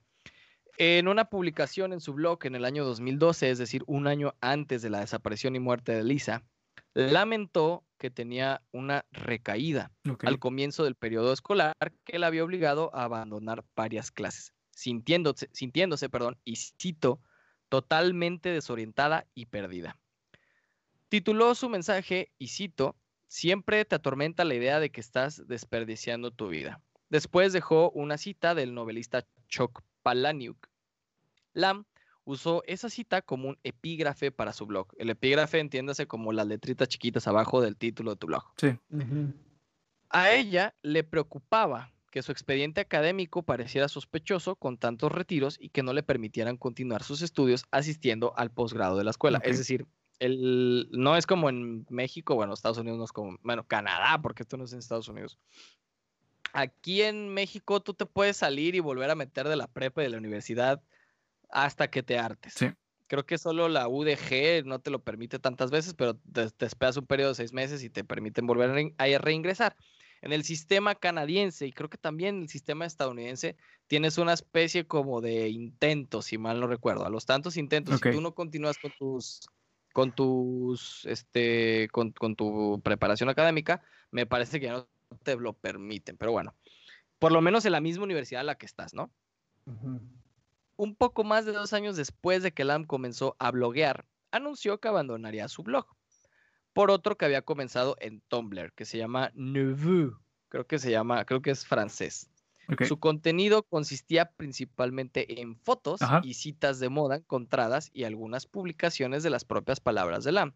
En 0.77 1.07
una 1.07 1.25
publicación 1.25 1.93
en 1.93 2.01
su 2.01 2.13
blog 2.13 2.39
en 2.45 2.55
el 2.55 2.65
año 2.65 2.83
2012, 2.83 3.51
es 3.51 3.57
decir, 3.57 3.83
un 3.87 4.07
año 4.07 4.33
antes 4.41 4.81
de 4.81 4.89
la 4.89 4.99
desaparición 4.99 5.55
y 5.55 5.59
muerte 5.59 5.93
de 5.93 6.03
Lisa, 6.03 6.43
lamentó 6.93 7.83
que 7.97 8.09
tenía 8.09 8.61
una 8.71 9.05
recaída 9.11 9.91
al 10.23 10.39
comienzo 10.39 10.83
del 10.83 10.95
periodo 10.95 11.31
escolar 11.31 11.75
que 12.03 12.19
la 12.19 12.27
había 12.27 12.43
obligado 12.43 12.93
a 12.93 13.03
abandonar 13.03 13.63
varias 13.75 14.11
clases, 14.11 14.53
sintiéndose, 14.71 15.47
sintiéndose 15.53 16.09
perdón, 16.09 16.37
y 16.43 16.55
cito, 16.55 17.21
totalmente 17.73 18.49
desorientada 18.49 19.25
y 19.33 19.47
perdida. 19.47 19.97
Tituló 21.09 21.55
su 21.55 21.69
mensaje, 21.69 22.31
y 22.37 22.49
cito, 22.49 22.95
siempre 23.25 23.83
te 23.83 23.95
atormenta 23.95 24.45
la 24.45 24.53
idea 24.53 24.79
de 24.79 24.91
que 24.91 25.01
estás 25.01 25.47
desperdiciando 25.47 26.29
tu 26.29 26.49
vida. 26.49 26.81
Después 27.09 27.51
dejó 27.51 27.89
una 27.89 28.19
cita 28.19 28.53
del 28.53 28.75
novelista 28.75 29.25
Chuck 29.47 29.81
Palahniuk. 30.03 30.67
Lam 31.53 31.85
usó 32.25 32.61
esa 32.67 32.91
cita 32.91 33.23
como 33.23 33.49
un 33.49 33.57
epígrafe 33.63 34.31
para 34.31 34.53
su 34.53 34.67
blog. 34.67 34.93
El 34.99 35.09
epígrafe 35.09 35.57
entiéndase 35.57 36.05
como 36.05 36.31
las 36.31 36.45
letritas 36.45 36.87
chiquitas 36.89 37.27
abajo 37.27 37.59
del 37.59 37.75
título 37.75 38.11
de 38.11 38.17
tu 38.17 38.27
blog. 38.27 38.43
Sí. 38.57 38.77
A 40.09 40.31
ella 40.31 40.75
le 40.83 41.03
preocupaba 41.03 41.91
que 42.13 42.21
su 42.21 42.31
expediente 42.31 42.79
académico 42.79 43.41
pareciera 43.41 43.87
sospechoso 43.87 44.55
con 44.55 44.77
tantos 44.77 45.11
retiros 45.11 45.57
y 45.59 45.69
que 45.69 45.81
no 45.81 45.93
le 45.93 46.03
permitieran 46.03 46.57
continuar 46.57 47.01
sus 47.01 47.23
estudios 47.23 47.65
asistiendo 47.71 48.37
al 48.37 48.51
posgrado 48.51 48.99
de 48.99 49.03
la 49.03 49.09
escuela. 49.09 49.41
Es 49.43 49.57
decir, 49.57 49.87
El, 50.19 50.89
no 50.91 51.17
es 51.17 51.25
como 51.25 51.49
en 51.49 51.87
México, 51.89 52.35
bueno, 52.35 52.53
Estados 52.53 52.77
Unidos 52.77 52.99
no 52.99 53.05
es 53.05 53.11
como, 53.11 53.39
bueno, 53.41 53.65
Canadá, 53.65 54.21
porque 54.21 54.43
esto 54.43 54.57
no 54.57 54.65
es 54.65 54.73
en 54.73 54.77
Estados 54.77 55.07
Unidos. 55.07 55.39
Aquí 56.53 57.01
en 57.01 57.29
México 57.29 57.81
tú 57.81 57.95
te 57.95 58.05
puedes 58.05 58.37
salir 58.37 58.75
y 58.75 58.79
volver 58.79 59.09
a 59.09 59.15
meter 59.15 59.47
de 59.47 59.55
la 59.55 59.65
prepa 59.65 60.01
y 60.01 60.05
de 60.05 60.11
la 60.11 60.19
universidad 60.19 60.83
hasta 61.49 61.89
que 61.89 62.03
te 62.03 62.19
hartes. 62.19 62.53
Sí. 62.53 62.67
Creo 63.07 63.25
que 63.25 63.39
solo 63.39 63.69
la 63.69 63.87
UDG 63.87 64.63
no 64.65 64.77
te 64.77 64.91
lo 64.91 65.01
permite 65.01 65.39
tantas 65.39 65.71
veces, 65.71 65.95
pero 65.95 66.13
te, 66.31 66.51
te 66.51 66.67
esperas 66.67 66.95
un 66.95 67.07
periodo 67.07 67.29
de 67.29 67.35
seis 67.35 67.53
meses 67.53 67.83
y 67.83 67.89
te 67.89 68.03
permiten 68.03 68.45
volver 68.45 68.93
a 68.99 69.17
reingresar. 69.17 69.75
En 70.23 70.31
el 70.31 70.45
sistema 70.45 70.95
canadiense 70.95 71.67
y 71.67 71.73
creo 71.73 71.89
que 71.89 71.97
también 71.97 72.43
el 72.43 72.47
sistema 72.47 72.85
estadounidense 72.85 73.57
tienes 73.87 74.17
una 74.17 74.31
especie 74.31 74.87
como 74.87 75.19
de 75.19 75.49
intentos, 75.49 76.27
si 76.27 76.37
mal 76.37 76.61
no 76.61 76.67
recuerdo. 76.67 77.05
A 77.05 77.09
los 77.09 77.25
tantos 77.25 77.57
intentos, 77.57 77.95
Ok. 77.95 78.05
si 78.05 78.11
tú 78.13 78.21
no 78.21 78.33
continúas 78.33 78.77
con 78.77 78.93
tus, 78.97 79.41
con 79.91 80.13
tus, 80.13 81.05
este, 81.07 81.89
con, 81.91 82.13
con 82.13 82.37
tu 82.37 82.79
preparación 82.81 83.27
académica, 83.27 83.83
me 84.11 84.25
parece 84.25 84.61
que 84.61 84.67
ya 84.67 84.73
no 84.75 84.87
te 85.23 85.35
lo 85.35 85.51
permiten. 85.51 86.15
Pero 86.15 86.31
bueno, 86.31 86.55
por 87.19 87.33
lo 87.33 87.41
menos 87.41 87.65
en 87.65 87.73
la 87.73 87.81
misma 87.81 88.05
universidad 88.05 88.39
en 88.39 88.47
la 88.47 88.55
que 88.55 88.65
estás, 88.65 88.93
¿no? 88.93 89.11
Un 90.77 90.95
poco 90.95 91.25
más 91.25 91.45
de 91.45 91.51
dos 91.51 91.73
años 91.73 91.97
después 91.97 92.43
de 92.43 92.53
que 92.53 92.63
Lam 92.63 92.85
comenzó 92.85 93.35
a 93.39 93.51
bloguear, 93.51 94.05
anunció 94.31 94.79
que 94.79 94.87
abandonaría 94.87 95.49
su 95.49 95.63
blog 95.63 95.85
por 96.73 96.91
otro 96.91 97.17
que 97.17 97.25
había 97.25 97.43
comenzado 97.43 97.95
en 97.99 98.21
Tumblr, 98.21 98.73
que 98.73 98.85
se 98.85 98.97
llama 98.97 99.31
Neveu. 99.35 100.17
Creo 100.49 100.67
que 100.67 100.79
se 100.79 100.91
llama, 100.91 101.25
creo 101.25 101.41
que 101.41 101.51
es 101.51 101.65
francés. 101.65 102.29
Su 102.87 102.99
contenido 102.99 103.63
consistía 103.63 104.31
principalmente 104.31 105.41
en 105.41 105.57
fotos 105.57 106.01
Ajá. 106.01 106.21
y 106.23 106.33
citas 106.33 106.79
de 106.79 106.89
moda 106.89 107.17
encontradas 107.17 107.89
y 107.93 108.05
algunas 108.05 108.45
publicaciones 108.45 109.21
de 109.21 109.29
las 109.29 109.43
propias 109.43 109.79
palabras 109.79 110.23
de 110.23 110.31
Lam, 110.31 110.55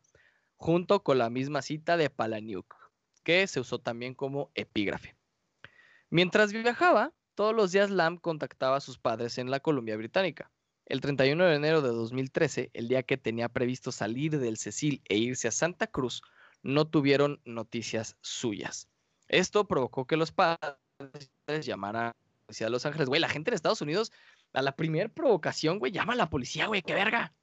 junto 0.56 1.04
con 1.04 1.18
la 1.18 1.30
misma 1.30 1.62
cita 1.62 1.98
de 1.98 2.10
Palaniuk, 2.10 2.76
que 3.24 3.46
se 3.48 3.60
usó 3.60 3.80
también 3.80 4.14
como 4.14 4.52
epígrafe. 4.56 5.16
Mientras 6.10 6.54
viajaba, 6.54 7.14
todos 7.36 7.54
los 7.54 7.72
días 7.72 7.90
Lam 7.90 8.18
contactaba 8.18 8.78
a 8.78 8.82
sus 8.82 8.98
padres 8.98 9.38
en 9.38 9.52
la 9.52 9.60
Columbia 9.60 9.98
Británica. 9.98 10.50
El 10.88 11.02
31 11.02 11.44
de 11.44 11.56
enero 11.56 11.82
de 11.82 11.90
2013, 11.90 12.72
el 12.74 12.88
día 12.88 13.04
que 13.04 13.18
tenía 13.18 13.50
previsto 13.50 13.92
salir 13.92 14.40
del 14.40 14.56
Cecil 14.56 15.02
e 15.10 15.18
irse 15.18 15.50
a 15.50 15.52
Santa 15.52 15.86
Cruz, 15.88 16.22
no 16.64 16.88
tuvieron 16.88 17.42
noticias 17.44 18.16
suyas. 18.22 18.88
Esto 19.28 19.68
provocó 19.68 20.06
que 20.08 20.16
los 20.16 20.32
padres 20.32 20.78
llamaran 21.62 22.04
a 22.04 22.06
la 22.06 22.16
policía 22.46 22.68
de 22.68 22.72
Los 22.72 22.86
Ángeles. 22.86 23.10
Güey, 23.10 23.20
la 23.20 23.28
gente 23.28 23.52
en 23.52 23.56
Estados 23.56 23.82
Unidos, 23.82 24.14
a 24.54 24.62
la 24.62 24.78
primera 24.78 25.10
provocación, 25.10 25.78
güey, 25.78 25.92
llama 25.92 26.14
a 26.14 26.16
la 26.18 26.30
policía, 26.30 26.68
güey, 26.68 26.82
qué 26.82 26.94
verga. 26.94 27.34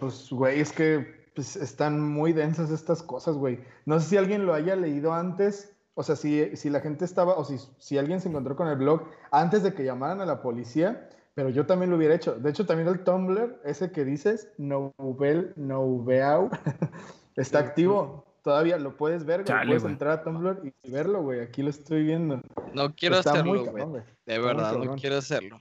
Pues, 0.00 0.30
güey, 0.30 0.58
es 0.58 0.72
que 0.72 1.30
pues, 1.34 1.54
están 1.56 2.00
muy 2.00 2.32
densas 2.32 2.70
estas 2.70 3.02
cosas, 3.02 3.36
güey. 3.36 3.60
No 3.84 4.00
sé 4.00 4.08
si 4.08 4.16
alguien 4.16 4.46
lo 4.46 4.54
haya 4.54 4.74
leído 4.74 5.12
antes, 5.12 5.76
o 5.92 6.02
sea, 6.02 6.16
si, 6.16 6.56
si 6.56 6.70
la 6.70 6.80
gente 6.80 7.04
estaba, 7.04 7.36
o 7.36 7.44
si, 7.44 7.58
si 7.78 7.98
alguien 7.98 8.22
se 8.22 8.30
encontró 8.30 8.56
con 8.56 8.68
el 8.68 8.76
blog 8.76 9.02
antes 9.30 9.62
de 9.62 9.74
que 9.74 9.84
llamaran 9.84 10.22
a 10.22 10.26
la 10.26 10.40
policía, 10.40 11.10
pero 11.36 11.50
yo 11.50 11.66
también 11.66 11.90
lo 11.90 11.98
hubiera 11.98 12.14
hecho. 12.14 12.36
De 12.36 12.48
hecho, 12.48 12.64
también 12.64 12.88
el 12.88 13.04
Tumblr, 13.04 13.60
ese 13.62 13.92
que 13.92 14.06
dices, 14.06 14.48
Novel, 14.56 15.52
Noveau, 15.56 16.48
está 17.36 17.58
activo. 17.58 18.24
Todavía 18.42 18.78
lo 18.78 18.96
puedes 18.96 19.26
ver, 19.26 19.42
güey. 19.42 19.46
Chale, 19.48 19.66
puedes 19.66 19.82
güey. 19.82 19.92
entrar 19.92 20.12
a 20.12 20.22
Tumblr 20.22 20.72
y 20.82 20.90
verlo, 20.90 21.20
güey. 21.20 21.40
Aquí 21.40 21.62
lo 21.62 21.68
estoy 21.68 22.04
viendo. 22.04 22.40
No 22.72 22.94
quiero 22.94 23.18
Está 23.18 23.32
hacerlo, 23.32 23.52
güey. 23.52 23.64
cabrón, 23.66 23.90
güey. 23.90 24.02
De 24.24 24.38
verdad, 24.38 24.78
no 24.78 24.96
quiero 24.96 25.18
hacerlo. 25.18 25.58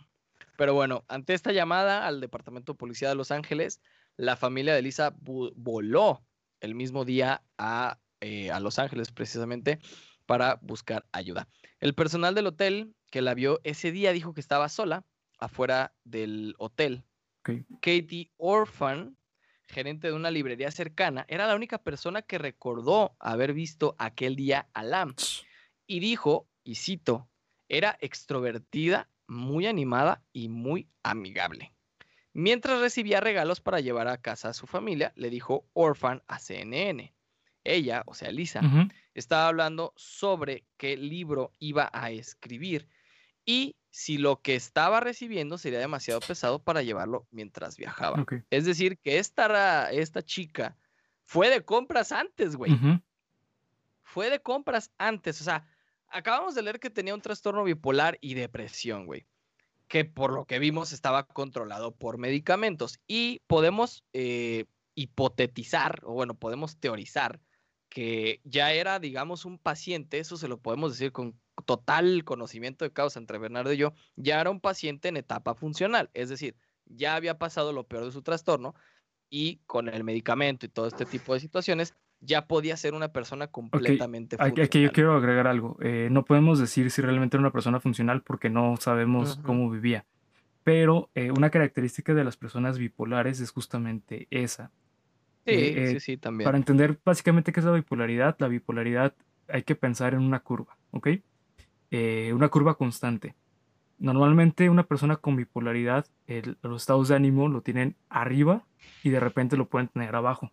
Pero 0.58 0.74
bueno, 0.74 1.04
ante 1.10 1.34
esta 1.34 1.52
llamada 1.52 2.08
al 2.08 2.22
Departamento 2.22 2.72
de 2.72 2.78
Policía 2.78 3.10
de 3.10 3.16
Los 3.16 3.32
Ángeles, 3.32 3.82
la 4.16 4.38
familia 4.38 4.76
de 4.76 4.82
Lisa 4.82 5.14
voló 5.18 6.24
el 6.62 6.74
mismo 6.74 7.04
día 7.04 7.44
a, 7.58 8.00
eh, 8.22 8.50
a 8.50 8.62
Los 8.62 8.80
Ángeles 8.80 9.12
precisamente 9.12 9.80
para 10.26 10.58
buscar 10.62 11.06
ayuda. 11.12 11.50
El 11.82 11.94
personal 11.96 12.34
del 12.34 12.48
hotel 12.48 12.96
que 13.12 13.22
la 13.22 13.34
vio 13.34 13.60
ese 13.66 13.92
día 13.92 14.14
dijo 14.14 14.34
que 14.34 14.40
estaba 14.40 14.70
sola 14.70 15.04
afuera 15.40 15.94
del 16.04 16.56
hotel. 16.58 17.04
Ok. 17.40 17.66
Katie 17.82 18.32
Orphan, 18.38 19.18
gerente 19.68 20.08
de 20.08 20.14
una 20.14 20.32
librería 20.32 20.72
cercana, 20.72 21.26
era 21.28 21.48
la 21.48 21.56
única 21.56 21.78
persona 21.78 22.22
que 22.22 22.38
recordó 22.38 23.16
haber 23.20 23.54
visto 23.54 23.96
aquel 24.00 24.36
día 24.36 24.68
a 24.74 24.84
Lam 24.84 25.16
y 25.88 26.00
dijo, 26.00 26.48
y 26.64 26.76
cito, 26.76 27.30
era 27.70 27.98
extrovertida, 28.02 29.10
muy 29.28 29.66
animada 29.66 30.24
y 30.34 30.50
muy 30.50 30.88
amigable. 31.04 31.74
Mientras 32.34 32.82
recibía 32.82 33.22
regalos 33.22 33.62
para 33.62 33.80
llevar 33.80 34.08
a 34.08 34.22
casa 34.22 34.50
a 34.50 34.54
su 34.54 34.68
familia, 34.68 35.14
le 35.16 35.30
dijo 35.30 35.70
Orphan 35.74 36.22
a 36.28 36.38
CNN. 36.40 37.14
Ella, 37.64 38.04
o 38.06 38.14
sea, 38.14 38.30
Lisa, 38.30 38.62
estaba 39.14 39.48
hablando 39.48 39.94
sobre 39.96 40.66
qué 40.78 40.98
libro 40.98 41.54
iba 41.60 41.90
a 41.94 42.12
escribir 42.12 42.88
y 43.46 43.78
si 43.96 44.18
lo 44.18 44.42
que 44.42 44.56
estaba 44.56 45.00
recibiendo 45.00 45.58
sería 45.58 45.80
demasiado 45.80 46.20
pesado 46.20 46.60
para 46.60 46.82
llevarlo 46.82 47.28
mientras 47.32 47.78
viajaba. 47.78 48.26
Es 48.50 48.66
decir, 48.66 48.98
que 49.00 49.20
esta, 49.20 49.92
esta 49.92 50.22
chica 50.22 50.78
fue 51.24 51.50
de 51.50 51.64
compras 51.64 52.12
antes, 52.12 52.56
güey 52.56 52.78
fue 54.16 54.30
de 54.30 54.40
compras 54.40 54.92
antes. 54.98 55.42
O 55.42 55.44
sea, 55.44 55.68
acabamos 56.08 56.56
de 56.56 56.62
leer 56.62 56.80
que 56.80 56.90
tenía 56.90 57.14
un 57.14 57.22
trastorno 57.22 57.66
bipolar 57.66 58.18
y 58.22 58.36
depresión, 58.36 59.06
güey. 59.06 59.26
Que 59.90 60.06
por 60.06 60.32
lo 60.32 60.46
que 60.46 60.58
vimos 60.58 60.94
estaba 60.94 61.28
controlado 61.28 61.94
por 61.94 62.18
medicamentos. 62.18 62.98
Y 63.08 63.42
podemos 63.48 64.06
eh, 64.14 64.66
hipotetizar, 64.94 66.00
o 66.06 66.14
bueno, 66.14 66.34
podemos 66.36 66.78
teorizar 66.78 67.42
que 67.90 68.40
ya 68.46 68.72
era, 68.72 69.00
digamos, 69.00 69.44
un 69.44 69.60
paciente, 69.60 70.20
eso 70.20 70.38
se 70.38 70.48
lo 70.48 70.60
podemos 70.60 70.94
decir 70.94 71.12
con 71.12 71.38
total 71.64 72.24
conocimiento 72.24 72.86
de 72.86 72.92
causa 72.92 73.20
entre 73.20 73.38
Bernardo 73.38 73.72
y 73.74 73.78
yo, 73.78 73.94
ya 74.16 74.42
era 74.42 74.50
un 74.50 74.60
paciente 74.60 75.08
en 75.08 75.18
etapa 75.18 75.56
funcional. 75.56 76.10
Es 76.14 76.30
decir, 76.30 76.56
ya 76.86 77.16
había 77.16 77.38
pasado 77.38 77.74
lo 77.74 77.86
peor 77.86 78.06
de 78.06 78.12
su 78.12 78.22
trastorno 78.22 78.76
y 79.30 79.58
con 79.66 79.90
el 79.90 80.04
medicamento 80.04 80.66
y 80.66 80.70
todo 80.70 80.88
este 80.88 81.06
tipo 81.06 81.34
de 81.34 81.40
situaciones, 81.40 81.96
ya 82.22 82.48
podía 82.48 82.78
ser 82.78 82.94
una 82.94 83.10
persona 83.10 83.48
completamente 83.48 84.38
Aquí, 84.40 84.62
aquí 84.62 84.82
yo 84.82 84.88
funcional. 84.88 84.92
quiero 84.94 85.16
agregar 85.16 85.48
algo. 85.48 85.78
Eh, 85.82 86.10
no 86.12 86.26
podemos 86.26 86.60
decir 86.60 86.90
si 86.92 87.02
realmente 87.02 87.38
era 87.38 87.42
una 87.42 87.52
persona 87.52 87.80
funcional 87.80 88.22
porque 88.22 88.50
no 88.50 88.78
sabemos 88.78 89.38
cómo 89.44 89.70
vivía. 89.70 90.06
Pero 90.64 91.10
eh, 91.14 91.32
una 91.32 91.52
característica 91.52 92.14
de 92.14 92.24
las 92.24 92.38
personas 92.38 92.80
bipolares 92.80 93.40
es 93.40 93.52
justamente 93.52 94.28
esa. 94.32 94.72
Sí, 95.46 95.54
eh, 95.54 95.90
sí, 95.92 96.00
sí, 96.00 96.18
también. 96.18 96.46
Para 96.46 96.58
entender 96.58 96.98
básicamente 97.06 97.52
qué 97.52 97.60
es 97.60 97.66
la 97.66 97.74
bipolaridad, 97.74 98.36
la 98.40 98.48
bipolaridad 98.48 99.14
hay 99.48 99.62
que 99.62 99.76
pensar 99.76 100.16
en 100.16 100.22
una 100.22 100.40
curva, 100.40 100.78
¿ok? 100.92 101.10
Eh, 101.92 102.32
una 102.34 102.50
curva 102.50 102.76
constante. 102.78 103.36
Normalmente 103.98 104.70
una 104.70 104.84
persona 104.84 105.16
con 105.18 105.36
bipolaridad, 105.38 106.06
el- 106.28 106.58
los 106.62 106.82
estados 106.82 107.08
de 107.08 107.16
ánimo 107.16 107.48
lo 107.48 107.62
tienen 107.62 107.96
arriba 108.10 108.66
y 109.04 109.10
de 109.10 109.20
repente 109.20 109.56
lo 109.56 109.68
pueden 109.70 109.88
tener 109.88 110.16
abajo. 110.16 110.52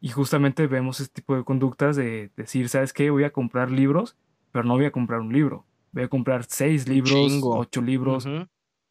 Y 0.00 0.08
justamente 0.10 0.66
vemos 0.66 1.00
este 1.00 1.14
tipo 1.20 1.36
de 1.36 1.44
conductas 1.44 1.96
de 1.96 2.30
decir, 2.36 2.68
¿sabes 2.68 2.92
qué? 2.92 3.08
Voy 3.10 3.24
a 3.24 3.30
comprar 3.32 3.70
libros, 3.70 4.16
pero 4.50 4.64
no 4.64 4.74
voy 4.74 4.84
a 4.84 4.90
comprar 4.90 5.20
un 5.20 5.32
libro. 5.32 5.64
Voy 5.92 6.02
a 6.04 6.08
comprar 6.08 6.44
seis 6.44 6.88
libros, 6.88 7.12
chingo. 7.12 7.56
ocho 7.56 7.80
libros, 7.80 8.24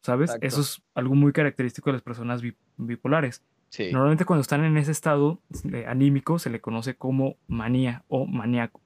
¿sabes? 0.02 0.30
exacto. 0.30 0.46
Eso 0.46 0.60
es 0.62 0.82
algo 0.94 1.14
muy 1.14 1.32
característico 1.32 1.90
de 1.90 1.94
las 1.94 2.02
personas 2.02 2.42
bi- 2.42 2.56
bipolares. 2.76 3.42
Sí. 3.68 3.90
Normalmente 3.92 4.24
cuando 4.24 4.40
están 4.42 4.64
en 4.64 4.76
ese 4.76 4.90
estado 4.92 5.40
eh, 5.72 5.84
anímico 5.86 6.38
se 6.38 6.50
le 6.50 6.60
conoce 6.60 6.96
como 6.96 7.36
manía 7.46 8.04
o 8.08 8.26
maníaco. 8.26 8.81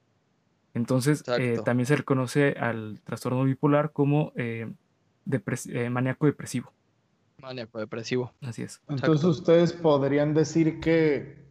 Entonces 0.77 1.23
eh, 1.37 1.59
también 1.65 1.85
se 1.87 1.97
le 1.97 2.03
conoce 2.03 2.55
al 2.59 3.01
trastorno 3.03 3.43
bipolar 3.43 3.91
como 3.91 4.31
eh, 4.35 4.71
depres- 5.25 5.69
eh, 5.73 5.89
maníaco 5.89 6.25
depresivo. 6.25 6.71
Maníaco 7.41 7.79
depresivo. 7.79 8.31
Así 8.41 8.63
es. 8.63 8.81
Entonces 8.87 9.09
Exacto. 9.25 9.29
ustedes 9.29 9.73
podrían 9.73 10.33
decir 10.33 10.79
que 10.79 11.45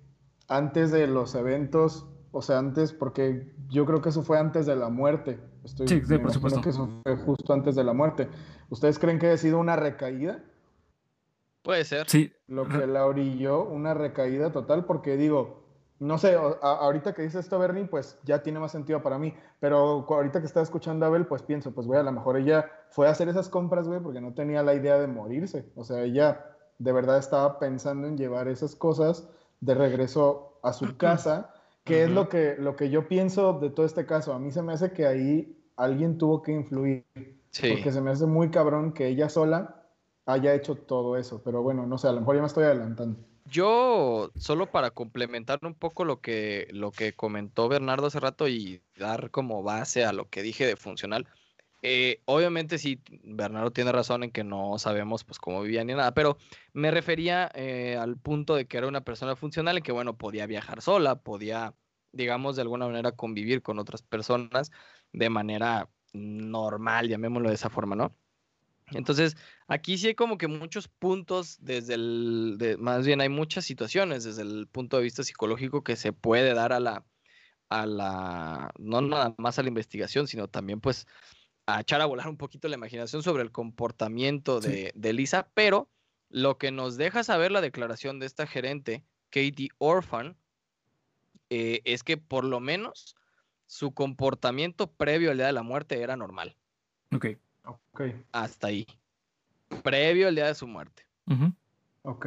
antes 0.49 0.91
de 0.91 1.07
los 1.07 1.35
eventos, 1.35 2.07
o 2.33 2.43
sea, 2.43 2.59
antes, 2.59 2.93
porque 2.93 3.53
yo 3.69 3.85
creo 3.87 4.01
que 4.01 4.09
eso 4.09 4.23
fue 4.23 4.39
antes 4.39 4.67
de 4.67 4.77
la 4.77 4.89
muerte. 4.89 5.39
Estoy, 5.65 5.89
Sí, 5.89 6.01
sí, 6.07 6.19
por 6.19 6.33
supuesto. 6.33 6.61
que 6.61 6.69
eso 6.71 6.89
fue 7.03 7.17
justo 7.17 7.53
antes 7.53 7.75
de 7.75 7.85
la 7.85 7.93
muerte. 7.93 8.29
¿Ustedes 8.71 8.99
creen 8.99 9.19
que 9.19 9.29
ha 9.31 9.37
sido 9.37 9.59
una 9.59 9.75
recaída? 9.77 10.43
Puede 11.63 11.85
ser. 11.85 12.09
Sí, 12.09 12.33
Lo 12.47 12.69
que 12.69 12.87
la 12.87 13.07
orilló, 13.07 13.65
una 13.65 13.93
recaída 13.95 14.53
total, 14.53 14.85
porque 14.85 15.17
digo, 15.17 15.66
no 15.99 16.19
sé, 16.19 16.37
ahorita 16.61 17.15
que 17.15 17.23
dice 17.23 17.39
esto 17.39 17.59
Bernie, 17.59 17.87
pues 17.87 18.19
ya 18.25 18.43
tiene 18.43 18.61
más 18.61 18.73
sentido 18.73 19.03
para 19.03 19.19
mí, 19.19 19.35
pero 19.61 20.05
ahorita 20.09 20.41
que 20.41 20.47
estaba 20.47 20.65
escuchando 20.65 21.07
a 21.07 21.09
Abel, 21.09 21.27
pues 21.27 21.43
pienso, 21.43 21.73
pues 21.73 21.87
güey, 21.87 21.99
a 22.01 22.03
lo 22.03 22.13
mejor 22.13 22.37
ella 22.37 22.71
fue 22.91 23.09
a 23.09 23.11
hacer 23.11 23.29
esas 23.29 23.49
compras, 23.49 23.89
güey, 23.89 24.01
porque 24.01 24.21
no 24.21 24.35
tenía 24.35 24.63
la 24.63 24.75
idea 24.75 24.99
de 24.99 25.07
morirse, 25.07 25.71
o 25.75 25.85
sea, 25.85 26.03
ella 26.03 26.45
de 26.79 26.93
verdad 26.93 27.19
estaba 27.19 27.59
pensando 27.59 28.07
en 28.07 28.19
llevar 28.19 28.49
esas 28.49 28.75
cosas 28.77 29.29
de 29.61 29.75
regreso 29.75 30.59
a 30.63 30.73
su 30.73 30.97
casa, 30.99 31.55
que 31.85 32.05
es 32.05 32.11
lo 32.11 32.29
que, 32.29 32.57
lo 32.59 32.77
que 32.77 32.91
yo 32.91 33.09
pienso 33.09 33.55
de 33.61 33.71
todo 33.71 33.87
este 33.87 34.05
caso, 34.05 34.35
a 34.35 34.39
mí 34.39 34.51
se 34.51 34.63
me 34.63 34.73
hace 34.75 34.93
que 34.93 35.07
ahí 35.07 35.57
alguien 35.77 36.19
tuvo 36.19 36.43
que 36.43 36.53
influir, 36.53 37.07
Sí. 37.51 37.71
porque 37.73 37.91
se 37.93 38.03
me 38.03 38.11
hace 38.11 38.27
muy 38.27 38.51
cabrón 38.51 38.93
que 38.93 39.07
ella 39.07 39.31
sola 39.31 39.87
haya 40.27 40.53
hecho 40.53 40.75
todo 40.75 41.17
eso. 41.17 41.41
Pero 41.43 41.63
bueno, 41.63 41.87
no 41.87 41.97
sé, 41.97 42.09
a 42.09 42.13
lo 42.13 42.21
mejor 42.21 42.35
ya 42.35 42.43
me 42.43 42.49
estoy 42.49 42.65
adelantando. 42.65 43.19
Yo, 43.49 44.33
solo 44.37 44.71
para 44.71 44.91
complementar 44.91 45.61
un 45.63 45.75
poco 45.75 46.05
lo 46.05 46.21
que, 46.21 46.67
lo 46.73 46.91
que 46.91 47.13
comentó 47.15 47.69
Bernardo 47.69 48.07
hace 48.09 48.19
rato 48.19 48.49
y 48.49 48.83
dar 48.97 49.31
como 49.31 49.63
base 49.63 50.05
a 50.05 50.13
lo 50.13 50.29
que 50.29 50.43
dije 50.43 50.67
de 50.67 50.77
funcional, 50.77 51.29
eh, 51.83 52.23
obviamente 52.25 52.79
sí, 52.79 53.01
Bernardo 53.23 53.71
tiene 53.71 53.93
razón 53.93 54.25
en 54.25 54.33
que 54.33 54.43
no 54.43 54.79
sabemos 54.79 55.23
pues 55.23 55.39
cómo 55.39 55.63
vivía 55.63 55.85
ni 55.85 55.95
nada, 55.95 56.13
pero 56.15 56.39
me 56.73 56.91
refería 56.91 57.51
eh, 57.55 57.97
al 57.97 58.17
punto 58.17 58.57
de 58.57 58.67
que 58.67 58.79
era 58.79 58.89
una 58.89 59.03
persona 59.03 59.37
funcional 59.37 59.77
en 59.77 59.83
que, 59.85 59.93
bueno, 59.93 60.17
podía 60.17 60.47
viajar 60.47 60.83
sola, 60.83 61.21
podía, 61.21 61.75
digamos, 62.13 62.57
de 62.57 62.63
alguna 62.63 62.87
manera 62.87 63.13
convivir 63.13 63.63
con 63.63 63.79
otras 63.79 64.03
personas 64.03 64.73
de 65.13 65.31
manera 65.31 65.89
normal, 66.13 67.09
llamémoslo 67.09 67.51
de 67.51 67.55
esa 67.55 67.71
forma, 67.71 67.95
¿no? 67.95 68.13
Entonces, 68.93 69.37
aquí 69.67 69.99
sí 69.99 70.09
hay 70.09 70.15
como 70.15 70.39
que 70.39 70.47
muchos 70.47 70.87
puntos 70.89 71.59
desde 71.61 71.95
el, 71.95 72.55
de- 72.59 72.77
más 72.77 73.05
bien 73.07 73.21
hay 73.21 73.29
muchas 73.29 73.65
situaciones 73.65 74.25
desde 74.25 74.43
el 74.43 74.69
punto 74.69 74.97
de 74.97 75.03
vista 75.03 75.25
psicológico 75.25 75.83
que 75.83 75.97
se 75.97 76.13
puede 76.13 76.55
dar 76.55 76.73
a 76.73 76.79
la, 76.81 77.05
a 77.69 77.85
la, 77.87 78.71
no 78.79 79.01
nada 79.01 79.35
más 79.39 79.59
a 79.59 79.63
la 79.63 79.69
investigación, 79.69 80.29
sino 80.29 80.49
también 80.49 80.81
pues 80.81 81.07
a 81.67 81.81
echar 81.81 82.01
a 82.01 82.07
volar 82.07 82.29
un 82.29 82.37
poquito 82.37 82.69
la 82.69 82.77
imaginación 82.77 83.25
sobre 83.25 83.43
el 83.43 83.51
comportamiento 83.51 84.61
Sí. 84.63 84.69
de, 84.69 84.93
de 84.95 85.13
Lisa, 85.13 85.51
pero 85.53 85.91
lo 86.29 86.59
que 86.59 86.71
nos 86.71 86.97
deja 86.97 87.25
saber 87.25 87.51
la 87.51 87.61
declaración 87.61 88.21
de 88.21 88.27
esta 88.27 88.47
gerente, 88.47 89.05
Katie 89.31 89.71
Orphan, 89.79 90.37
eh, 91.51 91.83
es 91.85 92.03
que 92.05 92.17
por 92.17 92.45
lo 92.45 92.61
menos 92.61 93.17
su 93.67 93.93
comportamiento 93.95 94.93
previo 94.93 95.33
al 95.33 95.39
día 95.39 95.47
de 95.47 95.53
la 95.53 95.63
muerte 95.65 96.01
era 96.01 96.17
normal. 96.17 96.57
Ok. 97.13 97.27
Hasta 98.33 98.69
ahí. 98.69 98.87
Previo 99.83 100.29
al 100.29 100.35
día 100.35 100.47
de 100.47 100.55
su 100.55 100.67
muerte. 100.67 101.05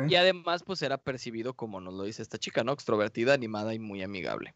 Y 0.10 0.16
además, 0.16 0.64
pues 0.64 0.82
era 0.82 0.98
percibido 0.98 1.54
como 1.54 1.80
nos 1.80 1.94
lo 1.94 2.04
dice 2.04 2.22
esta 2.22 2.38
chica, 2.38 2.64
¿no? 2.64 2.74
Extrovertida, 2.74 3.34
animada 3.34 3.74
y 3.74 3.80
muy 3.80 4.04
amigable. 4.04 4.54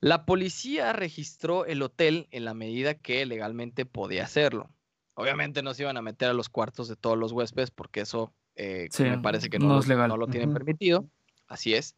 La 0.00 0.24
policía 0.26 0.92
registró 0.92 1.64
el 1.64 1.82
hotel 1.82 2.28
en 2.30 2.44
la 2.44 2.54
medida 2.54 2.94
que 2.94 3.24
legalmente 3.26 3.84
podía 3.86 4.24
hacerlo. 4.24 4.70
Obviamente 5.14 5.62
no 5.62 5.74
se 5.74 5.82
iban 5.82 5.96
a 5.96 6.02
meter 6.02 6.28
a 6.30 6.34
los 6.34 6.48
cuartos 6.48 6.88
de 6.88 6.96
todos 6.96 7.18
los 7.18 7.32
huéspedes 7.32 7.70
porque 7.70 8.00
eso 8.00 8.32
eh, 8.54 8.88
Sí, 8.90 9.04
me 9.04 9.18
parece 9.18 9.48
que 9.50 9.58
no 9.58 9.68
no, 9.68 9.80
legal. 9.80 10.08
no 10.08 10.16
lo 10.16 10.26
tienen 10.26 10.52
permitido. 10.52 11.08
Así 11.46 11.74
es. 11.74 11.96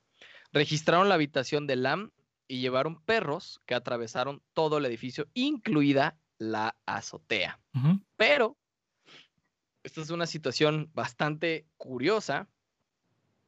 Registraron 0.53 1.09
la 1.09 1.15
habitación 1.15 1.67
de 1.67 1.77
Lam 1.77 2.11
y 2.47 2.61
llevaron 2.61 3.03
perros 3.03 3.61
que 3.67 3.75
atravesaron 3.75 4.43
todo 4.53 4.79
el 4.79 4.85
edificio, 4.87 5.27
incluida 5.35 6.19
la 6.51 6.77
azotea. 6.87 7.61
Pero 8.17 8.57
esta 9.83 10.01
es 10.01 10.11
una 10.11 10.27
situación 10.27 10.91
bastante 10.95 11.67
curiosa. 11.77 12.49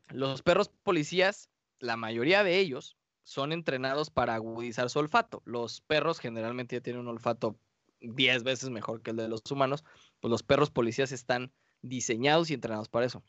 Los 0.08 0.42
perros 0.42 0.70
policías, 0.82 1.50
la 1.78 1.96
mayoría 1.96 2.44
de 2.44 2.58
ellos, 2.58 2.96
son 3.22 3.52
entrenados 3.52 4.10
para 4.10 4.34
agudizar 4.34 4.90
su 4.90 4.98
olfato. 4.98 5.42
Los 5.44 5.80
perros 5.80 6.20
generalmente 6.20 6.76
ya 6.76 6.82
tienen 6.82 7.00
un 7.00 7.08
olfato 7.08 7.58
10 8.00 8.44
veces 8.44 8.70
mejor 8.70 9.02
que 9.02 9.10
el 9.10 9.16
de 9.16 9.28
los 9.28 9.42
humanos. 9.50 9.84
Pues 10.20 10.30
los 10.30 10.42
perros 10.42 10.70
policías 10.70 11.10
están 11.10 11.52
diseñados 11.82 12.50
y 12.50 12.54
entrenados 12.54 12.88
para 12.88 13.06
eso. 13.06 13.24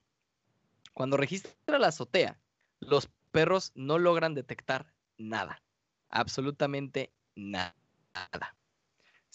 Cuando 0.94 1.18
registra 1.18 1.80
la 1.80 1.88
azotea, 1.88 2.40
los 2.80 3.10
perros 3.32 3.72
no 3.76 3.98
logran 3.98 4.34
detectar 4.34 4.94
nada. 5.18 5.62
Absolutamente 6.10 7.12
nada. 7.36 7.76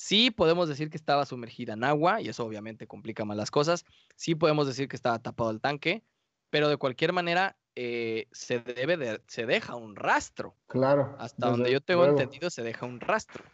Sí 0.03 0.33
podemos 0.33 0.69
decir 0.69 0.91
que 0.91 0.97
estaba 0.97 1.25
sumergida 1.25 1.75
en 1.75 1.85
agua 1.85 2.21
y 2.21 2.29
eso 2.29 2.45
obviamente 2.45 2.89
complica 2.89 3.25
más 3.25 3.37
las 3.37 3.53
cosas. 3.53 3.85
Sí 4.17 4.35
podemos 4.35 4.67
decir 4.67 4.89
que 4.89 4.97
estaba 4.97 5.21
tapado 5.21 5.53
el 5.53 5.61
tanque, 5.61 6.03
pero 6.51 6.69
de 6.69 6.77
cualquier 6.77 7.13
manera 7.13 7.57
eh, 7.77 8.27
se 8.33 8.59
debe 8.59 8.97
de, 8.97 9.23
se 9.29 9.47
deja 9.47 9.77
un 9.77 9.95
rastro. 9.95 10.57
Claro. 10.67 11.15
Hasta 11.21 11.51
donde 11.51 11.71
yo 11.71 11.81
tengo 11.81 12.03
luego. 12.03 12.19
entendido 12.19 12.51
se 12.51 12.65
deja 12.65 12.85
un 12.85 12.99
rastro. 12.99 13.45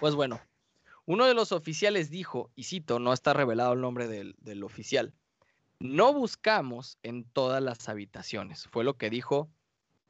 Pues 0.00 0.16
bueno, 0.16 0.40
uno 1.06 1.24
de 1.24 1.34
los 1.34 1.52
oficiales 1.52 2.10
dijo, 2.10 2.50
y 2.56 2.64
cito, 2.64 2.98
no 2.98 3.12
está 3.12 3.32
revelado 3.32 3.74
el 3.74 3.80
nombre 3.80 4.08
del, 4.08 4.34
del 4.40 4.64
oficial, 4.64 5.14
no 5.78 6.12
buscamos 6.12 6.98
en 7.04 7.22
todas 7.22 7.62
las 7.62 7.88
habitaciones. 7.88 8.66
Fue 8.72 8.82
lo 8.82 8.96
que 8.96 9.08
dijo 9.08 9.48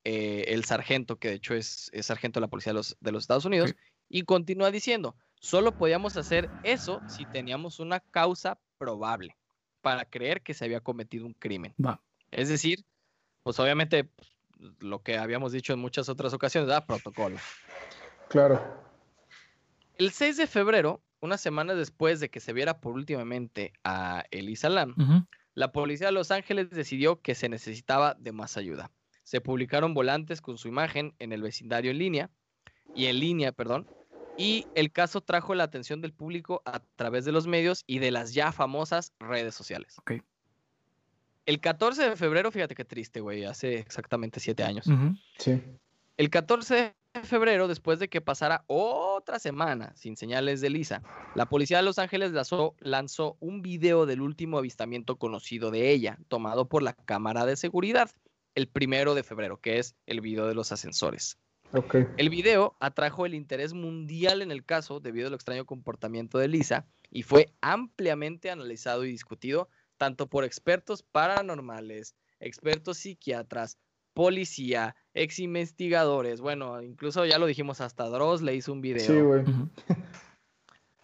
eh, 0.05 0.47
el 0.49 0.65
sargento, 0.65 1.19
que 1.19 1.29
de 1.29 1.35
hecho 1.35 1.53
es, 1.55 1.91
es 1.93 2.07
sargento 2.07 2.41
de 2.41 2.47
la 2.47 2.49
policía 2.49 2.71
de 2.71 2.79
los, 2.79 2.97
de 2.99 3.13
los 3.13 3.25
Estados 3.25 3.45
Unidos. 3.45 3.75
Y 4.09 4.23
continúa 4.23 4.71
diciendo, 4.71 5.17
solo 5.41 5.73
podíamos 5.73 6.17
hacer 6.17 6.49
eso 6.63 7.01
si 7.09 7.25
teníamos 7.27 7.81
una 7.81 8.01
causa 8.01 8.59
probable 8.79 9.37
para 9.81 10.05
creer 10.05 10.43
que 10.43 10.55
se 10.55 10.65
había 10.65 10.81
cometido 10.81 11.27
un 11.27 11.35
crimen. 11.35 11.75
Va. 11.85 12.01
Es 12.31 12.49
decir, 12.49 12.85
pues 13.43 13.59
obviamente 13.61 14.05
pues, 14.05 14.33
lo 14.81 15.03
que 15.03 15.19
habíamos 15.19 15.53
dicho 15.53 15.73
en 15.73 15.79
muchas 15.79 16.09
otras 16.09 16.33
ocasiones, 16.33 16.69
¿verdad? 16.69 16.87
protocolo. 16.87 17.37
Claro. 18.29 18.61
El 19.97 20.11
6 20.11 20.37
de 20.37 20.47
febrero, 20.47 21.03
una 21.21 21.39
semana 21.39 21.75
después 21.75 22.21
de 22.21 22.29
que 22.29 22.41
se 22.41 22.53
viera 22.53 22.81
por 22.81 22.95
últimamente 22.95 23.73
a 23.85 24.25
Elisa 24.31 24.69
Lam, 24.69 24.95
la 25.55 25.73
policía 25.73 26.07
de 26.09 26.13
Los 26.13 26.31
Ángeles 26.31 26.71
decidió 26.71 27.21
que 27.21 27.35
se 27.35 27.49
necesitaba 27.49 28.15
de 28.15 28.33
más 28.33 28.57
ayuda. 28.57 28.93
Se 29.25 29.41
publicaron 29.41 29.95
volantes 29.95 30.41
con 30.41 30.57
su 30.57 30.69
imagen 30.69 31.15
en 31.19 31.33
el 31.33 31.43
vecindario 31.43 31.91
en 31.91 31.99
línea, 31.99 32.31
y 32.95 33.07
en 33.07 33.21
línea, 33.21 33.53
perdón, 33.53 33.87
y 34.39 34.67
el 34.77 34.93
caso 34.93 35.21
trajo 35.21 35.55
la 35.55 35.65
atención 35.65 36.01
del 36.01 36.13
público 36.13 36.63
a 36.65 36.81
través 36.97 37.25
de 37.25 37.33
los 37.33 37.47
medios 37.47 37.83
y 37.87 37.99
de 37.99 38.13
las 38.13 38.33
ya 38.33 38.53
famosas 38.53 39.13
redes 39.19 39.55
sociales. 39.55 39.99
Ok. 39.99 40.13
El 41.45 41.61
14 41.61 42.11
de 42.11 42.17
febrero, 42.17 42.53
fíjate 42.53 42.75
qué 42.75 42.85
triste, 42.85 43.21
güey, 43.21 43.45
hace 43.45 43.79
exactamente 43.79 44.39
siete 44.39 44.63
años. 44.63 44.87
Sí. 45.39 45.61
El 46.17 46.31
14 46.31 46.95
de 47.15 47.23
febrero, 47.23 47.67
después 47.67 47.99
de 47.99 48.09
que 48.09 48.21
pasara 48.21 48.65
otra 48.69 49.39
semana 49.41 49.93
sin 49.97 50.17
señales 50.17 50.61
de 50.61 50.71
Lisa, 50.71 51.03
la 51.35 51.47
policía 51.47 51.79
de 51.79 51.83
Los 51.83 51.99
Ángeles 51.99 52.33
lanzó, 52.33 52.77
lanzó 52.79 53.37
un 53.41 53.61
video 53.61 54.07
del 54.07 54.21
último 54.21 54.59
avistamiento 54.59 55.17
conocido 55.17 55.71
de 55.71 55.91
ella, 55.91 56.19
tomado 56.29 56.69
por 56.69 56.83
la 56.83 56.93
cámara 56.93 57.45
de 57.45 57.57
seguridad, 57.57 58.11
el 58.55 58.69
primero 58.69 59.15
de 59.15 59.25
febrero, 59.25 59.59
que 59.61 59.79
es 59.79 59.97
el 60.07 60.21
video 60.21 60.47
de 60.47 60.55
los 60.55 60.71
ascensores. 60.71 61.39
El 62.17 62.31
video 62.31 62.77
atrajo 62.81 63.27
el 63.27 63.35
interés 63.35 63.75
mundial 63.75 64.41
en 64.43 64.51
el 64.51 64.65
caso 64.65 65.01
debido 65.01 65.29
al 65.29 65.35
extraño 65.35 65.67
comportamiento 65.67 66.39
de 66.39 66.49
Lisa 66.49 66.87
y 67.11 67.23
fue 67.23 67.53
ampliamente 67.61 68.51
analizado 68.51 69.05
y 69.05 69.11
discutido 69.11 69.69
tanto 69.99 70.29
por 70.29 70.45
expertos 70.45 71.03
paranormales, 71.03 72.15
expertos 72.41 72.99
psiquiatras, 72.99 73.79
policía, 74.15 74.97
ex 75.15 75.39
investigadores, 75.39 76.41
bueno, 76.41 76.81
incluso 76.83 77.25
ya 77.27 77.39
lo 77.39 77.47
dijimos, 77.47 77.81
hasta 77.81 78.09
Dross 78.09 78.43
le 78.43 78.55
hizo 78.55 78.73
un 78.73 78.81
video. 78.81 79.07
Sí, 79.07 79.21
güey. 79.21 79.45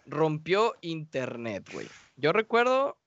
Rompió 0.07 0.75
internet, 0.81 1.69
güey. 1.73 1.89
Yo 2.17 2.33
recuerdo 2.33 2.99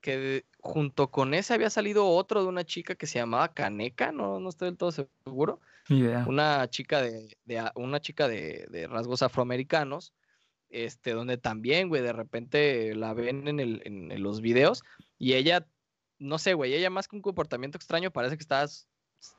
que 0.00 0.44
junto 0.60 1.10
con 1.10 1.34
ese 1.34 1.54
había 1.54 1.70
salido 1.70 2.06
otro 2.06 2.42
de 2.42 2.48
una 2.48 2.64
chica 2.64 2.94
que 2.94 3.06
se 3.06 3.18
llamaba 3.18 3.52
Caneca, 3.52 4.12
no, 4.12 4.40
no 4.40 4.48
estoy 4.48 4.68
del 4.68 4.76
todo 4.78 4.92
seguro. 4.92 5.60
Una 6.26 6.68
chica 6.68 7.02
de, 7.02 7.36
de 7.44 7.70
una 7.74 8.00
chica 8.00 8.28
de, 8.28 8.66
de 8.70 8.86
rasgos 8.86 9.22
afroamericanos, 9.22 10.12
este, 10.68 11.12
donde 11.12 11.36
también, 11.36 11.88
güey, 11.88 12.00
de 12.02 12.12
repente 12.12 12.94
la 12.94 13.12
ven 13.12 13.48
en, 13.48 13.58
el, 13.60 13.82
en, 13.84 14.12
en 14.12 14.22
los 14.22 14.40
videos 14.40 14.82
y 15.18 15.34
ella, 15.34 15.66
no 16.18 16.38
sé, 16.38 16.54
güey, 16.54 16.74
ella 16.74 16.90
más 16.90 17.08
que 17.08 17.16
un 17.16 17.22
comportamiento 17.22 17.76
extraño 17.76 18.10
parece 18.12 18.36
que 18.36 18.42
está 18.42 18.62
s- 18.62 18.86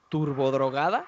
turbodrogada, 0.09 1.07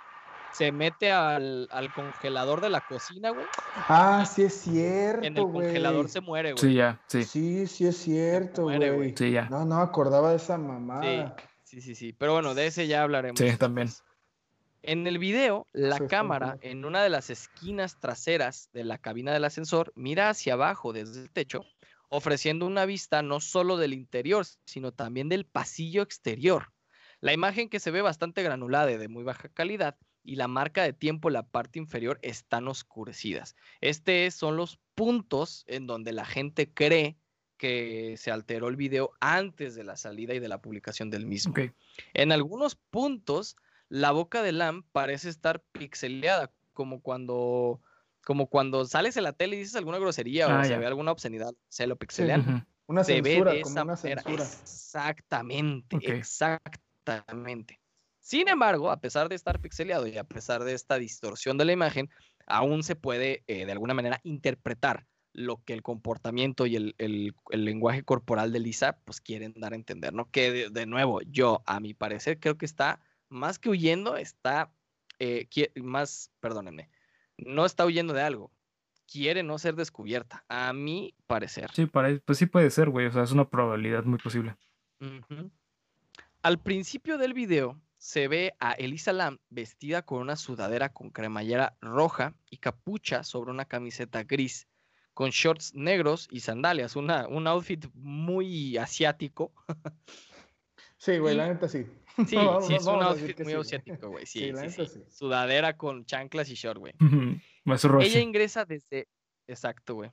se 0.54 0.72
mete 0.72 1.12
al, 1.12 1.68
al 1.72 1.94
congelador 1.94 2.62
de 2.62 2.70
la 2.70 2.82
cocina, 2.82 3.32
güey, 3.32 3.46
Ah, 3.88 4.26
sí 4.26 4.44
es 4.44 4.54
cierto, 4.62 5.26
en 5.26 5.38
el 5.38 5.44
güey. 5.46 5.66
congelador 5.68 6.10
se 6.10 6.22
muere, 6.22 6.54
güey. 6.54 6.62
Sí, 6.62 6.74
ya, 6.76 7.02
sí. 7.08 7.24
Sí, 7.24 7.68
sí 7.68 7.88
es 7.88 7.98
cierto, 7.98 8.64
muere, 8.64 8.90
güey. 8.90 8.98
güey. 8.98 9.16
Sí, 9.18 9.32
ya. 9.32 9.50
No, 9.50 9.66
no 9.66 9.78
acordaba 9.80 10.30
de 10.32 10.38
esa 10.38 10.58
mamada. 10.58 11.36
Sí, 11.64 11.82
sí, 11.82 11.96
sí, 11.96 12.14
pero 12.14 12.34
bueno, 12.34 12.54
de 12.54 12.68
ese 12.68 12.88
ya 12.88 13.04
hablaremos. 13.04 13.40
Sí, 13.40 13.58
también. 13.58 13.90
En 14.84 15.08
el 15.08 15.18
video, 15.18 15.66
la 15.72 15.98
Sí, 15.98 16.04
cámara 16.08 16.58
en 16.62 16.84
una 16.86 17.02
de 17.02 17.10
las 17.10 17.30
esquinas 17.30 18.00
traseras 18.00 18.70
de 18.74 18.84
la 18.84 18.98
cabina 18.98 19.32
del 19.32 19.46
ascensor 19.46 19.94
mira 19.96 20.30
hacia 20.30 20.54
abajo 20.54 20.92
desde 20.94 21.22
el 21.22 21.32
techo, 21.32 21.64
ofreciendo 22.10 22.66
una 22.68 22.86
vista 22.86 23.22
no 23.22 23.40
solo 23.40 23.78
del 23.78 23.94
interior, 23.94 24.46
sino 24.66 24.92
también 24.92 25.30
del 25.30 25.46
pasillo 25.46 26.02
exterior. 26.04 26.68
La 27.22 27.32
imagen 27.32 27.70
que 27.70 27.80
se 27.80 27.92
ve 27.92 28.02
bastante 28.02 28.44
granulada 28.44 28.92
y 28.92 28.98
de 28.98 29.08
muy 29.08 29.24
baja 29.24 29.48
calidad 29.48 29.98
y 30.24 30.36
la 30.36 30.48
marca 30.48 30.84
de 30.84 30.94
tiempo 30.94 31.30
en 31.30 31.34
la 31.34 31.44
parte 31.44 31.80
inferior 31.80 32.20
están 32.22 32.68
oscurecidas. 32.68 33.56
Estos 33.82 34.34
son 34.34 34.56
los 34.58 34.80
puntos 34.96 35.64
en 35.68 35.88
donde 35.88 36.14
la 36.14 36.26
gente 36.26 36.72
cree 36.74 37.18
que 37.58 38.16
se 38.18 38.32
alteró 38.32 38.68
el 38.68 38.76
video 38.76 39.12
antes 39.20 39.76
de 39.76 39.84
la 39.84 39.96
salida 39.96 40.34
y 40.34 40.40
de 40.40 40.48
la 40.48 40.62
publicación 40.62 41.10
del 41.10 41.26
mismo. 41.26 41.54
En 42.14 42.32
algunos 42.32 42.76
puntos, 42.76 43.56
la 43.90 44.12
boca 44.12 44.42
de 44.42 44.52
Lam 44.52 44.84
parece 44.92 45.30
estar 45.30 45.62
pixeleada, 45.72 46.52
como 46.74 47.02
cuando, 47.02 47.82
como 48.26 48.48
cuando 48.48 48.86
sales 48.86 49.16
en 49.18 49.24
la 49.24 49.34
tele 49.34 49.56
y 49.56 49.60
dices 49.60 49.76
alguna 49.76 50.00
grosería 50.00 50.48
Ah, 50.48 50.60
o 50.60 50.64
se 50.64 50.72
ya. 50.72 50.78
ve 50.80 50.88
alguna 50.88 51.12
obscenidad, 51.12 51.54
se 51.70 51.88
lo 51.88 51.96
pixelean. 51.96 52.68
Una 52.86 53.04
Se 53.04 53.22
ve 53.22 53.30
censura, 53.30 53.54
de 53.54 53.62
como 53.62 53.72
esa 53.74 53.84
una 53.84 53.96
manera. 53.96 54.22
censura. 54.24 54.44
Exactamente, 54.44 55.98
exactamente. 56.02 57.80
Sin 58.24 58.48
embargo, 58.48 58.90
a 58.90 59.02
pesar 59.02 59.28
de 59.28 59.36
estar 59.36 59.60
pixeleado 59.60 60.08
y 60.08 60.18
a 60.18 60.24
pesar 60.24 60.64
de 60.64 60.74
esta 60.74 60.98
distorsión 60.98 61.58
de 61.58 61.66
la 61.66 61.74
imagen, 61.74 62.10
aún 62.48 62.82
se 62.82 62.96
puede 62.96 63.44
eh, 63.48 63.66
de 63.66 63.72
alguna 63.74 63.94
manera 63.94 64.22
interpretar 64.24 65.06
lo 65.34 65.62
que 65.66 65.74
el 65.74 65.82
comportamiento 65.84 66.66
y 66.66 66.78
el, 66.78 66.96
el- 67.00 67.36
el 67.50 67.66
lenguaje 67.66 68.04
corporal 68.04 68.54
de 68.54 68.62
Lisa 68.62 68.98
pues 69.04 69.20
quieren 69.20 69.54
dar 69.58 69.74
a 69.74 69.76
entender, 69.76 70.14
¿no? 70.14 70.32
Que 70.32 70.52
de, 70.52 70.70
de 70.70 70.86
nuevo, 70.86 71.20
yo 71.24 71.64
a 71.66 71.82
mi 71.82 71.94
parecer 71.94 72.40
creo 72.40 72.58
que 72.58 72.66
está 72.66 73.02
más 73.28 73.60
que 73.60 73.70
huyendo, 73.70 74.16
está 74.16 74.72
eh, 75.20 75.50
más, 75.82 76.32
perdónenme, 76.40 76.90
no 77.38 77.66
está 77.66 77.86
huyendo 77.86 78.14
de 78.14 78.22
algo, 78.22 78.52
quiere 79.12 79.44
no 79.44 79.58
ser 79.60 79.76
descubierta, 79.76 80.46
a 80.48 80.72
mi 80.72 81.14
parecer. 81.28 81.70
Sí, 81.74 81.88
para, 81.88 82.18
pues 82.24 82.38
sí 82.38 82.46
puede 82.46 82.70
ser, 82.70 82.90
güey. 82.90 83.08
O 83.08 83.12
sea, 83.12 83.24
es 83.24 83.32
una 83.34 83.50
probabilidad 83.50 84.06
muy 84.06 84.18
posible. 84.20 84.56
Al 86.42 86.60
principio 86.60 87.18
del 87.18 87.34
video 87.34 87.82
se 88.04 88.28
ve 88.28 88.54
a 88.60 88.74
Elisa 88.74 89.14
Lam 89.14 89.40
vestida 89.50 90.02
con 90.02 90.20
una 90.20 90.36
sudadera 90.36 90.90
con 90.90 91.10
cremallera 91.10 91.78
roja 91.80 92.36
y 92.50 92.58
capucha 92.58 93.24
sobre 93.24 93.50
una 93.52 93.64
camiseta 93.64 94.24
gris, 94.24 94.68
con 95.14 95.30
shorts 95.30 95.74
negros 95.74 96.28
y 96.30 96.42
sandalias, 96.42 96.98
una, 96.98 97.30
un 97.30 97.48
outfit 97.48 97.86
muy 97.94 98.76
asiático. 98.76 99.54
Sí, 100.98 101.18
güey, 101.18 101.34
Y- 101.34 101.38
la 101.38 101.48
neta 101.48 101.70
sí. 101.70 101.86
Sí, 102.28 102.38
sí, 102.68 102.76
es 102.76 102.86
un 102.86 103.02
outfit 103.04 103.40
muy 103.40 103.54
sí, 103.54 103.58
asiático, 103.60 104.10
güey. 104.10 104.26
Sí, 104.26 104.40
Sí, 104.40 104.52
la 104.52 104.62
sí, 104.62 104.68
neta 104.82 104.86
sí. 104.86 105.00
sí. 105.00 105.04
Sudadera 105.10 105.78
con 105.78 106.06
chanclas 106.06 106.50
y 106.50 106.56
short, 106.56 106.80
güey. 106.80 106.94
Más 107.64 107.86
Ella 107.86 107.92
Rusia. 107.94 108.20
ingresa 108.20 108.66
desde. 108.66 109.08
Exacto, 109.48 109.96
güey. 109.96 110.12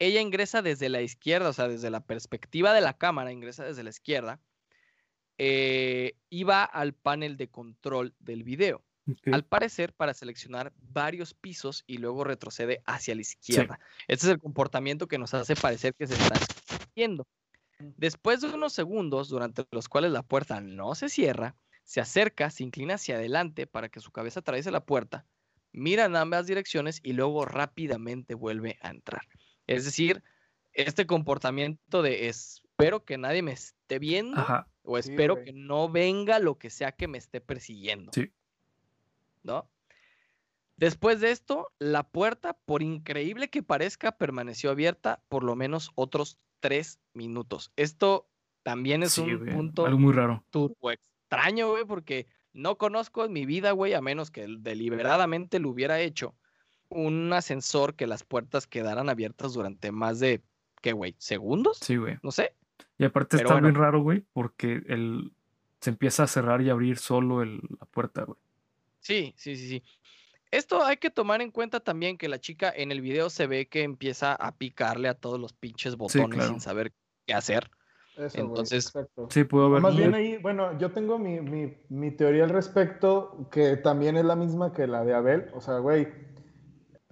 Ella 0.00 0.20
ingresa 0.20 0.62
desde 0.62 0.88
la 0.88 1.00
izquierda, 1.00 1.48
o 1.48 1.52
sea, 1.52 1.68
desde 1.68 1.90
la 1.90 2.00
perspectiva 2.04 2.74
de 2.74 2.80
la 2.80 2.98
cámara, 2.98 3.30
ingresa 3.30 3.62
desde 3.64 3.84
la 3.84 3.90
izquierda. 3.90 4.40
Eh, 5.44 6.44
va 6.48 6.62
al 6.62 6.92
panel 6.92 7.36
de 7.36 7.48
control 7.48 8.14
del 8.20 8.44
video. 8.44 8.84
Al 9.32 9.44
parecer, 9.44 9.92
para 9.92 10.14
seleccionar 10.14 10.72
varios 10.76 11.34
pisos 11.34 11.82
y 11.88 11.98
luego 11.98 12.22
retrocede 12.22 12.80
hacia 12.86 13.16
la 13.16 13.22
izquierda. 13.22 13.80
Este 14.06 14.26
es 14.26 14.32
el 14.32 14.38
comportamiento 14.38 15.08
que 15.08 15.18
nos 15.18 15.34
hace 15.34 15.56
parecer 15.56 15.94
que 15.94 16.06
se 16.06 16.14
está 16.14 16.38
viendo. 16.94 17.26
Después 17.80 18.40
de 18.40 18.50
unos 18.50 18.72
segundos, 18.72 19.28
durante 19.28 19.66
los 19.72 19.88
cuales 19.88 20.12
la 20.12 20.22
puerta 20.22 20.60
no 20.60 20.94
se 20.94 21.08
cierra, 21.08 21.56
se 21.82 22.00
acerca, 22.00 22.48
se 22.50 22.62
inclina 22.62 22.94
hacia 22.94 23.16
adelante 23.16 23.66
para 23.66 23.88
que 23.88 23.98
su 23.98 24.12
cabeza 24.12 24.38
atraviese 24.38 24.70
la 24.70 24.84
puerta, 24.84 25.26
mira 25.72 26.04
en 26.04 26.14
ambas 26.14 26.46
direcciones 26.46 27.00
y 27.02 27.14
luego 27.14 27.44
rápidamente 27.44 28.34
vuelve 28.34 28.78
a 28.80 28.90
entrar. 28.90 29.22
Es 29.66 29.84
decir, 29.84 30.22
este 30.72 31.04
comportamiento 31.06 32.02
de 32.02 32.28
espero 32.28 33.04
que 33.04 33.18
nadie 33.18 33.42
me 33.42 33.52
esté 33.52 33.98
viendo 33.98 34.40
Ajá. 34.40 34.68
O 34.82 35.00
Sí, 35.00 35.10
espero 35.10 35.34
güey. 35.34 35.46
que 35.46 35.52
no 35.52 35.88
venga 35.88 36.38
lo 36.38 36.58
que 36.58 36.70
sea 36.70 36.92
que 36.92 37.08
me 37.08 37.18
esté 37.18 37.40
persiguiendo. 37.40 38.12
Sí. 38.14 38.32
¿No? 39.42 39.68
Después 40.76 41.20
de 41.20 41.30
esto, 41.30 41.72
la 41.78 42.02
puerta, 42.08 42.54
por 42.64 42.82
increíble 42.82 43.48
que 43.50 43.62
parezca, 43.62 44.12
permaneció 44.12 44.70
abierta 44.70 45.22
por 45.28 45.44
lo 45.44 45.54
menos 45.54 45.90
otros 45.94 46.38
tres 46.60 46.98
minutos. 47.12 47.72
Esto 47.76 48.28
también 48.62 49.02
es 49.02 49.12
Sí, 49.12 49.20
un 49.20 49.38
güey, 49.38 49.54
punto 49.54 49.86
Algo 49.86 49.98
muy 49.98 50.12
raro. 50.12 50.44
turbo 50.50 50.90
extraño, 50.90 51.70
güey, 51.70 51.84
porque 51.84 52.26
no 52.52 52.78
conozco 52.78 53.24
en 53.24 53.32
mi 53.32 53.46
vida, 53.46 53.72
güey, 53.72 53.94
a 53.94 54.00
menos 54.00 54.30
que 54.30 54.46
deliberadamente 54.58 55.58
lo 55.58 55.70
hubiera 55.70 56.00
hecho, 56.00 56.36
un 56.88 57.32
ascensor 57.32 57.94
que 57.94 58.06
las 58.06 58.24
puertas 58.24 58.66
quedaran 58.66 59.08
abiertas 59.08 59.52
durante 59.54 59.92
más 59.92 60.20
de, 60.20 60.42
¿qué, 60.80 60.92
güey? 60.92 61.14
¿Segundos? 61.18 61.78
Sí, 61.78 61.96
güey. 61.96 62.16
No 62.22 62.30
sé. 62.32 62.54
Y 63.02 63.06
aparte 63.06 63.36
Pero 63.36 63.48
está 63.48 63.54
bueno. 63.54 63.66
bien 63.68 63.74
raro, 63.74 64.00
güey, 64.00 64.24
porque 64.32 64.82
el, 64.86 65.32
se 65.80 65.90
empieza 65.90 66.22
a 66.22 66.26
cerrar 66.28 66.62
y 66.62 66.70
abrir 66.70 66.98
solo 66.98 67.42
el, 67.42 67.60
la 67.80 67.86
puerta, 67.86 68.22
güey. 68.22 68.38
Sí, 69.00 69.34
sí, 69.36 69.56
sí, 69.56 69.68
sí. 69.68 69.82
Esto 70.52 70.84
hay 70.84 70.98
que 70.98 71.10
tomar 71.10 71.42
en 71.42 71.50
cuenta 71.50 71.80
también 71.80 72.16
que 72.16 72.28
la 72.28 72.38
chica 72.38 72.72
en 72.74 72.92
el 72.92 73.00
video 73.00 73.28
se 73.28 73.48
ve 73.48 73.66
que 73.66 73.82
empieza 73.82 74.34
a 74.34 74.56
picarle 74.56 75.08
a 75.08 75.14
todos 75.14 75.40
los 75.40 75.52
pinches 75.52 75.96
botones 75.96 76.28
claro. 76.28 76.50
sin 76.50 76.60
saber 76.60 76.92
qué 77.26 77.34
hacer. 77.34 77.68
Eso, 78.16 78.38
Entonces, 78.38 78.86
exacto. 78.86 79.26
Sí, 79.30 79.42
pudo 79.42 79.66
haber. 79.66 79.80
Más 79.80 79.96
bien 79.96 80.14
ahí, 80.14 80.36
bueno, 80.36 80.78
yo 80.78 80.92
tengo 80.92 81.18
mi, 81.18 81.40
mi, 81.40 81.74
mi 81.88 82.12
teoría 82.12 82.44
al 82.44 82.50
respecto, 82.50 83.48
que 83.50 83.76
también 83.78 84.16
es 84.16 84.24
la 84.24 84.36
misma 84.36 84.72
que 84.72 84.86
la 84.86 85.04
de 85.04 85.14
Abel. 85.14 85.50
O 85.54 85.60
sea, 85.60 85.78
güey, 85.78 86.06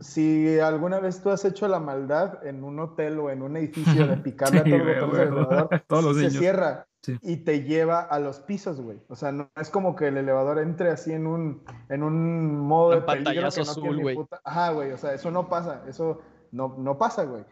si 0.00 0.58
alguna 0.58 0.98
vez 1.00 1.22
tú 1.22 1.30
has 1.30 1.44
hecho 1.44 1.68
la 1.68 1.78
maldad 1.78 2.46
en 2.46 2.64
un 2.64 2.78
hotel 2.80 3.18
o 3.18 3.30
en 3.30 3.42
un 3.42 3.56
edificio 3.56 4.06
de 4.06 4.16
picarle 4.24 4.62
Sí, 4.64 4.72
a 4.72 4.78
todos 4.78 4.82
güey, 4.82 4.94
los 4.94 5.00
botones 5.10 5.18
del 5.18 5.30
güey. 5.30 5.44
elevador, 5.46 5.82
Todos 5.86 6.04
los 6.04 6.14
se 6.16 6.20
niños. 6.22 6.34
cierra 6.38 6.86
Sí. 7.02 7.18
y 7.22 7.36
te 7.38 7.62
lleva 7.62 8.00
a 8.00 8.18
los 8.18 8.40
pisos, 8.40 8.78
güey. 8.78 8.98
O 9.08 9.16
sea, 9.16 9.32
no 9.32 9.48
es 9.58 9.70
como 9.70 9.96
que 9.96 10.08
el 10.08 10.18
elevador 10.18 10.58
entre 10.58 10.90
así 10.90 11.14
en 11.14 11.26
un, 11.26 11.62
en 11.88 12.02
un 12.02 12.58
modo 12.58 12.90
Un 12.90 12.94
de 12.96 13.00
peligro 13.06 13.32
que 13.32 13.40
no 13.40 13.48
tiene 13.50 13.70
azul, 13.70 13.96
ni 13.96 14.02
güey. 14.02 14.16
puta- 14.16 14.40
Ajá, 14.44 14.72
güey, 14.72 14.92
o 14.92 14.98
sea, 14.98 15.14
eso 15.14 15.30
no 15.30 15.48
pasa, 15.48 15.82
eso 15.88 16.20
no, 16.52 16.74
no 16.76 16.98
pasa, 16.98 17.24
güey. 17.24 17.42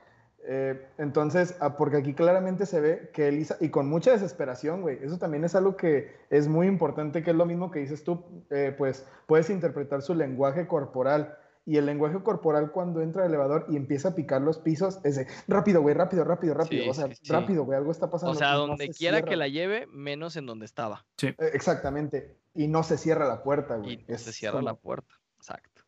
Eh, 0.46 0.86
entonces, 0.98 1.56
ah, 1.60 1.76
porque 1.78 1.96
aquí 1.96 2.12
claramente 2.12 2.66
se 2.66 2.80
ve 2.80 3.10
que 3.14 3.28
Elisa, 3.28 3.56
y 3.60 3.70
con 3.70 3.88
mucha 3.88 4.10
desesperación, 4.12 4.82
güey, 4.82 4.98
eso 5.02 5.16
también 5.18 5.44
es 5.44 5.54
algo 5.54 5.76
que 5.78 6.14
es 6.28 6.46
muy 6.46 6.66
importante, 6.66 7.22
que 7.22 7.30
es 7.30 7.36
lo 7.36 7.46
mismo 7.46 7.70
que 7.70 7.78
dices 7.80 8.04
tú, 8.04 8.44
eh, 8.50 8.74
pues 8.76 9.06
puedes 9.26 9.48
interpretar 9.48 10.02
su 10.02 10.14
lenguaje 10.14 10.66
corporal. 10.66 11.38
Y 11.68 11.76
el 11.76 11.84
lenguaje 11.84 12.18
corporal 12.22 12.70
cuando 12.72 13.02
entra 13.02 13.24
al 13.24 13.28
elevador 13.28 13.66
y 13.68 13.76
empieza 13.76 14.08
a 14.08 14.14
picar 14.14 14.40
los 14.40 14.56
pisos 14.56 15.00
es 15.04 15.16
de 15.16 15.26
rápido, 15.48 15.82
güey, 15.82 15.94
rápido, 15.94 16.24
rápido, 16.24 16.54
rápido. 16.54 16.84
Sí, 16.84 16.88
o 16.88 16.94
sea, 16.94 17.08
sí, 17.08 17.16
sí. 17.20 17.30
rápido, 17.30 17.64
güey, 17.64 17.76
algo 17.76 17.92
está 17.92 18.08
pasando. 18.08 18.32
O 18.32 18.34
sea, 18.34 18.52
no 18.52 18.68
donde 18.68 18.86
se 18.86 18.94
quiera 18.94 19.20
que 19.20 19.36
la 19.36 19.48
lleve, 19.48 19.86
menos 19.88 20.36
en 20.36 20.46
donde 20.46 20.64
estaba. 20.64 21.04
Eh, 21.20 21.34
Exactamente. 21.52 22.38
Y 22.54 22.68
no 22.68 22.82
se 22.84 22.96
cierra 22.96 23.28
la 23.28 23.42
puerta, 23.42 23.76
güey. 23.76 23.98
no 24.08 24.14
Es 24.14 24.22
se 24.22 24.32
cierra 24.32 24.62
la 24.62 24.76
puerta. 24.76 25.14
Exacto. 25.36 25.82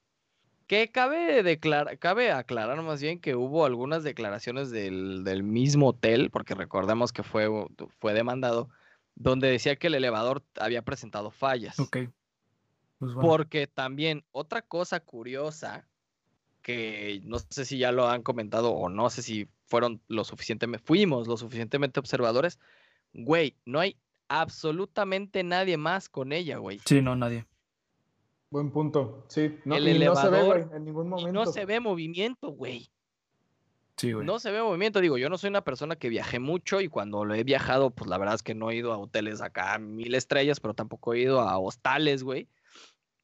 Que 0.67 0.93
cabe, 0.93 1.43
declarar, 1.43 1.99
cabe 1.99 2.31
aclarar 2.31 2.83
más 2.83 3.01
bien 3.01 3.19
que 3.19 3.35
hubo 3.35 3.65
algunas 3.65 4.05
declaraciones 4.05 4.71
del, 4.71 5.25
del 5.25 5.43
mismo 5.43 5.89
hotel, 5.89 6.29
porque 6.31 6.55
recordemos 6.55 7.11
que 7.11 7.23
fue, 7.23 7.49
fue 8.01 8.13
demandado, 8.13 8.69
donde 9.15 9.49
decía 9.49 9.77
que 9.77 9.87
el 9.87 9.95
elevador 9.95 10.43
había 10.59 10.83
presentado 10.83 11.31
fallas. 11.31 11.81
Ok. 11.81 11.97
Pues 13.01 13.15
bueno. 13.15 13.29
Porque 13.29 13.67
también 13.67 14.25
otra 14.31 14.61
cosa 14.61 15.01
curiosa, 15.01 15.89
que 16.63 17.23
no 17.25 17.39
sé 17.39 17.65
si 17.65 17.79
ya 17.79 17.93
lo 17.93 18.07
han 18.07 18.23
comentado 18.23 18.73
o 18.73 18.91
no 18.91 19.09
sé 19.09 19.23
si 19.23 19.49
fueron 19.65 20.03
lo 20.07 20.23
suficientemente, 20.25 20.85
fuimos 20.87 21.27
lo 21.27 21.39
suficientemente 21.39 21.99
observadores, 21.99 22.61
güey, 23.15 23.57
no 23.65 23.81
hay 23.81 23.97
absolutamente 24.29 25.43
nadie 25.43 25.79
más 25.79 26.11
con 26.11 26.33
ella, 26.33 26.59
güey. 26.59 26.79
Sí, 26.85 27.01
no, 27.01 27.17
nadie. 27.17 27.47
Buen 28.51 28.71
punto. 28.71 29.25
Sí. 29.29 29.57
No, 29.65 29.77
El 29.77 29.89
y 29.89 29.99
no 29.99 30.15
se 30.15 30.29
ve, 30.29 30.39
elevador, 30.39 30.65
güey, 30.65 30.77
en 30.77 30.85
ningún 30.85 31.09
momento. 31.09 31.33
no 31.33 31.47
se 31.47 31.65
ve 31.65 31.81
movimiento, 31.81 32.51
güey. 32.51 32.91
Sí, 33.97 34.13
güey. 34.13 34.27
No 34.27 34.39
se 34.39 34.51
ve 34.51 34.63
movimiento. 34.63 35.01
Digo, 35.01 35.17
yo 35.17 35.31
no 35.31 35.39
soy 35.39 35.49
una 35.49 35.65
persona 35.65 35.97
que 35.97 36.11
viaje 36.11 36.39
mucho 36.39 36.81
y 36.83 36.89
cuando 36.89 37.25
lo 37.25 37.35
he 37.35 37.45
viajado, 37.45 37.91
pues 37.91 38.11
la 38.11 38.19
verdad 38.19 38.35
es 38.35 38.43
que 38.43 38.55
no 38.55 38.71
he 38.71 38.77
ido 38.77 38.93
a 38.93 38.99
hoteles 38.99 39.41
acá 39.41 39.79
mil 39.79 40.15
estrellas, 40.15 40.61
pero 40.61 40.75
tampoco 40.75 41.15
he 41.15 41.21
ido 41.21 41.41
a 41.41 41.59
hostales, 41.59 42.23
güey. 42.23 42.47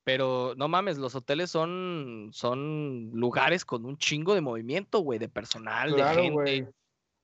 Pero 0.07 0.55
no 0.57 0.69
mames, 0.69 0.99
los 0.99 1.17
hoteles 1.17 1.51
son, 1.51 2.29
son 2.33 3.11
lugares 3.13 3.65
con 3.65 3.85
un 3.85 3.99
chingo 3.99 4.35
de 4.37 4.41
movimiento, 4.41 5.01
güey, 5.01 5.19
de 5.19 5.29
personal, 5.29 5.93
Claro, 5.93 6.17
de 6.17 6.23
gente. 6.23 6.33
güey. 6.33 6.67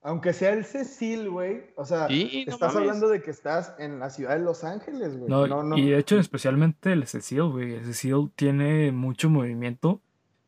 Aunque 0.02 0.32
sea 0.32 0.50
el 0.52 0.64
Cecil, 0.64 1.30
güey. 1.30 1.66
O 1.76 1.84
sea, 1.84 2.08
Sí, 2.08 2.42
no 2.48 2.54
estás 2.54 2.74
mames. 2.74 2.88
hablando 2.88 3.08
de 3.08 3.22
que 3.22 3.30
estás 3.30 3.76
en 3.78 4.00
la 4.00 4.10
ciudad 4.10 4.36
de 4.36 4.42
Los 4.42 4.64
Ángeles, 4.64 5.16
güey. 5.16 5.30
No, 5.30 5.46
No, 5.46 5.62
no. 5.62 5.78
y 5.78 5.90
de 5.90 5.98
hecho, 5.98 6.18
especialmente 6.18 6.92
el 6.92 7.06
Cecil, 7.06 7.44
güey. 7.44 7.74
El 7.74 7.84
Cecil 7.84 8.32
tiene 8.34 8.90
mucho 8.90 9.30
movimiento 9.30 10.00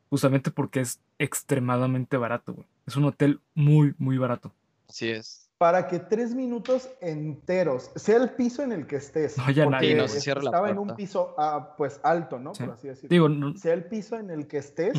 justamente 0.09 0.51
porque 0.51 0.81
es 0.81 0.99
extremadamente 1.19 2.17
barato, 2.17 2.53
güey. 2.53 2.67
Es 2.85 2.97
un 2.97 3.05
hotel 3.05 3.39
muy, 3.53 3.95
muy 3.97 4.17
barato. 4.17 4.51
Así 4.89 5.09
es. 5.09 5.44
Para 5.57 5.87
que 5.87 5.99
tres 5.99 6.35
minutos 6.35 6.89
enteros, 7.01 7.91
sea 7.95 8.17
el 8.17 8.31
piso 8.31 8.61
en 8.63 8.71
el 8.73 8.87
que 8.87 8.97
estés. 8.97 9.37
No, 9.37 9.49
ya 9.49 9.63
porque 9.65 9.95
nadie. 9.95 10.07
Cierra 10.09 10.41
la 10.41 10.49
Estaba 10.49 10.69
en 10.69 10.77
un 10.79 10.95
piso, 10.95 11.33
ah, 11.37 11.75
pues 11.77 11.99
alto, 12.03 12.39
¿no? 12.39 12.53
Sí. 12.53 12.63
Por 12.65 12.73
así 12.73 12.87
decirlo. 12.89 13.09
Digo, 13.09 13.29
no, 13.29 13.55
sea 13.55 13.73
el 13.73 13.85
piso 13.85 14.17
en 14.17 14.29
el 14.31 14.47
que 14.47 14.57
estés, 14.57 14.93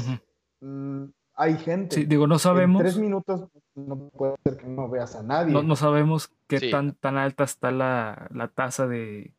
mm, 0.61 1.05
hay 1.35 1.59
gente. 1.59 1.97
sí, 1.97 2.05
digo, 2.07 2.27
no 2.27 2.37
En 2.37 2.39
sabemos. 2.39 2.81
tres 2.83 2.97
minutos 2.97 3.47
no 3.75 4.09
puede 4.09 4.35
ser 4.45 4.57
que 4.57 4.67
no 4.67 4.89
veas 4.89 5.15
a 5.17 5.23
nadie. 5.23 5.53
No, 5.53 5.63
no 5.63 5.77
sabemos 5.77 6.31
qué 6.47 6.59
Sí. 6.59 6.71
tan, 6.71 6.93
tan 6.95 7.19
alta 7.19 7.45
está 7.45 7.71
la, 7.71 8.27
la 8.33 8.49
tasa 8.49 8.87
de, 8.87 9.33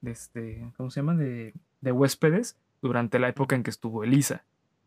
de 0.00 0.10
este, 0.10 0.72
¿cómo 0.78 0.90
se 0.90 1.00
llama? 1.00 1.14
De, 1.14 1.52
de 1.82 1.92
huéspedes 1.92 2.56
durante 2.80 3.18
la 3.18 3.28
época 3.28 3.54
en 3.54 3.62
que 3.62 3.70
estuvo 3.70 4.02
Elisa. 4.04 4.42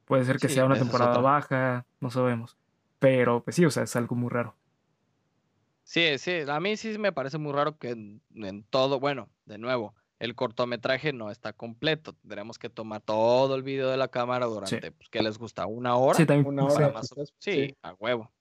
Puede 0.05 0.25
ser 0.25 0.37
que 0.39 0.47
Sí, 0.47 0.55
sea 0.55 0.65
una 0.65 0.79
temporada 0.79 1.19
baja, 1.19 1.85
no 1.99 2.09
sabemos. 2.09 2.57
Pero 2.97 3.43
pues 3.43 3.55
sí, 3.55 3.65
o 3.65 3.69
sea, 3.69 3.83
es 3.83 3.95
algo 3.95 4.15
muy 4.15 4.29
raro. 4.29 4.55
Sí, 5.87 6.17
sí, 6.17 6.39
a 6.47 6.59
mí 6.59 6.77
sí 6.77 6.97
me 6.97 7.11
parece 7.11 7.37
muy 7.37 7.53
raro 7.53 7.77
que 7.77 7.91
en, 7.91 8.21
en 8.33 8.63
todo, 8.63 8.99
bueno, 8.99 9.29
de 9.45 9.59
nuevo, 9.59 9.93
el 10.17 10.33
cortometraje 10.33 11.13
no 11.13 11.29
está 11.29 11.53
completo. 11.53 12.13
Tendremos 12.13 12.57
que 12.57 12.69
tomar 12.69 13.01
todo 13.01 13.53
el 13.55 13.61
video 13.61 13.89
de 13.91 13.97
la 13.97 14.07
cámara 14.07 14.47
durante, 14.47 14.91
pues, 14.91 15.09
¿qué 15.09 15.21
les 15.21 15.37
gusta? 15.37 15.67
¿Una 15.67 15.95
hora? 15.95 16.17
Sí, 16.17 16.25
también. 16.25 16.47
Una 16.47 16.65
hora, 16.65 16.89
más 16.91 17.11
o- 17.11 17.23
Sí, 17.37 17.75
a 17.83 17.93
huevo. 17.93 18.33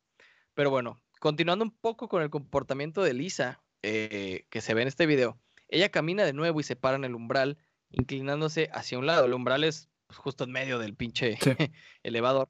Pero 0.55 0.71
bueno, 0.71 0.97
continuando 1.21 1.65
un 1.67 1.77
poco 1.77 2.09
con 2.09 2.23
el 2.23 2.31
comportamiento 2.31 3.03
de 3.03 3.13
Lisa, 3.13 3.63
eh, 3.83 4.47
que 4.49 4.63
se 4.63 4.73
ve 4.73 4.83
en 4.83 4.89
este 4.89 5.05
video, 5.07 5.39
Ella 5.69 5.91
camina 5.91 6.25
de 6.25 6.33
nuevo 6.33 6.61
y 6.61 6.63
se 6.63 6.77
para 6.77 6.97
en 6.97 7.05
el 7.05 7.15
umbral, 7.15 7.59
inclinándose 7.91 8.71
hacia 8.73 8.99
un 8.99 9.07
lado. 9.07 9.27
El 9.27 9.35
umbral 9.35 9.65
es 9.65 9.89
pues, 10.07 10.19
justo 10.19 10.45
en 10.45 10.53
medio 10.53 10.79
del 10.79 10.95
pinche 10.95 11.37
Sí. 11.41 11.51
elevador. 12.03 12.49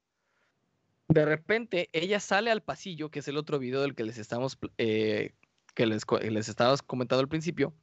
De 1.08 1.24
repente, 1.24 1.90
ella 1.92 2.18
sale 2.20 2.50
al 2.50 2.62
pasillo, 2.62 3.10
que 3.10 3.18
es 3.18 3.28
el 3.28 3.36
otro 3.36 3.58
video 3.58 3.82
del 3.82 3.94
que 3.94 4.04
les 4.04 4.18
estamos, 4.18 4.58
eh, 4.78 5.34
que 5.74 5.86
les, 5.86 6.04
les 6.22 6.48
estabas 6.48 6.82
comentando 6.82 7.20
al 7.20 7.28
principio. 7.28 7.74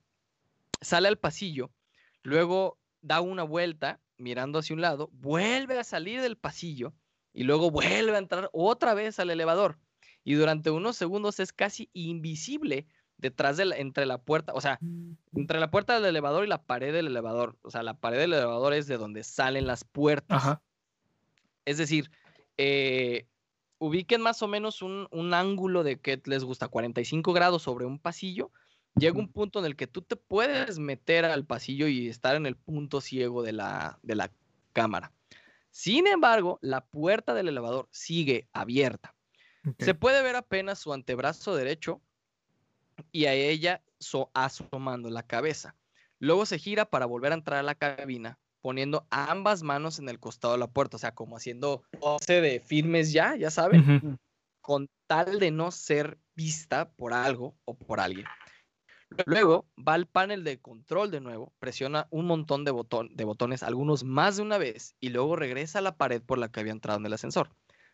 Sale 0.81 1.07
al 1.07 1.17
pasillo, 1.17 1.71
luego 2.23 2.79
da 3.01 3.21
una 3.21 3.43
vuelta 3.43 3.99
mirando 4.17 4.59
hacia 4.59 4.75
un 4.75 4.81
lado, 4.81 5.09
vuelve 5.13 5.79
a 5.79 5.83
salir 5.83 6.21
del 6.21 6.37
pasillo 6.37 6.93
y 7.33 7.43
luego 7.43 7.71
vuelve 7.71 8.15
a 8.15 8.19
entrar 8.19 8.49
otra 8.53 8.93
vez 8.93 9.19
al 9.19 9.29
elevador. 9.29 9.77
Y 10.23 10.35
durante 10.35 10.69
unos 10.69 10.97
segundos 10.97 11.39
es 11.39 11.51
casi 11.51 11.89
invisible 11.93 12.87
detrás 13.17 13.57
de 13.57 13.65
la, 13.65 13.77
entre 13.77 14.05
la 14.05 14.19
puerta, 14.19 14.53
o 14.53 14.61
sea, 14.61 14.79
entre 15.33 15.59
la 15.59 15.71
puerta 15.71 15.95
del 15.95 16.05
elevador 16.05 16.43
y 16.43 16.47
la 16.47 16.63
pared 16.63 16.93
del 16.93 17.07
elevador. 17.07 17.57
O 17.61 17.71
sea, 17.71 17.83
la 17.83 17.95
pared 17.95 18.19
del 18.19 18.33
elevador 18.33 18.73
es 18.73 18.87
de 18.87 18.97
donde 18.97 19.23
salen 19.23 19.67
las 19.67 19.83
puertas. 19.83 20.37
Ajá. 20.37 20.61
Es 21.65 21.77
decir, 21.77 22.11
eh, 22.57 23.27
ubiquen 23.77 24.21
más 24.21 24.41
o 24.43 24.47
menos 24.47 24.81
un, 24.81 25.07
un 25.11 25.33
ángulo 25.33 25.83
de 25.83 25.99
que 25.99 26.21
les 26.25 26.43
gusta 26.43 26.67
45 26.67 27.33
grados 27.33 27.63
sobre 27.63 27.85
un 27.85 27.99
pasillo. 27.99 28.51
Llega 28.95 29.17
un 29.17 29.31
punto 29.31 29.59
en 29.59 29.65
el 29.65 29.75
que 29.77 29.87
tú 29.87 30.01
te 30.01 30.17
puedes 30.17 30.77
meter 30.77 31.23
al 31.25 31.45
pasillo 31.45 31.87
y 31.87 32.09
estar 32.09 32.35
en 32.35 32.45
el 32.45 32.57
punto 32.57 32.99
ciego 32.99 33.41
de 33.41 33.53
la, 33.53 33.99
de 34.03 34.15
la 34.15 34.31
cámara. 34.73 35.13
Sin 35.69 36.07
embargo, 36.07 36.59
la 36.61 36.85
puerta 36.85 37.33
del 37.33 37.47
elevador 37.47 37.87
sigue 37.91 38.49
abierta. 38.51 39.15
Se 39.79 39.93
puede 39.93 40.21
ver 40.23 40.35
apenas 40.35 40.79
su 40.79 40.91
antebrazo 40.91 41.55
derecho 41.55 42.01
y 43.11 43.25
a 43.25 43.33
ella 43.33 43.81
so- 43.99 44.29
asomando 44.33 45.09
la 45.09 45.23
cabeza. 45.23 45.75
Luego 46.19 46.45
se 46.45 46.59
gira 46.59 46.85
para 46.85 47.05
volver 47.05 47.31
a 47.31 47.35
entrar 47.35 47.59
a 47.59 47.63
la 47.63 47.75
cabina, 47.75 48.37
poniendo 48.61 49.07
ambas 49.09 49.63
manos 49.63 49.99
en 49.99 50.09
el 50.09 50.19
costado 50.19 50.53
de 50.53 50.59
la 50.59 50.67
puerta, 50.67 50.97
o 50.97 50.99
sea, 50.99 51.13
como 51.13 51.37
haciendo 51.37 51.83
pose 51.99 52.41
de 52.41 52.59
firmes 52.59 53.11
ya, 53.11 53.35
ya 53.35 53.49
saben, 53.49 53.97
Ujú. 53.97 54.17
con 54.61 54.89
tal 55.07 55.39
de 55.39 55.51
no 55.51 55.71
ser 55.71 56.19
vista 56.35 56.91
por 56.91 57.13
algo 57.13 57.55
o 57.65 57.75
por 57.75 57.99
alguien. 57.99 58.25
Luego 59.25 59.69
va 59.77 59.95
al 59.95 60.07
panel 60.07 60.43
de 60.43 60.61
control 60.61 61.11
de 61.11 61.19
nuevo, 61.19 61.53
presiona 61.59 62.07
un 62.11 62.25
montón 62.27 62.63
de, 62.63 62.71
botón, 62.71 63.09
de 63.15 63.25
botones, 63.25 63.61
algunos 63.61 64.03
más 64.03 64.37
de 64.37 64.43
una 64.43 64.57
vez, 64.57 64.95
y 64.99 65.09
luego 65.09 65.35
regresa 65.35 65.79
a 65.79 65.81
la 65.81 65.97
pared 65.97 66.21
por 66.21 66.37
la 66.37 66.49
que 66.49 66.61
había 66.61 66.71
entrado 66.71 66.99
en 66.99 67.05
el 67.05 67.13
ascensor, 67.13 67.49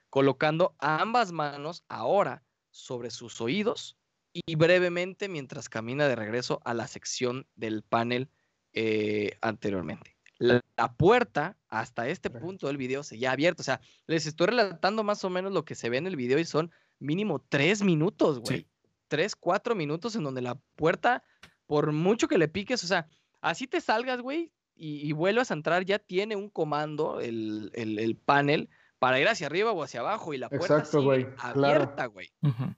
colocando 0.10 0.76
ambas 0.80 1.32
manos 1.32 1.84
ahora 1.90 2.44
sobre 2.70 3.10
sus 3.10 3.42
oídos 3.42 3.98
y 4.32 4.56
brevemente 4.56 5.28
mientras 5.28 5.70
camina 5.70 6.08
de 6.08 6.16
regreso 6.16 6.62
a 6.66 6.76
la 6.76 6.88
sección 6.88 7.48
del 7.56 7.82
panel 7.82 8.30
eh, 8.74 9.38
anteriormente. 9.42 10.17
La, 10.40 10.62
la 10.76 10.94
puerta 10.94 11.58
hasta 11.68 12.08
este 12.08 12.30
punto 12.30 12.68
del 12.68 12.78
video 12.78 13.04
seguía 13.04 13.32
abierta, 13.32 13.62
o 13.62 13.64
sea, 13.64 13.82
les 14.06 14.26
estoy 14.28 14.48
relatando 14.48 15.04
más 15.04 15.24
o 15.24 15.30
menos 15.30 15.52
lo 15.52 15.66
que 15.66 15.74
se 15.76 15.90
ve 15.90 15.98
en 15.98 16.06
el 16.08 16.16
video 16.16 16.38
y 16.38 16.46
son 16.46 16.72
mínimo 17.00 17.44
tres 17.50 17.82
minutos, 17.82 18.40
güey. 18.40 18.60
Sí. 18.60 18.68
Tres, 19.08 19.36
cuatro 19.36 19.74
minutos 19.74 20.16
en 20.16 20.24
donde 20.24 20.42
la 20.42 20.56
puerta, 20.76 21.24
por 21.66 21.92
mucho 21.92 22.28
que 22.28 22.38
le 22.38 22.48
piques, 22.48 22.84
o 22.84 22.88
sea, 22.88 23.08
así 23.42 23.66
te 23.66 23.82
salgas, 23.82 24.22
güey, 24.22 24.52
y, 24.76 25.08
y 25.08 25.12
vuelvas 25.14 25.50
a 25.50 25.54
entrar, 25.56 25.86
ya 25.86 25.98
tiene 25.98 26.36
un 26.36 26.50
comando, 26.50 27.20
el, 27.20 27.72
el- 27.74 27.98
el 28.00 28.16
panel, 28.16 28.70
para 29.00 29.20
ir 29.20 29.28
hacia 29.28 29.48
arriba 29.48 29.72
o 29.72 29.82
hacia 29.82 30.02
abajo, 30.02 30.34
y 30.34 30.38
la 30.38 30.50
puerta 30.50 30.66
Exacto, 30.78 30.98
sigue 31.00 31.04
güey, 31.06 31.26
claro. 31.36 31.66
abierta, 31.66 32.06
güey. 32.08 32.32
Ujú. 32.42 32.76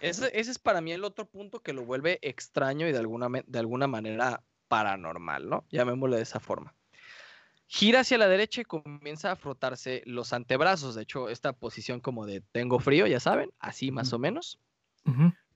Ese, 0.00 0.30
ese 0.38 0.50
es 0.50 0.58
para 0.58 0.80
mí 0.80 0.90
el 0.92 1.04
otro 1.04 1.26
punto 1.28 1.60
que 1.60 1.72
lo 1.72 1.84
vuelve 1.84 2.18
extraño 2.22 2.88
y 2.88 2.92
de 2.92 2.98
alguna, 2.98 3.28
de 3.46 3.58
alguna 3.58 3.86
manera 3.86 4.42
paranormal, 4.72 5.50
¿no? 5.50 5.66
Llamémoslo 5.70 6.16
de 6.16 6.22
esa 6.22 6.40
forma. 6.40 6.74
Gira 7.66 8.00
hacia 8.00 8.16
la 8.16 8.26
derecha 8.26 8.62
y 8.62 8.64
comienza 8.64 9.30
a 9.30 9.36
frotarse 9.36 10.02
los 10.06 10.32
antebrazos. 10.32 10.94
De 10.94 11.02
hecho, 11.02 11.28
esta 11.28 11.52
posición 11.52 12.00
como 12.00 12.24
de 12.24 12.40
tengo 12.40 12.78
frío, 12.78 13.06
ya 13.06 13.20
saben, 13.20 13.50
así 13.58 13.90
más 13.90 14.14
o 14.14 14.18
menos. 14.18 14.58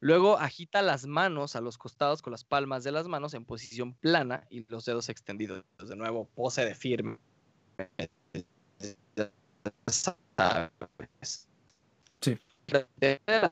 Luego 0.00 0.36
agita 0.36 0.82
las 0.82 1.06
manos 1.06 1.56
a 1.56 1.62
los 1.62 1.78
costados 1.78 2.20
con 2.20 2.30
las 2.30 2.44
palmas 2.44 2.84
de 2.84 2.92
las 2.92 3.08
manos 3.08 3.32
en 3.32 3.46
posición 3.46 3.94
plana 3.94 4.46
y 4.50 4.66
los 4.68 4.84
dedos 4.84 5.08
extendidos. 5.08 5.64
De 5.78 5.96
nuevo, 5.96 6.28
pose 6.34 6.66
de 6.66 6.74
firme. 6.74 7.16
Sí. 12.20 12.38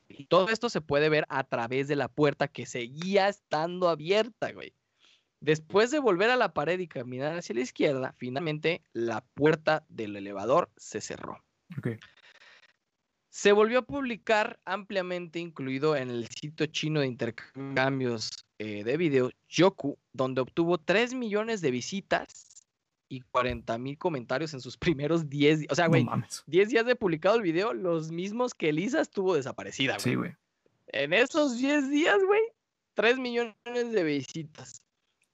Y 0.08 0.26
todo 0.26 0.50
esto 0.50 0.68
se 0.68 0.82
puede 0.82 1.08
ver 1.08 1.24
a 1.30 1.42
través 1.44 1.88
de 1.88 1.96
la 1.96 2.08
puerta 2.08 2.48
que 2.48 2.66
seguía 2.66 3.30
estando 3.30 3.88
abierta, 3.88 4.52
güey. 4.52 4.74
Después 5.44 5.90
de 5.90 5.98
volver 5.98 6.30
a 6.30 6.36
la 6.36 6.54
pared 6.54 6.80
y 6.80 6.88
caminar 6.88 7.36
hacia 7.36 7.54
la 7.54 7.60
izquierda, 7.60 8.14
finalmente 8.16 8.80
la 8.94 9.20
puerta 9.34 9.84
del 9.90 10.16
elevador 10.16 10.70
se 10.78 11.02
cerró. 11.02 11.44
Ok. 11.76 11.88
Se 13.28 13.52
volvió 13.52 13.80
a 13.80 13.82
publicar 13.82 14.58
ampliamente, 14.64 15.38
incluido 15.40 15.96
en 15.96 16.08
el 16.08 16.28
sitio 16.28 16.64
chino 16.64 17.00
de 17.00 17.08
intercambios 17.08 18.46
eh, 18.58 18.84
de 18.84 18.96
video, 18.96 19.30
Yoku, 19.46 19.98
donde 20.14 20.40
obtuvo 20.40 20.78
3 20.78 21.12
millones 21.12 21.60
de 21.60 21.72
visitas 21.72 22.64
y 23.10 23.20
40 23.20 23.76
mil 23.76 23.98
comentarios 23.98 24.54
en 24.54 24.62
sus 24.62 24.78
primeros 24.78 25.28
10 25.28 25.58
días. 25.58 25.72
O 25.72 25.74
sea, 25.74 25.84
No 25.84 25.90
güey, 25.90 26.04
mames. 26.04 26.42
10 26.46 26.70
días 26.70 26.86
de 26.86 26.96
publicado 26.96 27.36
el 27.36 27.42
video, 27.42 27.74
los 27.74 28.10
mismos 28.10 28.54
que 28.54 28.70
Elisa 28.70 29.02
estuvo 29.02 29.34
desaparecida, 29.34 29.96
güey. 29.96 30.02
Sí, 30.02 30.14
güey. 30.14 30.32
En 30.86 31.12
esos 31.12 31.58
10 31.58 31.90
días, 31.90 32.18
güey, 32.24 32.40
3 32.94 33.18
millones 33.18 33.92
de 33.92 34.04
visitas. 34.04 34.83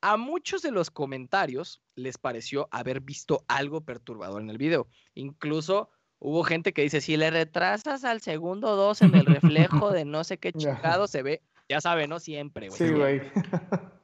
A 0.02 0.16
muchos 0.16 0.62
de 0.62 0.70
los 0.70 0.90
comentarios 0.90 1.82
les 1.94 2.16
pareció 2.16 2.68
haber 2.70 3.00
visto 3.00 3.44
algo 3.48 3.82
perturbador 3.82 4.40
en 4.40 4.48
el 4.48 4.56
video. 4.56 4.88
Incluso 5.14 5.90
hubo 6.18 6.42
gente 6.42 6.72
que 6.72 6.82
dice, 6.82 7.00
si 7.00 7.16
le 7.16 7.30
retrasas 7.30 8.04
al 8.04 8.20
segundo 8.20 8.76
2 8.76 9.02
en 9.02 9.14
el 9.14 9.26
reflejo 9.26 9.90
de 9.90 10.04
no 10.04 10.24
sé 10.24 10.38
qué 10.38 10.52
chingado 10.94 11.06
se 11.06 11.22
ve, 11.22 11.42
ya 11.68 11.80
sabe, 11.80 12.08
¿no? 12.08 12.18
Siempre, 12.18 12.68
güey. 12.68 12.78
Sí, 12.78 12.90
güey. 12.90 13.20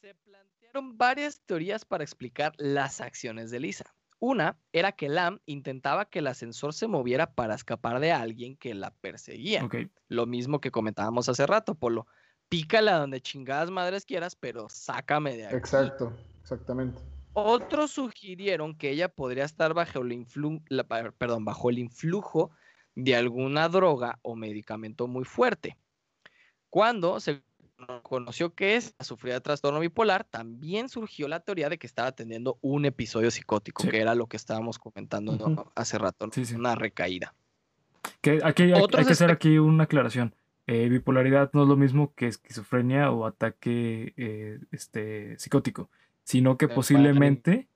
Se 0.00 0.14
plantearon 0.14 0.96
varias 0.96 1.40
teorías 1.44 1.84
para 1.84 2.04
explicar 2.04 2.54
las 2.56 3.00
acciones 3.00 3.50
de 3.50 3.60
Lisa. 3.60 3.94
Una 4.20 4.58
era 4.72 4.92
que 4.92 5.10
Lam 5.10 5.40
intentaba 5.44 6.06
que 6.06 6.20
el 6.20 6.28
ascensor 6.28 6.72
se 6.72 6.86
moviera 6.86 7.34
para 7.34 7.54
escapar 7.54 8.00
de 8.00 8.12
alguien 8.12 8.56
que 8.56 8.72
la 8.72 8.90
perseguía. 8.90 9.68
Lo 10.08 10.24
mismo 10.24 10.62
que 10.62 10.70
comentábamos 10.70 11.28
hace 11.28 11.46
rato, 11.46 11.74
Polo. 11.74 12.06
Pícala 12.62 12.98
donde 12.98 13.20
chingadas 13.20 13.70
madres 13.70 14.04
quieras, 14.04 14.36
pero 14.36 14.68
sácame 14.68 15.36
de 15.36 15.46
aquí. 15.46 15.56
Exacto, 15.56 16.12
exactamente. 16.42 17.00
Otros 17.32 17.90
sugirieron 17.90 18.76
que 18.76 18.90
ella 18.90 19.08
podría 19.08 19.44
estar 19.44 19.74
bajo 19.74 20.00
el, 20.00 20.12
influ- 20.12 20.62
la- 20.68 20.84
pa- 20.84 21.10
perdón, 21.10 21.44
bajo 21.44 21.68
el 21.70 21.78
influjo 21.78 22.50
de 22.94 23.16
alguna 23.16 23.68
droga 23.68 24.18
o 24.22 24.36
medicamento 24.36 25.08
muy 25.08 25.24
fuerte. 25.24 25.76
Cuando 26.70 27.18
se 27.20 27.42
conoció 28.02 28.54
que 28.54 28.76
es 28.76 28.94
sufría 29.00 29.34
de 29.34 29.40
trastorno 29.40 29.80
bipolar, 29.80 30.22
también 30.24 30.88
surgió 30.88 31.26
la 31.26 31.40
teoría 31.40 31.68
de 31.68 31.76
que 31.78 31.86
estaba 31.88 32.12
teniendo 32.12 32.56
un 32.62 32.84
episodio 32.84 33.30
psicótico, 33.32 33.82
Sí. 33.82 33.90
que 33.90 34.00
era 34.00 34.14
lo 34.14 34.28
que 34.28 34.36
estábamos 34.36 34.78
comentando 34.78 35.72
hace 35.74 35.98
rato, 35.98 36.26
¿no? 36.26 36.32
Sí, 36.32 36.44
sí. 36.44 36.54
una 36.54 36.76
recaída. 36.76 37.34
Que 38.20 38.38
aquí 38.44 38.62
hay, 38.72 38.86
que 39.04 39.12
hacer 39.12 39.30
aquí 39.32 39.58
una 39.58 39.84
aclaración. 39.84 40.34
Eh, 40.66 40.88
bipolaridad 40.88 41.50
no 41.52 41.62
es 41.62 41.68
lo 41.68 41.76
mismo 41.76 42.14
que 42.14 42.26
esquizofrenia 42.26 43.10
o 43.10 43.26
ataque 43.26 44.14
eh, 44.16 44.60
este, 44.72 45.38
psicótico, 45.38 45.90
sino 46.22 46.56
que 46.56 46.68
Me 46.68 46.74
posiblemente 46.74 47.68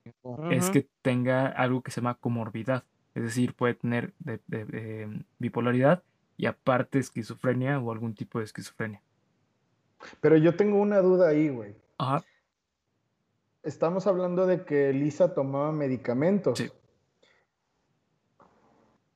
es 0.49 0.69
que 0.71 0.87
tenga 1.03 1.45
algo 1.47 1.81
que 1.83 1.91
se 1.91 2.01
llama 2.01 2.15
comorbidad. 2.15 2.83
Es 3.13 3.23
decir, 3.23 3.53
puede 3.53 3.75
tener 3.75 4.13
de- 4.19 4.39
de- 4.47 4.65
de, 4.65 5.23
bipolaridad 5.37 6.03
y 6.37 6.47
aparte 6.47 6.97
esquizofrenia 6.99 7.79
o 7.79 7.91
algún 7.91 8.15
tipo 8.15 8.39
de 8.39 8.45
esquizofrenia. 8.45 9.01
Pero 10.21 10.37
yo 10.37 10.55
tengo 10.55 10.79
una 10.81 10.99
duda 10.99 11.29
ahí, 11.29 11.49
güey. 11.49 11.75
Ajá. 11.97 12.23
Estamos 13.61 14.07
hablando 14.07 14.47
de 14.47 14.63
que 14.63 14.93
Lisa 14.93 15.33
tomaba 15.35 15.71
medicamentos. 15.71 16.57
Sí. 16.57 16.71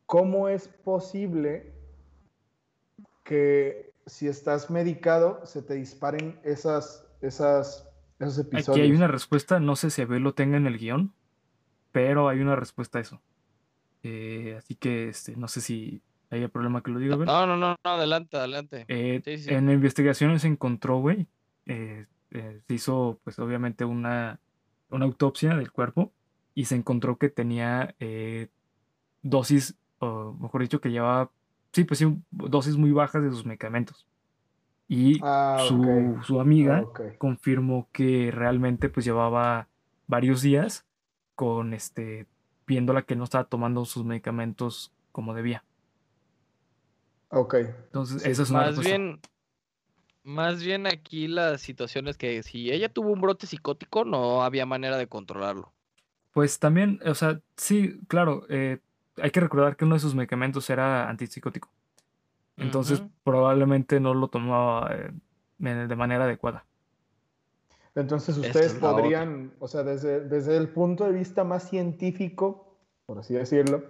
¿Cómo 0.06 0.50
es 0.50 0.68
posible 0.68 1.73
que 3.34 3.94
si 4.06 4.28
estás 4.28 4.70
medicado 4.70 5.42
se 5.46 5.62
te 5.62 5.74
disparen 5.74 6.40
esas, 6.44 7.08
esas, 7.22 7.90
esos 8.20 8.38
episodios? 8.38 8.70
Aquí 8.70 8.82
hay 8.82 8.92
una 8.92 9.08
respuesta, 9.08 9.60
no 9.60 9.76
sé 9.76 9.90
si 9.90 10.02
Abel 10.04 10.22
lo 10.22 10.34
tenga 10.34 10.58
en 10.58 10.68
el 10.68 10.78
guion, 10.78 11.14
pero 11.92 12.30
hay 12.30 12.40
una 12.40 12.56
respuesta 12.56 13.00
a 13.00 13.02
eso. 13.02 13.22
Eh, 14.04 14.56
así 14.58 14.76
que 14.76 15.10
este, 15.10 15.36
no 15.36 15.48
sé 15.48 15.62
si 15.62 16.02
haya 16.30 16.48
problema 16.50 16.84
que 16.84 16.92
lo 16.92 17.00
diga, 17.00 17.16
Abel. 17.16 17.26
No, 17.26 17.48
no, 17.48 17.58
no, 17.58 17.76
no, 17.84 17.90
adelante, 17.90 18.38
adelante. 18.38 18.86
Eh, 18.88 19.22
Sí, 19.24 19.38
sí. 19.40 19.54
En 19.54 19.66
la 19.66 19.74
investigación 19.74 20.40
se 20.40 20.48
encontró, 20.48 21.00
güey, 21.00 21.28
eh, 21.66 22.06
eh, 22.32 22.62
se 22.68 22.74
hizo, 22.74 23.20
pues 23.24 23.40
obviamente, 23.40 23.86
una, 23.86 24.40
una 24.90 25.06
autopsia 25.06 25.56
del 25.56 25.72
cuerpo 25.72 26.12
y 26.54 26.66
se 26.66 26.76
encontró 26.76 27.18
que 27.18 27.30
tenía 27.30 27.96
eh, 28.00 28.50
dosis, 29.24 29.76
o 30.00 30.34
mejor 30.40 30.62
dicho, 30.62 30.82
que 30.82 30.92
llevaba, 30.92 31.32
sí, 31.74 31.84
pues 31.84 32.00
sí, 32.00 32.08
dosis 32.32 32.78
muy 32.78 32.92
bajas 32.92 33.24
de 33.24 33.32
sus 33.32 33.46
medicamentos. 33.46 34.08
Y 34.88 35.20
Ah, 35.22 35.58
su, 35.68 36.20
su 36.24 36.40
amiga 36.42 36.90
Ah, 36.96 37.16
confirmó 37.18 37.90
que 37.92 38.32
realmente 38.32 38.90
pues 38.90 39.06
llevaba 39.06 39.70
varios 40.08 40.42
días 40.42 40.86
con 41.36 41.74
este 41.74 42.28
viéndola 42.68 43.04
que 43.04 43.16
no 43.16 43.24
estaba 43.26 43.46
tomando 43.46 43.86
sus 43.86 44.06
medicamentos 44.06 44.94
como 45.12 45.34
debía. 45.34 45.66
Ok. 47.30 47.56
Entonces, 47.56 48.22
Sí, 48.24 48.30
esa 48.30 48.44
es 48.44 48.50
una 48.50 48.60
Más 48.60 48.68
respuesta. 48.68 48.90
bien, 48.90 49.20
más 50.24 50.62
bien 50.64 50.86
aquí 50.88 51.28
la 51.30 51.58
situación 51.58 52.08
es 52.10 52.18
que 52.18 52.44
si 52.44 52.72
ella 52.72 52.90
tuvo 52.90 53.12
un 53.12 53.22
brote 53.22 53.48
psicótico, 53.48 54.04
no 54.06 54.44
había 54.44 54.66
manera 54.66 54.98
de 54.98 55.08
controlarlo. 55.08 55.74
Pues 56.32 56.60
también, 56.60 57.00
o 57.06 57.14
sea, 57.16 57.42
sí, 57.58 58.00
claro, 58.08 58.46
eh, 58.50 58.80
hay 59.22 59.32
que 59.32 59.40
recordar 59.40 59.76
que 59.76 59.86
uno 59.86 59.96
de 59.96 60.00
sus 60.00 60.16
medicamentos 60.16 60.70
era 60.70 61.10
antipsicótico. 61.10 61.70
Entonces, 62.58 63.02
probablemente 63.24 64.00
no 64.00 64.14
lo 64.14 64.28
tomaba 64.28 64.92
eh, 64.94 65.12
de 65.60 65.96
manera 65.96 66.26
adecuada. 66.26 66.66
Entonces 67.96 68.38
ustedes 68.38 68.74
es 68.74 68.82
la 68.82 68.90
otra. 68.90 69.02
podrían, 69.02 69.54
o 69.60 69.68
sea, 69.68 69.84
desde, 69.84 70.22
desde 70.22 70.58
el 70.58 70.70
punto 70.70 71.06
de 71.06 71.12
vista 71.12 71.44
más 71.44 71.70
científico, 71.70 72.76
por 73.06 73.20
así 73.20 73.34
decirlo, 73.36 73.84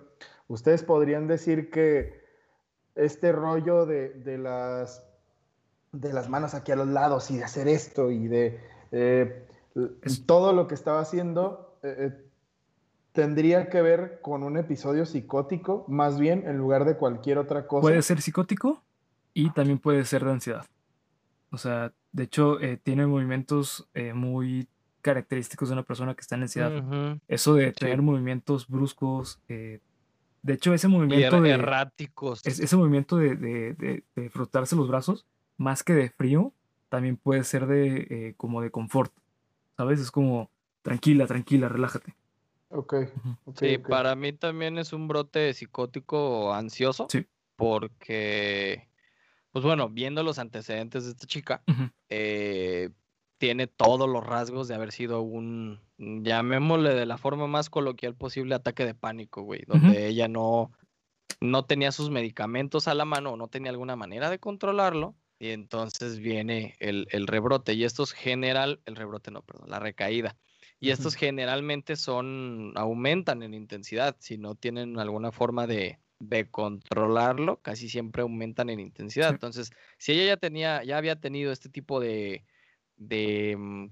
ustedes 0.48 0.84
podrían 0.84 1.28
decir 1.28 1.70
que 1.72 2.22
este 2.96 3.32
rollo 3.32 3.86
de, 3.86 4.10
de 4.10 4.38
las, 4.38 5.06
de 5.94 6.12
las 6.12 6.30
manos 6.30 6.54
aquí 6.54 6.72
a 6.74 6.76
los 6.76 6.88
lados 6.88 7.32
y 7.32 7.38
de 7.38 7.44
hacer 7.46 7.68
esto 7.70 8.12
y 8.12 8.28
de 8.28 8.60
eh, 8.92 9.48
Es- 10.02 10.26
todo 10.26 10.52
lo 10.54 10.68
que 10.68 10.76
estaba 10.76 11.00
haciendo 11.00 11.80
eh, 11.84 12.12
tendría 13.14 13.70
que 13.70 13.82
ver 13.82 14.20
con 14.22 14.44
un 14.44 14.58
episodio 14.58 15.06
psicótico, 15.06 15.86
más 15.88 16.20
bien 16.20 16.44
en 16.48 16.58
lugar 16.58 16.84
de 16.86 16.98
cualquier 16.98 17.38
otra 17.38 17.68
cosa. 17.68 17.82
Puede 17.82 18.02
ser 18.02 18.22
psicótico 18.22 18.84
y 19.34 19.52
también 19.52 19.80
puede 19.80 20.04
ser 20.06 20.26
de 20.26 20.32
ansiedad. 20.32 20.66
O 21.52 21.58
sea, 21.58 21.94
de 22.12 22.24
hecho, 22.24 22.60
eh, 22.60 22.78
tiene 22.78 23.06
movimientos 23.08 23.88
eh, 23.94 24.14
muy 24.14 24.68
característicos 25.02 25.70
de 25.70 25.74
una 25.74 25.84
persona 25.84 26.16
que 26.16 26.22
está 26.22 26.36
en 26.36 26.44
ansiedad. 26.44 27.18
Eso 27.28 27.54
de 27.56 27.68
Sí. 27.68 27.74
tener 27.74 28.02
movimientos 28.02 28.68
bruscos. 28.68 29.40
eh, 29.48 29.80
de 30.42 30.54
hecho, 30.54 30.74
ese 30.74 30.88
Y 30.88 30.90
movimiento 30.90 31.38
er- 31.38 31.42
de, 31.42 31.50
erráticos. 31.52 32.42
es- 32.46 32.60
ese 32.60 32.76
movimiento 32.76 33.16
de, 33.18 33.36
de- 33.38 33.74
de- 33.76 34.04
de 34.16 34.30
frotarse 34.30 34.76
los 34.76 34.90
brazos, 34.90 35.26
más 35.58 35.84
que 35.84 35.94
de 35.94 36.10
frío, 36.10 36.52
también 36.90 37.16
puede 37.16 37.44
ser 37.46 37.66
de 37.68 38.08
eh, 38.10 38.34
como 38.38 38.62
de 38.62 38.70
confort. 38.72 39.14
¿Sabes? 39.78 40.00
Es 40.02 40.12
como 40.12 40.50
tranquila, 40.82 41.28
tranquila, 41.28 41.70
relájate. 41.70 42.16
Ok, 42.76 42.96
Sí, 43.56 43.78
para 43.78 44.16
mí 44.16 44.34
también 44.34 44.80
es 44.80 44.94
un 44.94 45.08
brote 45.08 45.54
psicótico 45.54 46.54
ansioso. 46.54 47.08
Sí. 47.10 47.26
Porque, 47.56 48.90
pues 49.52 49.64
bueno, 49.64 49.90
viendo 49.90 50.24
los 50.24 50.40
antecedentes 50.40 51.06
de 51.06 51.12
esta 51.12 51.28
chica, 51.28 51.64
eh, 52.10 52.90
tiene 53.38 53.68
todos 53.68 54.10
los 54.10 54.26
rasgos 54.26 54.68
de 54.68 54.76
haber 54.76 54.92
sido 54.92 55.22
un, 55.22 55.80
llamémosle 55.98 56.96
de 56.96 57.06
la 57.06 57.18
forma 57.18 57.46
más 57.46 57.70
coloquial 57.70 58.16
posible, 58.16 58.56
ataque 58.56 58.86
de 58.86 58.96
pánico, 58.96 59.44
güey, 59.44 59.64
donde 59.68 60.08
ella 60.08 60.28
no, 60.28 60.72
no 61.42 61.66
tenía 61.66 61.92
sus 61.92 62.10
medicamentos 62.10 62.88
a 62.88 62.96
la 62.96 63.06
mano 63.06 63.34
o 63.34 63.38
no 63.38 63.50
tenía 63.50 63.70
alguna 63.70 63.96
manera 63.96 64.30
de 64.32 64.40
controlarlo. 64.40 65.16
Y 65.38 65.50
entonces 65.50 66.20
viene 66.20 66.76
el, 66.80 67.08
el 67.12 67.28
rebrote. 67.28 67.74
Y 67.74 67.84
estos 67.84 68.14
general, 68.14 68.82
el 68.86 68.96
rebrote 68.96 69.30
no, 69.30 69.42
perdón, 69.42 69.70
la 69.70 69.80
recaída. 69.80 70.38
Y 70.84 70.92
estos 70.92 71.16
generalmente 71.16 71.96
son, 71.96 72.74
aumentan 72.76 73.42
en 73.42 73.54
intensidad. 73.54 74.18
Si 74.20 74.38
no 74.38 74.54
tienen 74.56 75.00
alguna 75.00 75.32
forma 75.32 75.66
de, 75.66 75.98
de 76.20 76.50
controlarlo, 76.50 77.62
casi 77.62 77.88
siempre 77.88 78.22
aumentan 78.22 78.70
en 78.70 78.82
intensidad. 78.82 79.30
Sí. 79.30 79.34
Entonces, 79.34 79.72
si 79.98 80.12
ella 80.12 80.26
ya 80.26 80.38
tenía, 80.38 80.84
ya 80.84 80.98
había 80.98 81.16
tenido 81.16 81.54
este 81.54 81.70
tipo 81.70 82.02
de, 82.02 82.44
de 82.98 83.56
mm, 83.58 83.86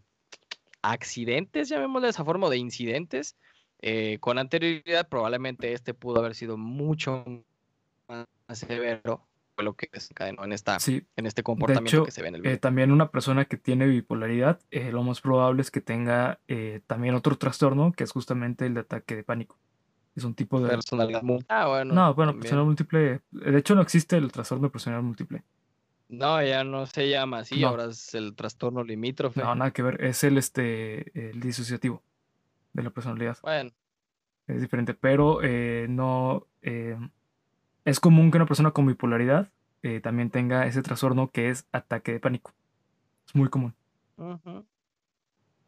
accidentes, 0.82 1.70
llamémosle 1.70 2.08
de 2.08 2.12
esa 2.12 2.26
forma, 2.26 2.50
de 2.50 2.58
incidentes, 2.58 3.38
eh, 3.82 4.18
con 4.20 4.38
anterioridad, 4.38 5.08
probablemente 5.08 5.72
este 5.72 5.94
pudo 5.94 6.20
haber 6.20 6.36
sido 6.36 6.58
mucho 6.58 7.24
más 8.10 8.28
severo 8.52 9.26
fue 9.62 9.66
lo 9.66 9.74
que 9.76 9.90
desencadenó 9.92 10.44
en, 10.44 10.52
esta, 10.54 10.80
Sí, 10.80 11.06
en 11.16 11.26
este 11.28 11.44
comportamiento 11.44 11.90
hecho, 11.98 12.06
que 12.06 12.12
se 12.12 12.22
ve 12.22 12.30
en 12.30 12.36
el 12.36 12.42
Eh, 12.42 12.44
video. 12.44 12.60
también 12.60 12.92
una 12.92 13.12
persona 13.12 13.46
que 13.46 13.58
tiene 13.58 13.86
bipolaridad, 13.88 14.60
eh, 14.72 14.92
lo 14.92 15.04
más 15.04 15.22
probable 15.22 15.62
es 15.62 15.70
que 15.72 15.82
tenga 15.82 16.40
eh, 16.48 16.82
también 16.88 17.14
otro 17.16 17.38
trastorno, 17.38 17.92
que 17.94 18.04
es 18.04 18.12
justamente 18.12 18.66
el 18.66 18.74
de 18.74 18.80
ataque 18.82 19.16
de 19.16 19.24
pánico. 19.24 19.58
Es 20.16 20.24
un 20.24 20.34
tipo 20.34 20.60
de... 20.60 20.70
Personalidad 20.70 21.22
mu- 21.22 21.40
Ah, 21.48 21.68
bueno. 21.68 21.94
no, 21.94 22.14
bueno, 22.16 22.32
también. 22.32 22.42
personalidad 22.42 22.66
múltiple. 22.66 23.22
De 23.32 23.58
hecho, 23.60 23.76
no 23.76 23.82
existe 23.82 24.18
el 24.18 24.32
trastorno 24.32 24.64
de 24.68 24.72
personalidad 24.72 25.04
múltiple. 25.04 25.44
No, 26.10 26.44
ya 26.44 26.64
no 26.66 26.86
se 26.88 27.08
llama 27.08 27.40
así, 27.40 27.62
No. 27.62 27.70
ahora 27.70 27.86
es 27.86 28.14
el 28.16 28.36
trastorno 28.36 28.84
limítrofe. 28.84 29.42
No, 29.42 29.56
nada 29.56 29.72
que 29.72 29.82
ver. 29.84 30.04
Es 30.04 30.24
el, 30.26 30.38
este, 30.38 31.30
el 31.30 31.40
disociativo 31.40 32.04
de 32.74 32.84
la 32.84 32.90
personalidad. 32.90 33.38
Bueno, 33.44 33.72
Es 34.48 34.60
diferente, 34.60 34.94
pero 34.94 35.40
eh, 35.44 35.86
no... 35.88 36.48
eh, 36.62 36.98
es 37.86 38.00
común 38.00 38.32
que 38.32 38.38
una 38.38 38.46
persona 38.46 38.72
con 38.72 38.86
bipolaridad 38.86 39.50
eh, 39.84 40.00
también 40.02 40.30
tenga 40.30 40.66
ese 40.68 40.82
trastorno 40.82 41.30
que 41.30 41.50
es 41.50 41.66
ataque 41.72 42.14
de 42.14 42.20
pánico. 42.20 42.54
Es 43.28 43.36
muy 43.36 43.50
común. 43.50 43.76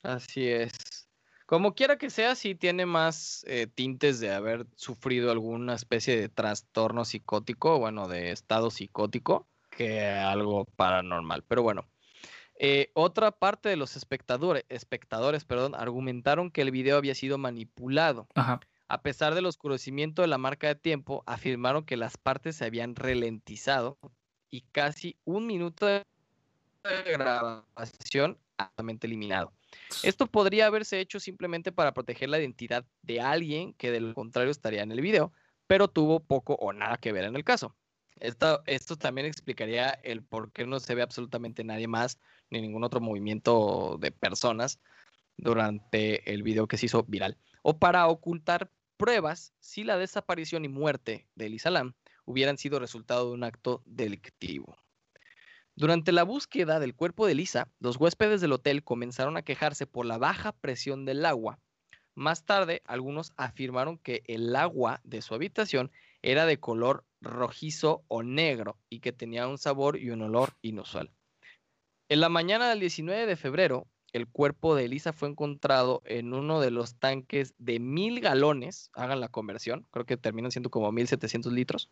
Así 0.04 0.48
es. 0.48 0.72
Como 1.46 1.76
quiera 1.76 1.98
que 1.98 2.10
sea, 2.10 2.36
sí 2.36 2.56
tiene 2.56 2.86
más 2.86 3.44
eh, 3.48 3.68
tintes 3.68 4.20
de 4.20 4.32
haber 4.34 4.66
sufrido 4.76 5.32
alguna 5.32 5.76
especie 5.76 6.20
de 6.20 6.30
trastorno 6.30 7.06
psicótico, 7.06 7.80
bueno, 7.80 8.08
de 8.08 8.32
estado 8.32 8.72
psicótico, 8.72 9.48
que 9.70 10.02
algo 10.02 10.66
paranormal. 10.66 11.44
Pero 11.48 11.64
bueno, 11.64 11.86
eh, 12.56 12.92
otra 12.94 13.32
parte 13.32 13.70
de 13.70 13.76
los 13.76 13.96
espectadores, 13.98 14.64
espectadores, 14.70 15.44
perdón, 15.44 15.76
argumentaron 15.76 16.50
que 16.50 16.62
el 16.62 16.72
video 16.72 16.98
había 16.98 17.16
sido 17.16 17.38
manipulado. 17.38 18.28
Ajá. 18.36 18.60
A 18.94 19.02
pesar 19.02 19.34
del 19.34 19.48
oscurecimiento 19.48 20.22
de 20.22 20.28
la 20.28 20.38
marca 20.38 20.68
de 20.68 20.76
tiempo, 20.76 21.24
afirmaron 21.26 21.84
que 21.84 21.98
las 21.98 22.16
partes 22.16 22.58
se 22.58 22.66
habían 22.66 22.96
ralentizado 22.96 23.98
y 24.52 24.62
casi 24.72 25.18
un 25.26 25.48
minuto 25.48 25.88
de 25.88 26.04
grabación 27.04 28.38
altamente 28.56 29.08
eliminado. 29.08 29.52
Esto 30.04 30.28
podría 30.28 30.68
haberse 30.68 31.00
hecho 31.00 31.20
simplemente 31.20 31.72
para 31.72 31.96
proteger 31.96 32.30
la 32.30 32.38
identidad 32.38 32.86
de 33.02 33.20
alguien 33.20 33.74
que 33.74 33.90
de 33.90 34.00
lo 34.00 34.14
contrario 34.14 34.52
estaría 34.52 34.84
en 34.84 34.92
el 34.92 35.02
video, 35.02 35.34
pero 35.66 35.88
tuvo 35.88 36.20
poco 36.20 36.54
o 36.60 36.72
nada 36.72 36.98
que 36.98 37.12
ver 37.12 37.24
en 37.24 37.36
el 37.36 37.44
caso. 37.44 37.76
Esto, 38.20 38.62
esto 38.68 38.96
también 38.96 39.26
explicaría 39.26 39.90
el 39.90 40.22
por 40.22 40.52
qué 40.52 40.68
no 40.68 40.80
se 40.80 40.94
ve 40.94 41.02
absolutamente 41.02 41.64
nadie 41.64 41.88
más 41.88 42.20
ni 42.52 42.62
ningún 42.62 42.84
otro 42.84 43.02
movimiento 43.02 43.98
de 44.00 44.12
personas 44.12 44.80
durante 45.36 46.32
el 46.32 46.44
video 46.44 46.68
que 46.68 46.78
se 46.78 46.86
hizo 46.86 47.02
viral. 47.08 47.40
O 47.64 47.80
para 47.80 48.06
ocultar 48.06 48.70
pruebas 48.98 49.54
si 49.60 49.84
la 49.84 49.98
desaparición 49.98 50.66
y 50.66 50.70
muerte 50.70 51.28
de 51.36 51.48
Elisa 51.48 51.70
Lam 51.70 51.94
hubieran 52.26 52.58
sido 52.58 52.80
resultado 52.80 53.28
de 53.28 53.34
un 53.34 53.44
acto 53.44 53.84
delictivo. 53.86 54.78
Durante 55.76 56.12
la 56.12 56.24
búsqueda 56.24 56.80
del 56.80 56.96
cuerpo 56.96 57.26
de 57.26 57.34
Lisa, 57.34 57.68
los 57.80 57.98
huéspedes 57.98 58.42
del 58.42 58.52
hotel 58.52 58.84
comenzaron 58.84 59.38
a 59.38 59.42
quejarse 59.42 59.88
por 59.88 60.06
la 60.06 60.20
baja 60.20 60.52
presión 60.52 61.04
del 61.04 61.26
agua. 61.26 61.60
Más 62.14 62.46
tarde, 62.46 62.84
algunos 62.86 63.34
afirmaron 63.38 63.98
que 63.98 64.22
el 64.28 64.56
agua 64.56 65.02
de 65.04 65.24
su 65.24 65.34
habitación 65.34 65.92
era 66.22 66.46
de 66.46 66.60
color 66.60 67.06
rojizo 67.22 68.04
o 68.08 68.22
negro 68.22 68.78
y 68.88 69.00
que 69.00 69.14
tenía 69.14 69.48
un 69.48 69.58
sabor 69.58 69.98
y 69.98 70.12
un 70.12 70.22
olor 70.22 70.54
inusual. 70.62 71.12
En 72.08 72.20
la 72.20 72.30
mañana 72.30 72.70
del 72.70 72.80
19 72.80 73.26
de 73.26 73.36
febrero, 73.36 73.88
el 74.14 74.28
cuerpo 74.28 74.76
de 74.76 74.86
Elisa 74.86 75.12
fue 75.12 75.28
encontrado 75.28 76.02
en 76.06 76.34
uno 76.34 76.62
de 76.62 76.72
los 76.72 76.96
tanques 76.96 77.56
de 77.58 77.80
mil 77.80 78.22
galones, 78.22 78.92
hagan 78.94 79.20
la 79.20 79.28
conversión, 79.28 79.86
creo 79.92 80.06
que 80.06 80.18
terminan 80.18 80.52
siendo 80.52 80.70
como 80.70 80.92
1700 80.92 81.52
litros, 81.52 81.90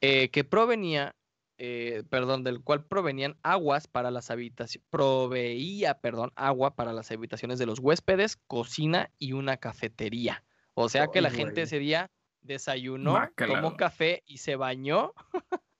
eh, 0.00 0.28
que 0.30 0.42
provenía, 0.42 1.14
eh, 1.56 2.02
perdón, 2.10 2.42
del 2.42 2.60
cual 2.60 2.84
provenían 2.84 3.36
aguas 3.42 3.86
para 3.86 4.10
las 4.10 4.30
habitaciones, 4.30 4.84
proveía, 4.90 6.00
perdón, 6.00 6.32
agua 6.34 6.74
para 6.74 6.92
las 6.92 7.10
habitaciones 7.12 7.60
de 7.60 7.66
los 7.66 7.78
huéspedes, 7.78 8.36
cocina 8.48 9.10
y 9.18 9.32
una 9.32 9.56
cafetería. 9.56 10.44
O 10.74 10.88
sea 10.88 11.06
que 11.06 11.20
la 11.20 11.30
gente 11.30 11.62
ese 11.62 11.78
día 11.78 12.10
desayunó, 12.42 13.30
tomó 13.36 13.76
café 13.76 14.24
y 14.26 14.38
se 14.38 14.56
bañó 14.56 15.14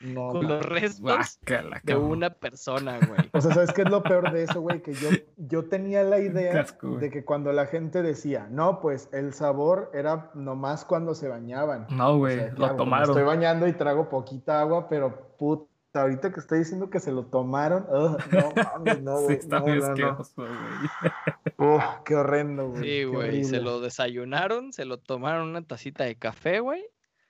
No, 0.00 0.30
con 0.30 0.46
los 0.46 0.64
restos 0.64 1.00
Guácala, 1.00 1.80
de 1.82 1.96
una 1.96 2.30
persona, 2.30 2.98
güey. 2.98 3.28
O 3.32 3.40
sea, 3.40 3.52
¿sabes 3.52 3.72
qué 3.72 3.82
es 3.82 3.90
lo 3.90 4.02
peor 4.02 4.32
de 4.32 4.44
eso, 4.44 4.60
güey? 4.60 4.80
Que 4.80 4.94
yo, 4.94 5.08
yo 5.36 5.64
tenía 5.68 6.04
la 6.04 6.18
idea 6.20 6.66
de 6.82 7.10
que 7.10 7.24
cuando 7.24 7.52
la 7.52 7.66
gente 7.66 8.02
decía, 8.02 8.46
no, 8.50 8.80
pues 8.80 9.08
el 9.12 9.32
sabor 9.34 9.90
era 9.92 10.30
nomás 10.34 10.84
cuando 10.84 11.14
se 11.14 11.28
bañaban. 11.28 11.86
No, 11.90 12.10
O 12.12 12.18
güey, 12.18 12.36
sea, 12.36 12.48
lo 12.50 12.54
claro, 12.54 12.76
tomaron. 12.76 13.08
Estoy 13.10 13.24
bañando 13.24 13.66
y 13.66 13.72
trago 13.72 14.08
poquita 14.08 14.60
agua, 14.60 14.88
pero 14.88 15.34
puta, 15.36 15.68
ahorita 15.94 16.32
que 16.32 16.40
estoy 16.40 16.60
diciendo 16.60 16.90
que 16.90 17.00
se 17.00 17.10
lo 17.10 17.26
tomaron, 17.26 17.86
ugh, 17.90 18.18
no 18.30 18.52
mames, 18.74 19.02
no, 19.02 19.18
sí, 19.18 19.24
güey, 19.24 19.36
está 19.38 19.58
no, 19.60 19.66
muy 19.66 19.78
no, 19.80 20.18
güey. 20.36 21.80
Qué 22.04 22.14
horrendo, 22.14 22.68
güey. 22.68 22.82
Sí, 22.82 23.04
güey, 23.04 23.44
se 23.44 23.60
lo 23.60 23.80
desayunaron, 23.80 24.72
se 24.72 24.84
lo 24.84 24.98
tomaron 24.98 25.48
una 25.48 25.62
tacita 25.62 26.04
de 26.04 26.16
café, 26.16 26.60
güey, 26.60 26.84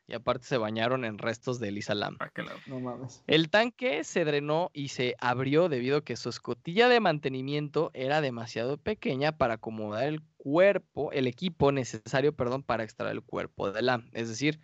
Y 0.09 0.15
aparte 0.15 0.47
se 0.47 0.57
bañaron 0.57 1.05
en 1.05 1.19
restos 1.19 1.61
de 1.61 1.69
Elisa 1.69 1.95
Lam. 1.95 2.17
Ah, 2.19 2.31
qué 2.35 2.43
lado. 2.43 2.59
No 2.67 2.81
mames. 2.81 3.23
El 3.27 3.51
tanque 3.51 4.03
se 4.05 4.25
drenó 4.25 4.71
y 4.73 4.89
se 4.89 5.15
abrió 5.21 5.69
debido 5.69 5.99
a 5.99 6.05
que 6.05 6.17
su 6.17 6.31
escotilla 6.31 6.89
de 6.89 6.99
mantenimiento 6.99 7.91
era 7.93 8.23
demasiado 8.23 8.79
pequeña 8.79 9.37
para 9.37 9.55
acomodar 9.55 10.05
el 10.05 10.23
cuerpo, 10.39 11.13
el 11.13 11.27
equipo 11.27 11.73
necesario, 11.73 12.35
perdón, 12.35 12.63
para 12.63 12.85
extraer 12.85 13.17
el 13.17 13.23
cuerpo 13.23 13.71
de 13.71 13.83
Lam. 13.83 14.09
Es 14.15 14.31
decir, 14.31 14.61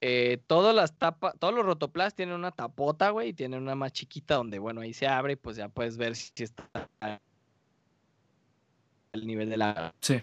eh, 0.00 0.42
todas 0.48 0.74
las 0.74 0.98
tapas, 0.98 1.34
todos 1.38 1.54
los 1.54 1.64
rotoplas 1.64 2.16
tienen 2.16 2.34
una 2.34 2.50
tapota, 2.50 3.10
güey, 3.10 3.28
y 3.28 3.32
tienen 3.32 3.62
una 3.62 3.76
más 3.76 3.92
chiquita 3.92 4.34
donde, 4.34 4.58
bueno, 4.58 4.80
ahí 4.80 4.92
se 4.92 5.06
abre 5.06 5.34
y 5.34 5.36
pues 5.36 5.56
ya 5.56 5.68
puedes 5.68 5.98
ver 5.98 6.16
si 6.16 6.32
está 6.42 6.68
al 7.00 7.20
nivel 9.26 9.50
de 9.50 9.56
la 9.56 9.94
Sí. 10.00 10.20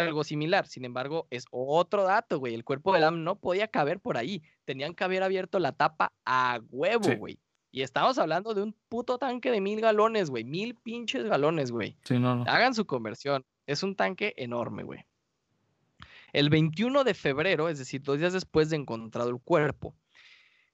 Algo 0.00 0.24
similar. 0.24 0.66
Sin 0.66 0.84
embargo, 0.84 1.26
es 1.30 1.44
otro 1.50 2.04
dato, 2.04 2.38
güey. 2.38 2.54
El 2.54 2.64
cuerpo 2.64 2.92
de 2.92 3.00
Lam 3.00 3.24
no 3.24 3.36
podía 3.38 3.68
caber 3.68 4.00
por 4.00 4.16
ahí. 4.16 4.42
Tenían 4.64 4.94
que 4.94 5.04
haber 5.04 5.22
abierto 5.22 5.58
la 5.58 5.72
tapa 5.72 6.12
a 6.24 6.60
huevo, 6.70 7.04
Sí. 7.04 7.14
güey. 7.16 7.38
Y 7.70 7.82
estamos 7.82 8.18
hablando 8.18 8.52
de 8.54 8.62
un 8.62 8.76
puto 8.88 9.16
tanque 9.18 9.50
de 9.50 9.60
mil 9.60 9.80
galones, 9.80 10.28
güey. 10.30 10.44
Mil 10.44 10.74
pinches 10.74 11.24
galones, 11.24 11.70
güey. 11.70 11.96
Sí, 12.04 12.18
no, 12.18 12.36
no. 12.36 12.44
Hagan 12.44 12.74
su 12.74 12.84
conversión. 12.86 13.44
Es 13.66 13.82
un 13.82 13.96
tanque 13.96 14.34
enorme, 14.36 14.82
güey. 14.82 15.04
El 16.32 16.48
21 16.50 17.04
de 17.04 17.14
febrero, 17.14 17.68
es 17.68 17.78
decir, 17.78 18.02
dos 18.02 18.18
días 18.18 18.32
después 18.32 18.70
de 18.70 18.76
encontrado 18.76 19.30
el 19.30 19.40
cuerpo, 19.40 19.94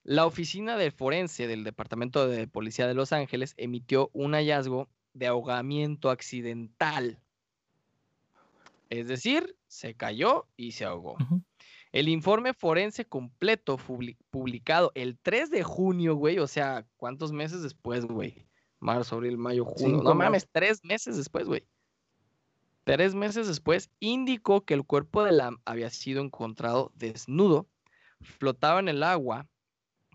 la 0.03 0.25
oficina 0.25 0.77
del 0.77 0.91
forense 0.91 1.47
del 1.47 1.63
Departamento 1.63 2.27
de 2.27 2.47
Policía 2.47 2.87
de 2.87 2.93
Los 2.93 3.11
Ángeles 3.13 3.53
emitió 3.57 4.09
un 4.13 4.33
hallazgo 4.33 4.89
de 5.13 5.27
ahogamiento 5.27 6.09
accidental. 6.09 7.19
Es 8.89 9.07
decir, 9.07 9.55
se 9.67 9.93
cayó 9.95 10.47
y 10.57 10.71
se 10.71 10.85
ahogó. 10.85 11.17
El 11.91 12.07
informe 12.07 12.53
forense 12.53 13.05
completo 13.05 13.77
publi- 13.77 14.17
publicado 14.29 14.91
el 14.95 15.17
3 15.19 15.49
de 15.49 15.63
junio, 15.63 16.15
güey, 16.15 16.39
o 16.39 16.47
sea, 16.47 16.85
¿cuántos 16.97 17.31
meses 17.31 17.61
después, 17.63 18.05
güey? 18.05 18.47
Marzo, 18.79 19.15
abril, 19.15 19.37
mayo, 19.37 19.65
junio. 19.65 19.97
Cinco 19.97 20.03
No 20.03 20.15
mames, 20.15 20.47
tres 20.51 20.83
meses 20.83 21.17
después, 21.17 21.47
güey. 21.47 21.63
Tres 22.83 23.13
meses 23.13 23.47
después 23.47 23.89
indicó 23.99 24.61
que 24.61 24.73
el 24.73 24.83
cuerpo 24.85 25.23
de 25.23 25.31
Lam 25.31 25.57
había 25.65 25.89
sido 25.89 26.21
encontrado 26.23 26.91
desnudo, 26.95 27.67
flotaba 28.21 28.79
en 28.79 28.87
el 28.87 29.03
agua, 29.03 29.47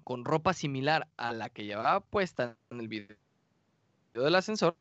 con 0.03 0.25
ropa 0.25 0.53
similar 0.55 1.09
a 1.16 1.33
la 1.33 1.49
que 1.51 1.64
llevaba 1.64 2.01
puesta 2.01 2.57
en 2.70 2.81
el 2.81 2.89
video 2.89 3.16
del 4.14 4.35
ascensor, 4.35 4.77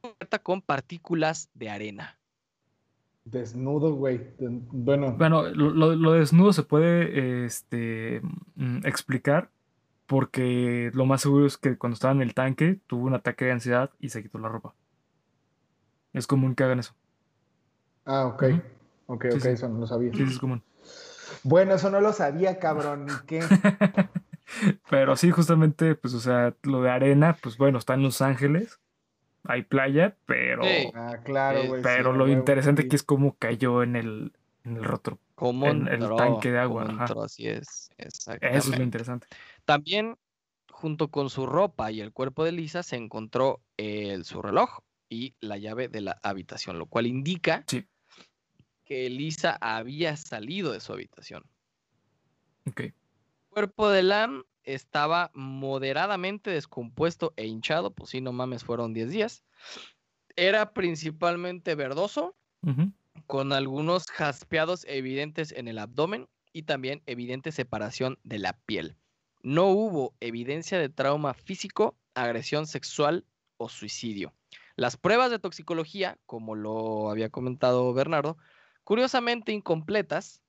cubierta 0.00 0.38
con 0.38 0.60
partículas 0.62 1.50
de 1.54 1.70
arena. 1.70 2.18
Desnudo, 3.26 3.92
güey. 3.94 4.20
Bueno, 4.38 5.12
Bueno, 5.18 5.42
lo, 5.48 5.70
lo- 5.96 6.12
desnudo 6.12 6.52
se 6.52 6.62
puede 6.62 7.44
este, 7.44 8.22
mm, 8.54 8.86
explicar 8.86 9.50
porque 10.06 10.90
lo 10.94 11.06
más 11.06 11.22
seguro 11.22 11.44
es 11.46 11.56
que 11.58 11.76
cuando 11.76 11.94
estaba 11.94 12.14
en 12.14 12.22
el 12.22 12.34
tanque 12.34 12.78
tuvo 12.86 13.04
un 13.06 13.14
ataque 13.14 13.44
de 13.46 13.52
ansiedad 13.52 13.90
y 13.98 14.10
se 14.10 14.22
quitó 14.22 14.38
la 14.38 14.48
ropa. 14.48 14.74
Es 16.12 16.26
común 16.28 16.54
que 16.54 16.62
hagan 16.64 16.78
eso. 16.78 16.94
ah, 18.04 18.26
ok. 18.26 18.44
Ok, 19.08 19.24
Sí, 19.24 19.36
ok, 19.36 19.42
sí. 19.42 19.48
eso 19.48 19.68
no 19.68 19.78
lo 19.80 19.86
sabía. 19.88 20.12
Sí, 20.12 20.18
sí, 20.26 20.32
es 20.32 20.38
común. 20.38 20.62
Bueno, 21.42 21.74
eso 21.74 21.90
no 21.90 22.00
lo 22.00 22.12
sabía, 22.12 22.58
cabrón. 22.60 23.06
¿Y 23.08 23.26
qué? 23.26 23.40
Pero 24.88 25.16
sí, 25.16 25.32
justamente, 25.32 25.96
pues, 25.96 26.14
o 26.14 26.20
sea, 26.20 26.54
lo 26.62 26.80
de 26.82 26.90
arena, 26.90 27.36
pues 27.42 27.56
bueno, 27.58 27.78
está 27.78 27.94
en 27.94 28.02
Los 28.02 28.22
Ángeles, 28.22 28.78
hay 29.48 29.62
playa, 29.62 30.16
pero, 30.26 30.62
Sí. 30.64 30.90
Ah, 30.94 31.18
claro, 31.24 31.60
Eh, 31.60 31.68
güey. 31.68 31.82
pero 31.82 32.12
sí, 32.12 32.18
lo 32.18 32.28
interesante 32.28 32.82
sí. 32.82 32.86
aquí 32.88 32.96
es 32.96 33.02
cómo 33.02 33.36
cayó 33.36 33.82
en 33.82 33.96
el, 33.96 34.32
en 34.64 34.76
el 34.76 34.84
rotro. 34.84 35.18
¿Cómo 35.34 35.66
En 35.66 35.86
el 35.88 35.94
entró? 35.94 36.16
tanque 36.16 36.50
de 36.50 36.58
agua, 36.58 36.84
¿Cómo 36.86 36.94
ajá. 36.94 37.04
entró? 37.04 37.22
Así 37.24 37.46
es. 37.46 37.90
Eso 37.98 38.32
es 38.32 38.38
Exactamente. 38.38 38.76
lo 38.78 38.82
interesante. 38.84 39.26
También, 39.64 40.16
junto 40.70 41.08
con 41.08 41.30
su 41.30 41.46
ropa 41.46 41.90
y 41.92 42.00
el 42.00 42.12
cuerpo 42.12 42.44
de 42.44 42.52
Lisa, 42.52 42.82
se 42.82 42.96
encontró 42.96 43.60
el- 43.76 44.24
su 44.24 44.40
reloj 44.42 44.80
y 45.08 45.34
la 45.40 45.56
llave 45.58 45.88
de 45.88 46.00
la 46.00 46.18
habitación, 46.22 46.78
lo 46.78 46.86
cual 46.86 47.06
indica 47.06 47.64
Sí. 47.66 47.84
que 48.84 49.08
Lisa 49.10 49.56
había 49.60 50.16
salido 50.16 50.72
de 50.72 50.80
su 50.80 50.92
habitación. 50.92 51.44
Ok. 52.68 52.80
El 52.80 52.94
cuerpo 53.50 53.88
de 53.90 54.02
Lam 54.02 54.42
estaba 54.66 55.30
moderadamente 55.32 56.50
descompuesto 56.50 57.32
e 57.36 57.46
hinchado, 57.46 57.92
pues 57.92 58.10
sí, 58.10 58.20
no 58.20 58.32
mames, 58.32 58.64
fueron 58.64 58.92
10 58.92 59.10
días. 59.10 59.44
Era 60.36 60.74
principalmente 60.74 61.74
verdoso, 61.74 62.36
con 63.26 63.52
algunos 63.52 64.06
jaspeados 64.06 64.84
evidentes 64.88 65.52
en 65.52 65.68
el 65.68 65.78
abdomen 65.78 66.28
y 66.52 66.64
también 66.64 67.02
evidente 67.06 67.52
separación 67.52 68.18
de 68.24 68.40
la 68.40 68.52
piel. 68.52 68.96
No 69.42 69.68
hubo 69.68 70.14
evidencia 70.20 70.78
de 70.78 70.88
trauma 70.88 71.32
físico, 71.32 71.96
agresión 72.14 72.66
sexual 72.66 73.24
o 73.56 73.68
suicidio. 73.68 74.34
Las 74.74 74.96
pruebas 74.96 75.30
de 75.30 75.38
toxicología, 75.38 76.18
como 76.26 76.54
lo 76.54 77.08
había 77.08 77.30
comentado 77.30 77.94
Bernardo, 77.94 78.36
curiosamente 78.84 79.52
incompletas, 79.52 80.42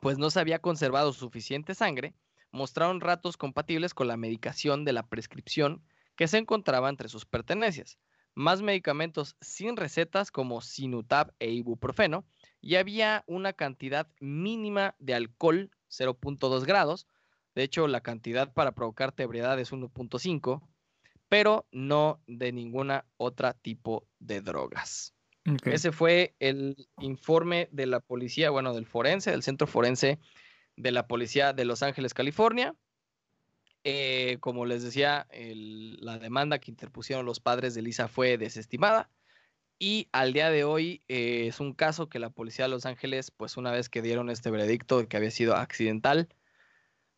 pues 0.00 0.18
no 0.18 0.30
se 0.30 0.40
había 0.40 0.60
conservado 0.60 1.12
suficiente 1.12 1.74
sangre, 1.74 2.14
mostraron 2.54 3.00
ratos 3.00 3.36
compatibles 3.36 3.94
con 3.94 4.08
la 4.08 4.16
medicación 4.16 4.84
de 4.84 4.92
la 4.92 5.06
prescripción 5.08 5.82
que 6.16 6.28
se 6.28 6.38
encontraba 6.38 6.88
entre 6.88 7.08
sus 7.08 7.26
pertenencias 7.26 7.98
más 8.34 8.62
medicamentos 8.62 9.36
sin 9.40 9.76
recetas 9.76 10.30
como 10.30 10.60
Sinutab 10.60 11.32
e 11.38 11.50
ibuprofeno 11.50 12.24
y 12.60 12.76
había 12.76 13.24
una 13.26 13.52
cantidad 13.52 14.08
mínima 14.20 14.94
de 14.98 15.14
alcohol 15.14 15.70
0.2 15.90 16.64
grados. 16.64 17.06
De 17.54 17.62
hecho, 17.62 17.86
la 17.86 18.00
cantidad 18.00 18.52
para 18.52 18.72
provocarte 18.72 19.22
ebriedad 19.22 19.58
es 19.60 19.72
1.5, 19.72 20.62
pero 21.28 21.66
no 21.70 22.20
de 22.26 22.52
ninguna 22.52 23.04
otra 23.16 23.54
tipo 23.54 24.06
de 24.18 24.40
drogas. 24.40 25.14
Ese 25.64 25.92
fue 25.92 26.34
el 26.38 26.88
informe 27.00 27.68
de 27.70 27.86
la 27.86 28.00
policía, 28.00 28.50
bueno, 28.50 28.72
del 28.74 28.86
forense, 28.86 29.30
del 29.30 29.42
centro 29.42 29.66
forense 29.66 30.18
de 30.76 30.90
la 30.92 31.06
policía 31.06 31.52
de 31.52 31.64
Los 31.64 31.82
Ángeles, 31.82 32.14
California. 32.14 32.74
Eh, 33.86 34.38
como 34.40 34.64
les 34.64 34.82
decía, 34.82 35.26
el- 35.30 35.96
la 36.00 36.18
demanda 36.18 36.58
que 36.58 36.70
interpusieron 36.70 37.26
los 37.26 37.40
padres 37.40 37.74
de 37.74 37.82
Lisa 37.82 38.08
fue 38.08 38.38
desestimada 38.38 39.10
y 39.78 40.08
al 40.12 40.32
día 40.32 40.48
de 40.50 40.64
hoy 40.64 41.02
eh, 41.08 41.46
es 41.48 41.60
un 41.60 41.74
caso 41.74 42.08
que 42.08 42.18
la 42.18 42.30
policía 42.30 42.64
de 42.64 42.70
Los 42.70 42.86
Ángeles, 42.86 43.30
pues 43.30 43.56
una 43.58 43.72
vez 43.72 43.90
que 43.90 44.00
dieron 44.00 44.30
este 44.30 44.50
veredicto 44.50 44.98
de 45.00 45.06
que 45.06 45.16
había 45.18 45.30
sido 45.30 45.54
accidental, 45.56 46.28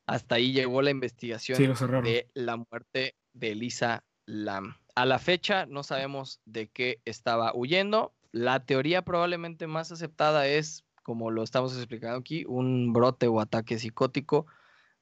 hasta 0.06 0.36
ahí 0.36 0.52
llegó 0.52 0.82
la 0.82 0.90
investigación 0.90 1.56
Sí, 1.58 1.66
de 2.04 2.28
la 2.34 2.56
muerte 2.56 3.14
de 3.32 3.54
Lisa 3.54 4.04
Lam. 4.24 4.76
A 4.96 5.04
la 5.06 5.18
fecha 5.20 5.66
no 5.66 5.82
sabemos 5.84 6.40
de 6.46 6.68
qué 6.68 7.00
estaba 7.04 7.52
huyendo. 7.54 8.14
La 8.32 8.64
teoría 8.64 9.02
probablemente 9.02 9.66
más 9.66 9.92
aceptada 9.92 10.48
es, 10.48 10.84
como 11.06 11.30
lo 11.30 11.44
estamos 11.44 11.76
explicando 11.76 12.18
aquí, 12.18 12.44
un 12.48 12.92
brote 12.92 13.28
o 13.28 13.38
ataque 13.40 13.78
psicótico 13.78 14.46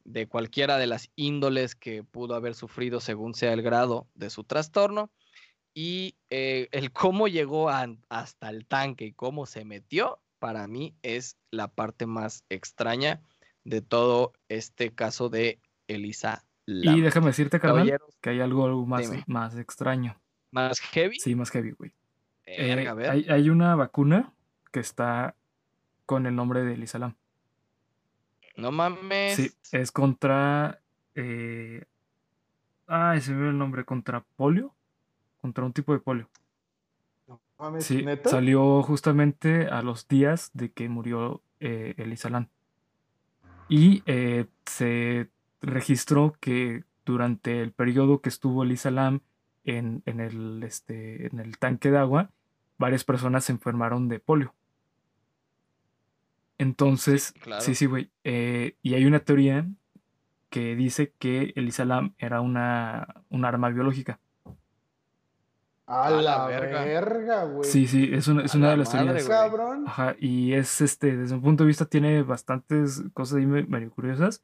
de 0.05 0.27
cualquiera 0.27 0.77
de 0.77 0.87
las 0.87 1.09
índoles 1.17 1.75
que 1.75 2.05
pudo 2.05 2.35
haber 2.35 2.55
sufrido 2.55 3.01
según 3.01 3.33
sea 3.33 3.55
el 3.55 3.63
grado 3.63 4.07
de 4.15 4.29
su 4.29 4.45
trastorno. 4.45 5.09
Y 5.73 6.15
eh, 6.29 6.69
el 6.73 6.93
cómo 6.93 7.27
llegó 7.27 7.71
a- 7.71 7.89
hasta 8.11 8.51
el 8.51 8.67
tanque 8.67 9.07
y 9.07 9.13
cómo 9.15 9.47
se 9.47 9.65
metió, 9.65 10.21
para 10.39 10.67
mí 10.69 10.95
es 11.03 11.39
la 11.51 11.69
parte 11.69 12.05
más 12.05 12.45
extraña 12.51 13.23
de 13.65 13.81
todo 13.81 14.35
este 14.51 14.93
caso 14.93 15.31
de 15.31 15.59
Elisa 15.89 16.45
Lam. 16.67 16.99
Y 16.99 17.01
déjame 17.01 17.29
decirte, 17.29 17.59
carnal, 17.59 17.99
que 18.21 18.29
hay 18.29 18.41
algo, 18.41 18.67
algo 18.67 18.85
más, 18.85 19.11
Dime. 19.11 19.25
más 19.27 19.57
extraño. 19.57 20.21
más 20.51 20.81
heavy. 20.81 21.19
Sí, 21.19 21.35
más 21.35 21.51
heavy, 21.51 21.71
güey. 21.71 21.95
Eh, 22.45 22.87
hay, 23.09 23.25
hay 23.31 23.49
una 23.49 23.75
vacuna 23.75 24.35
que 24.71 24.81
está 24.81 25.35
con 26.07 26.27
el 26.27 26.37
nombre 26.37 26.63
de 26.65 26.75
Elisalam. 26.75 27.15
No 28.57 28.71
mames. 28.71 29.37
Sí, 29.37 29.51
es 29.73 29.91
contra. 29.91 30.81
Eh... 31.15 31.85
Ay, 32.87 33.21
se 33.21 33.33
me 33.33 33.43
ve 33.43 33.49
el 33.51 33.59
nombre. 33.59 33.85
Contra 33.85 34.25
polio. 34.37 34.75
Contra 35.41 35.65
un 35.65 35.73
tipo 35.73 35.93
de 35.93 35.99
polio. 35.99 36.29
No 37.27 37.41
mames, 37.59 37.85
Sí, 37.85 38.05
¿neta? 38.05 38.31
salió 38.31 38.83
justamente 38.83 39.67
a 39.67 39.83
los 39.83 40.07
días 40.09 40.51
de 40.55 40.71
que 40.71 40.89
murió 40.89 41.43
eh, 41.61 41.95
Lam. 42.31 42.49
Y 43.69 44.03
eh, 44.07 44.47
se 44.67 45.31
registró 45.61 46.37
que 46.41 46.85
durante 47.05 47.61
el 47.63 47.73
periodo 47.73 48.21
que 48.21 48.29
estuvo 48.29 48.63
Elisa 48.63 48.91
Lam 48.91 49.21
en, 49.65 50.03
en 50.07 50.21
el, 50.21 50.63
este, 50.63 51.27
en 51.27 51.41
el 51.41 51.59
tanque 51.59 51.91
de 51.91 51.99
agua, 51.99 52.31
varias 52.79 53.05
personas 53.05 53.45
se 53.45 53.53
enfermaron 53.53 54.09
de 54.09 54.21
polio. 54.21 54.55
Entonces, 56.59 57.33
Sí, 57.35 57.41
claro. 57.41 57.63
sí, 57.63 57.75
sí, 57.75 57.87
güey. 57.87 58.11
eh, 58.25 58.77
y 58.83 58.95
hay 58.95 59.05
una 59.07 59.21
teoría 59.21 59.67
que 60.51 60.77
dice 60.77 61.13
que 61.19 61.53
Elisa 61.57 61.85
Lam 61.85 62.15
era 62.19 62.41
una, 62.41 63.23
un 63.29 63.45
arma 63.45 63.71
biológica. 63.71 64.21
A 65.87 66.07
A 66.07 66.11
la 66.11 66.23
la 66.23 66.47
verga. 66.47 67.45
güey. 67.45 67.69
Sí, 67.69 67.87
sí, 67.87 68.09
es 68.13 68.27
una, 68.29 68.45
es 68.45 68.55
una 68.55 68.67
la 68.69 68.71
de 68.73 68.77
las 68.79 68.95
madre, 68.95 69.07
teorías. 69.07 69.29
Cabrón. 69.29 69.85
Ajá, 69.87 70.17
y 70.19 70.53
es 70.55 70.81
este, 70.81 71.15
desde 71.17 71.35
un 71.35 71.43
punto 71.43 71.65
de 71.65 71.69
vista, 71.69 71.85
tiene 71.87 72.23
bastantes 72.23 73.03
cosas 73.13 73.39
ahí 73.39 73.47
me- 73.47 73.65
medio 73.65 73.91
curiosas. 73.91 74.43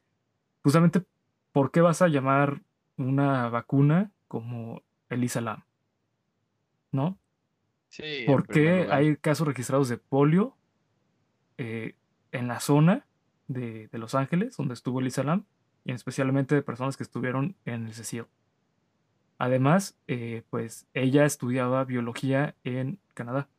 Justamente, 0.63 1.03
¿por 1.51 1.71
qué 1.71 1.81
vas 1.81 2.01
a 2.03 2.09
llamar 2.09 2.61
una 2.97 3.49
vacuna 3.49 4.11
como 4.27 4.83
Elisa 5.09 5.41
Lam? 5.41 5.63
¿No? 6.91 7.17
Sí, 7.87 8.23
¿Por 8.27 8.47
qué 8.47 8.87
hay 8.91 9.15
casos 9.17 9.47
registrados 9.47 9.89
de 9.89 9.97
polio 9.97 10.55
eh, 11.57 11.95
en 12.31 12.47
la 12.47 12.59
zona 12.59 13.05
de, 13.47 13.87
de 13.87 13.97
Los 13.97 14.15
Ángeles, 14.15 14.57
donde 14.57 14.73
estuvo 14.73 14.99
Elisa 14.99 15.23
Lam, 15.23 15.45
y 15.83 15.91
especialmente 15.91 16.55
de 16.55 16.61
personas 16.61 16.97
que 16.97 17.03
estuvieron 17.03 17.55
en 17.65 17.87
el 17.87 17.93
CECIO? 17.93 18.27
Además, 19.37 19.97
eh, 20.07 20.43
pues 20.51 20.85
ella 20.93 21.25
estudiaba 21.25 21.83
biología 21.83 22.55
en 22.63 22.99
Canadá. 23.15 23.49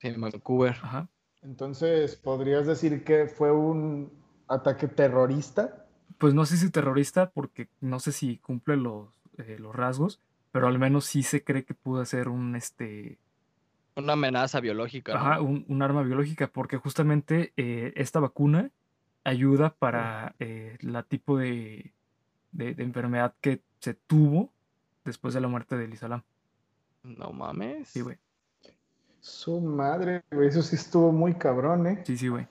En 0.00 0.20
Vancouver. 0.20 0.76
Ajá. 0.82 1.08
Entonces, 1.42 2.14
¿podrías 2.14 2.66
decir 2.66 3.02
que 3.02 3.26
fue 3.26 3.50
un 3.50 4.12
ataque 4.46 4.86
terrorista? 4.86 5.86
Pues 6.18 6.32
no 6.32 6.46
sé 6.46 6.56
si 6.58 6.70
terrorista, 6.70 7.30
porque 7.30 7.68
no 7.80 7.98
sé 7.98 8.12
si 8.12 8.38
cumple 8.38 8.76
los, 8.76 9.08
eh, 9.38 9.56
los 9.58 9.74
rasgos, 9.74 10.20
pero 10.52 10.68
al 10.68 10.78
menos 10.78 11.06
sí 11.06 11.24
se 11.24 11.42
cree 11.42 11.64
que 11.64 11.74
pudo 11.74 12.04
ser 12.04 12.28
un, 12.28 12.54
este, 12.54 13.18
Una 13.96 14.12
amenaza 14.12 14.60
biológica, 14.60 15.14
¿no? 15.14 15.18
ajá, 15.20 15.40
un, 15.40 15.64
un 15.68 15.82
arma 15.82 16.02
biológica, 16.02 16.48
porque 16.48 16.76
justamente 16.76 17.52
eh, 17.56 17.92
esta 17.96 18.20
vacuna 18.20 18.70
ayuda 19.24 19.70
para 19.70 20.34
eh, 20.38 20.76
la 20.80 21.02
tipo 21.02 21.38
de, 21.38 21.92
de, 22.52 22.74
de 22.74 22.82
enfermedad 22.84 23.34
que 23.40 23.62
se 23.80 23.94
tuvo 23.94 24.52
después 25.04 25.34
de 25.34 25.40
la 25.40 25.48
muerte 25.48 25.76
de 25.76 25.86
Elisa 25.86 26.08
Lam. 26.08 26.22
No 27.02 27.32
mames. 27.32 27.88
Sí, 27.88 28.00
güey. 28.00 28.18
Su 29.20 29.60
madre, 29.60 30.22
güey. 30.30 30.48
Eso 30.48 30.62
sí 30.62 30.76
estuvo 30.76 31.10
muy 31.12 31.34
cabrón, 31.34 31.86
¿eh? 31.86 32.02
Sí, 32.04 32.16
sí, 32.16 32.28
güey. 32.28 32.46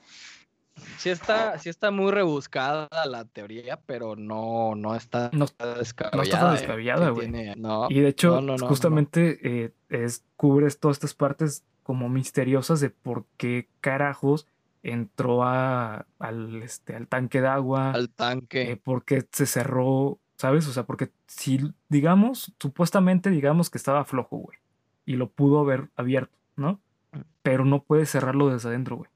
Sí 0.98 1.10
está, 1.10 1.58
sí 1.60 1.70
está 1.70 1.92
muy 1.92 2.12
rebuscada 2.12 2.88
la 3.08 3.26
teoría, 3.26 3.80
pero 3.86 4.16
no, 4.16 4.76
no 4.76 4.96
está 4.96 5.30
No- 5.34 5.46
descabellada. 5.78 6.40
tan 6.40 6.50
¿eh? 6.56 6.60
descabellada, 6.60 7.08
Sí 7.08 7.12
güey. 7.14 7.56
No, 7.56 7.88
Y 7.90 8.00
de 8.02 8.08
hecho, 8.10 8.30
no, 8.36 8.42
no, 8.42 8.48
no, 8.54 8.58
no. 8.58 8.68
justamente 8.68 9.40
eh, 9.44 9.74
es, 9.90 10.26
cubres 10.36 10.80
todas 10.80 10.98
estas 10.98 11.14
partes 11.14 11.64
como 11.84 12.10
misteriosas 12.10 12.80
de 12.80 12.90
por 12.90 13.26
qué 13.38 13.70
carajos 13.82 14.48
entró 14.84 15.44
a, 15.44 16.06
al, 16.20 16.62
este, 16.64 16.96
al 16.96 17.08
tanque 17.08 17.42
de 17.42 17.48
agua, 17.48 17.92
al 17.92 18.06
eh, 18.06 18.10
tanque. 18.16 18.82
por 18.84 19.04
qué 19.06 19.26
se 19.32 19.46
cerró, 19.46 20.20
¿sabes? 20.38 20.68
O 20.68 20.74
sea, 20.74 20.84
porque 20.84 21.12
si, 21.28 21.60
digamos, 21.90 22.54
supuestamente 22.60 23.30
digamos 23.30 23.70
que 23.70 23.78
estaba 23.78 24.04
flojo, 24.06 24.38
güey, 24.38 24.58
y 25.06 25.16
lo 25.16 25.30
pudo 25.30 25.60
haber 25.60 25.90
abierto, 25.96 26.38
¿no? 26.56 26.80
Mm. 27.12 27.20
Pero 27.44 27.66
no 27.66 27.82
puede 27.84 28.06
cerrarlo 28.06 28.50
desde 28.50 28.70
adentro, 28.70 28.98
güey. 28.98 29.10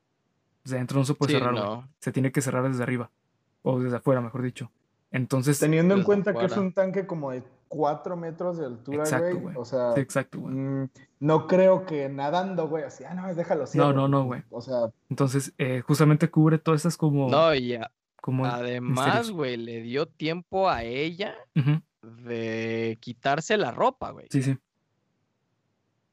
Desde 0.70 0.78
adentro 0.78 1.00
no 1.00 1.06
se 1.06 1.14
puede 1.16 1.34
Sí, 1.34 1.40
cerrar, 1.40 1.54
güey. 1.54 1.64
no. 1.66 1.88
Se 2.00 2.12
tiene 2.12 2.32
que 2.32 2.42
cerrar 2.42 2.68
desde 2.68 2.84
arriba, 2.84 3.10
o 3.64 3.80
desde 3.80 3.98
afuera, 3.98 4.22
mejor 4.22 4.42
dicho. 4.44 4.72
Entonces, 5.12 5.58
Teniendo 5.60 5.96
en 5.96 6.04
cuenta 6.04 6.34
que 6.34 6.46
es 6.46 6.56
un 6.58 6.72
tanque 6.72 7.08
como 7.08 7.32
de 7.32 7.44
4 7.68 8.16
metros 8.16 8.58
de 8.60 8.66
altura, 8.68 9.00
Exacto, 9.00 9.26
güey. 9.32 9.40
güey. 9.42 9.56
O 9.58 9.66
sea, 9.66 9.94
sí, 9.94 10.02
exacto, 10.02 10.40
güey. 10.40 10.54
mm, 10.56 10.90
no 11.22 11.48
creo 11.48 11.86
que 11.86 12.10
nadando, 12.10 12.68
güey, 12.68 12.84
así, 12.84 13.04
ah, 13.04 13.14
no, 13.16 13.34
déjalo 13.34 13.62
No, 13.62 13.68
cierro". 13.68 13.94
no, 13.94 14.08
no, 14.08 14.24
güey. 14.26 14.44
O 14.52 14.62
sea, 14.62 14.92
Entonces, 15.10 15.54
eh, 15.58 15.82
justamente 15.86 16.30
cubre 16.30 16.60
todas 16.60 16.80
estas 16.82 16.96
como... 16.98 17.28
No, 17.30 17.54
y 17.56 17.74
a- 17.76 17.92
como 18.22 18.46
además, 18.46 19.06
misterios. 19.06 19.32
güey, 19.32 19.58
le 19.58 19.82
dio 19.82 20.06
tiempo 20.08 20.70
a 20.70 20.84
ella 20.84 21.36
de 22.02 22.98
quitarse 23.02 23.58
la 23.58 23.72
ropa, 23.72 24.12
güey. 24.12 24.28
Sí, 24.30 24.44
sí. 24.44 24.58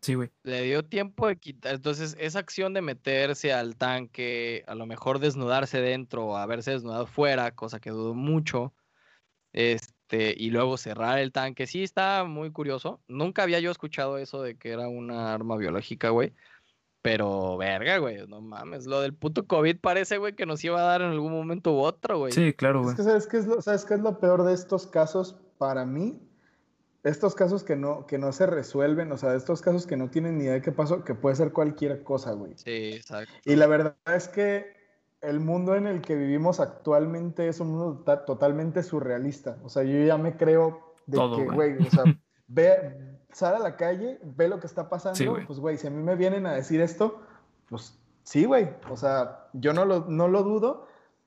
Sí, 0.06 0.14
güey. 0.14 0.30
Le 0.44 0.62
dio 0.62 0.84
tiempo 0.84 1.26
de 1.26 1.36
quitar. 1.36 1.74
Entonces, 1.74 2.16
esa 2.20 2.38
acción 2.38 2.72
de 2.74 2.80
meterse 2.80 3.52
al 3.52 3.74
tanque, 3.74 4.62
a 4.68 4.76
lo 4.76 4.86
mejor 4.86 5.18
desnudarse 5.18 5.80
dentro 5.80 6.26
o 6.26 6.36
haberse 6.36 6.70
desnudado 6.70 7.08
fuera, 7.08 7.56
cosa 7.56 7.80
que 7.80 7.90
dudo 7.90 8.14
mucho. 8.14 8.72
Este, 9.52 10.32
y 10.36 10.50
luego 10.50 10.76
cerrar 10.76 11.18
el 11.18 11.32
tanque. 11.32 11.66
Sí, 11.66 11.82
está 11.82 12.22
muy 12.22 12.52
curioso. 12.52 13.02
Nunca 13.08 13.42
había 13.42 13.58
yo 13.58 13.72
escuchado 13.72 14.16
eso 14.16 14.42
de 14.42 14.56
que 14.56 14.70
era 14.70 14.86
una 14.86 15.34
arma 15.34 15.56
biológica, 15.56 16.10
güey. 16.10 16.32
Pero, 17.02 17.56
verga, 17.56 17.98
güey, 17.98 18.28
no 18.28 18.40
mames. 18.40 18.86
Lo 18.86 19.00
del 19.00 19.12
puto 19.12 19.48
COVID 19.48 19.80
parece, 19.80 20.18
güey, 20.18 20.36
que 20.36 20.46
nos 20.46 20.62
iba 20.62 20.78
a 20.78 20.84
dar 20.84 21.02
en 21.02 21.08
algún 21.08 21.32
momento 21.32 21.72
u 21.72 21.78
otro, 21.80 22.18
güey. 22.18 22.32
Sí, 22.32 22.52
claro, 22.52 22.78
es 22.78 22.84
güey. 22.84 22.96
que 22.96 23.02
¿sabes 23.02 23.26
qué 23.26 23.38
es 23.38 23.46
lo, 23.48 23.60
¿sabes 23.60 23.84
qué 23.84 23.94
es 23.94 24.00
lo 24.00 24.20
peor 24.20 24.44
de 24.44 24.54
estos 24.54 24.86
casos 24.86 25.36
para 25.58 25.84
mí? 25.84 26.25
Estos 27.06 27.34
casos 27.34 27.62
que 27.64 27.76
no, 27.76 28.06
que 28.06 28.18
no 28.18 28.32
se 28.32 28.46
resuelven, 28.46 29.12
o 29.12 29.16
sea, 29.16 29.34
estos 29.34 29.60
casos 29.62 29.86
que 29.86 29.96
no 29.96 30.10
tienen 30.10 30.38
ni 30.38 30.44
idea 30.44 30.54
de 30.54 30.62
qué 30.62 30.72
pasó, 30.72 31.04
que 31.04 31.14
puede 31.14 31.36
ser 31.36 31.52
cualquier 31.52 32.02
cosa, 32.02 32.32
güey. 32.32 32.52
Sí, 32.56 32.92
exacto. 32.94 33.32
Y 33.44 33.54
la 33.56 33.66
verdad 33.66 33.94
es 34.14 34.26
que 34.28 34.74
el 35.20 35.40
mundo 35.40 35.74
en 35.76 35.86
el 35.86 36.00
que 36.02 36.14
vivimos 36.16 36.58
actualmente 36.60 37.48
es 37.48 37.60
un 37.60 37.68
mundo 37.70 38.02
ta- 38.04 38.24
totalmente 38.24 38.82
surrealista. 38.82 39.56
O 39.62 39.68
sea, 39.68 39.82
yo 39.84 39.98
ya 40.04 40.18
me 40.18 40.36
creo 40.36 40.94
de 41.06 41.16
Todo, 41.16 41.36
que, 41.36 41.44
güey. 41.44 41.74
güey, 41.76 41.86
o 41.86 41.90
sea, 41.90 42.04
ve, 42.48 42.98
sal 43.32 43.54
a 43.54 43.58
la 43.60 43.76
calle, 43.76 44.18
ve 44.22 44.48
lo 44.48 44.58
que 44.58 44.66
está 44.66 44.88
pasando, 44.88 45.16
Sí, 45.16 45.26
güey. 45.26 45.46
pues, 45.46 45.58
güey, 45.60 45.76
si 45.78 45.86
a 45.86 45.90
mí 45.90 46.02
me 46.02 46.16
vienen 46.16 46.44
a 46.46 46.54
decir 46.54 46.80
esto, 46.80 47.20
pues 47.68 47.98
sí, 48.24 48.44
güey. 48.46 48.68
O 48.90 48.96
sea, 48.96 49.48
yo 49.52 49.72
no 49.72 49.84
lo, 49.84 50.06
no 50.08 50.26
lo 50.28 50.42
dudo. 50.42 50.86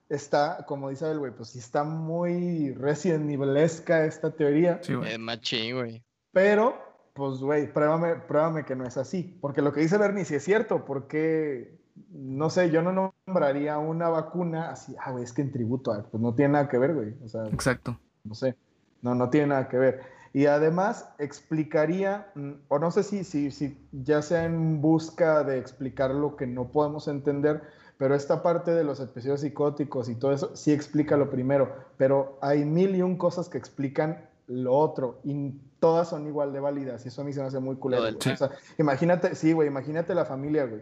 Está, 0.09 0.65
como 0.65 0.89
dice 0.89 1.09
el 1.09 1.19
güey, 1.19 1.31
pues 1.31 1.49
sí 1.49 1.59
está 1.59 1.83
muy 1.83 2.73
Resident 2.73 3.29
Evilesca 3.29 4.05
esta 4.05 4.31
teoría. 4.31 4.79
Sí, 4.81 4.95
güey. 4.95 5.13
Es 5.13 5.19
machín, 5.19 5.75
güey. 5.75 6.03
Pero, 6.31 6.75
pues, 7.13 7.39
güey, 7.39 7.71
pruébame, 7.71 8.15
pruébame 8.15 8.65
que 8.65 8.75
no 8.75 8.85
es 8.85 8.97
así. 8.97 9.37
Porque 9.39 9.61
lo 9.61 9.71
que 9.71 9.81
dice 9.81 9.97
Bernie 9.99 10.25
sí 10.25 10.33
es 10.35 10.43
cierto, 10.43 10.83
porque, 10.83 11.77
no 12.11 12.49
sé, 12.49 12.71
yo 12.71 12.81
no 12.81 13.13
nombraría 13.27 13.77
una 13.77 14.09
vacuna 14.09 14.71
así, 14.71 14.95
ah, 14.99 15.11
güey, 15.11 15.23
es 15.25 15.33
que 15.33 15.43
en 15.43 15.51
tributo, 15.51 15.91
a- 15.93 16.03
pues 16.03 16.21
no 16.21 16.33
tiene 16.33 16.53
nada 16.53 16.67
que 16.69 16.77
ver, 16.79 16.95
güey. 16.95 17.13
O 17.23 17.27
sea, 17.27 17.45
Exacto. 17.47 17.99
no 18.23 18.33
sé, 18.33 18.55
no, 19.03 19.13
no 19.13 19.29
tiene 19.29 19.47
nada 19.47 19.69
que 19.69 19.77
ver. 19.77 20.01
Y 20.33 20.45
además 20.47 21.09
explicaría, 21.19 22.31
o 22.67 22.79
no 22.79 22.91
sé 22.91 23.03
si, 23.03 23.23
si, 23.23 23.51
si 23.51 23.77
ya 23.91 24.21
sea 24.21 24.45
en 24.45 24.79
busca 24.81 25.43
de 25.43 25.57
explicar 25.57 26.11
lo 26.11 26.35
que 26.35 26.45
no 26.47 26.71
podemos 26.71 27.07
entender, 27.07 27.61
pero 27.99 28.15
esta 28.15 28.41
parte 28.41 28.71
de 28.71 28.85
los 28.85 29.01
episodios 29.01 29.41
psicóticos 29.41 30.07
y 30.07 30.15
todo 30.15 30.31
eso 30.31 30.55
sí 30.55 30.71
explica 30.71 31.17
lo 31.17 31.29
primero, 31.29 31.75
pero 31.97 32.39
hay 32.41 32.63
mil 32.63 32.95
y 32.95 33.01
un 33.01 33.17
cosas 33.17 33.49
que 33.49 33.57
explican 33.57 34.25
lo 34.47 34.73
otro 34.73 35.19
y 35.25 35.51
todas 35.81 36.07
son 36.07 36.25
igual 36.25 36.53
de 36.53 36.61
válidas 36.61 37.03
y 37.03 37.09
eso 37.09 37.21
a 37.21 37.25
mí 37.25 37.33
se 37.33 37.41
me 37.41 37.47
hace 37.47 37.59
muy 37.59 37.75
culero. 37.75 38.17
O 38.17 38.21
sea, 38.37 38.51
imagínate, 38.77 39.35
sí, 39.35 39.51
güey, 39.51 39.67
imagínate 39.67 40.15
la 40.15 40.23
familia, 40.23 40.65
güey. 40.65 40.81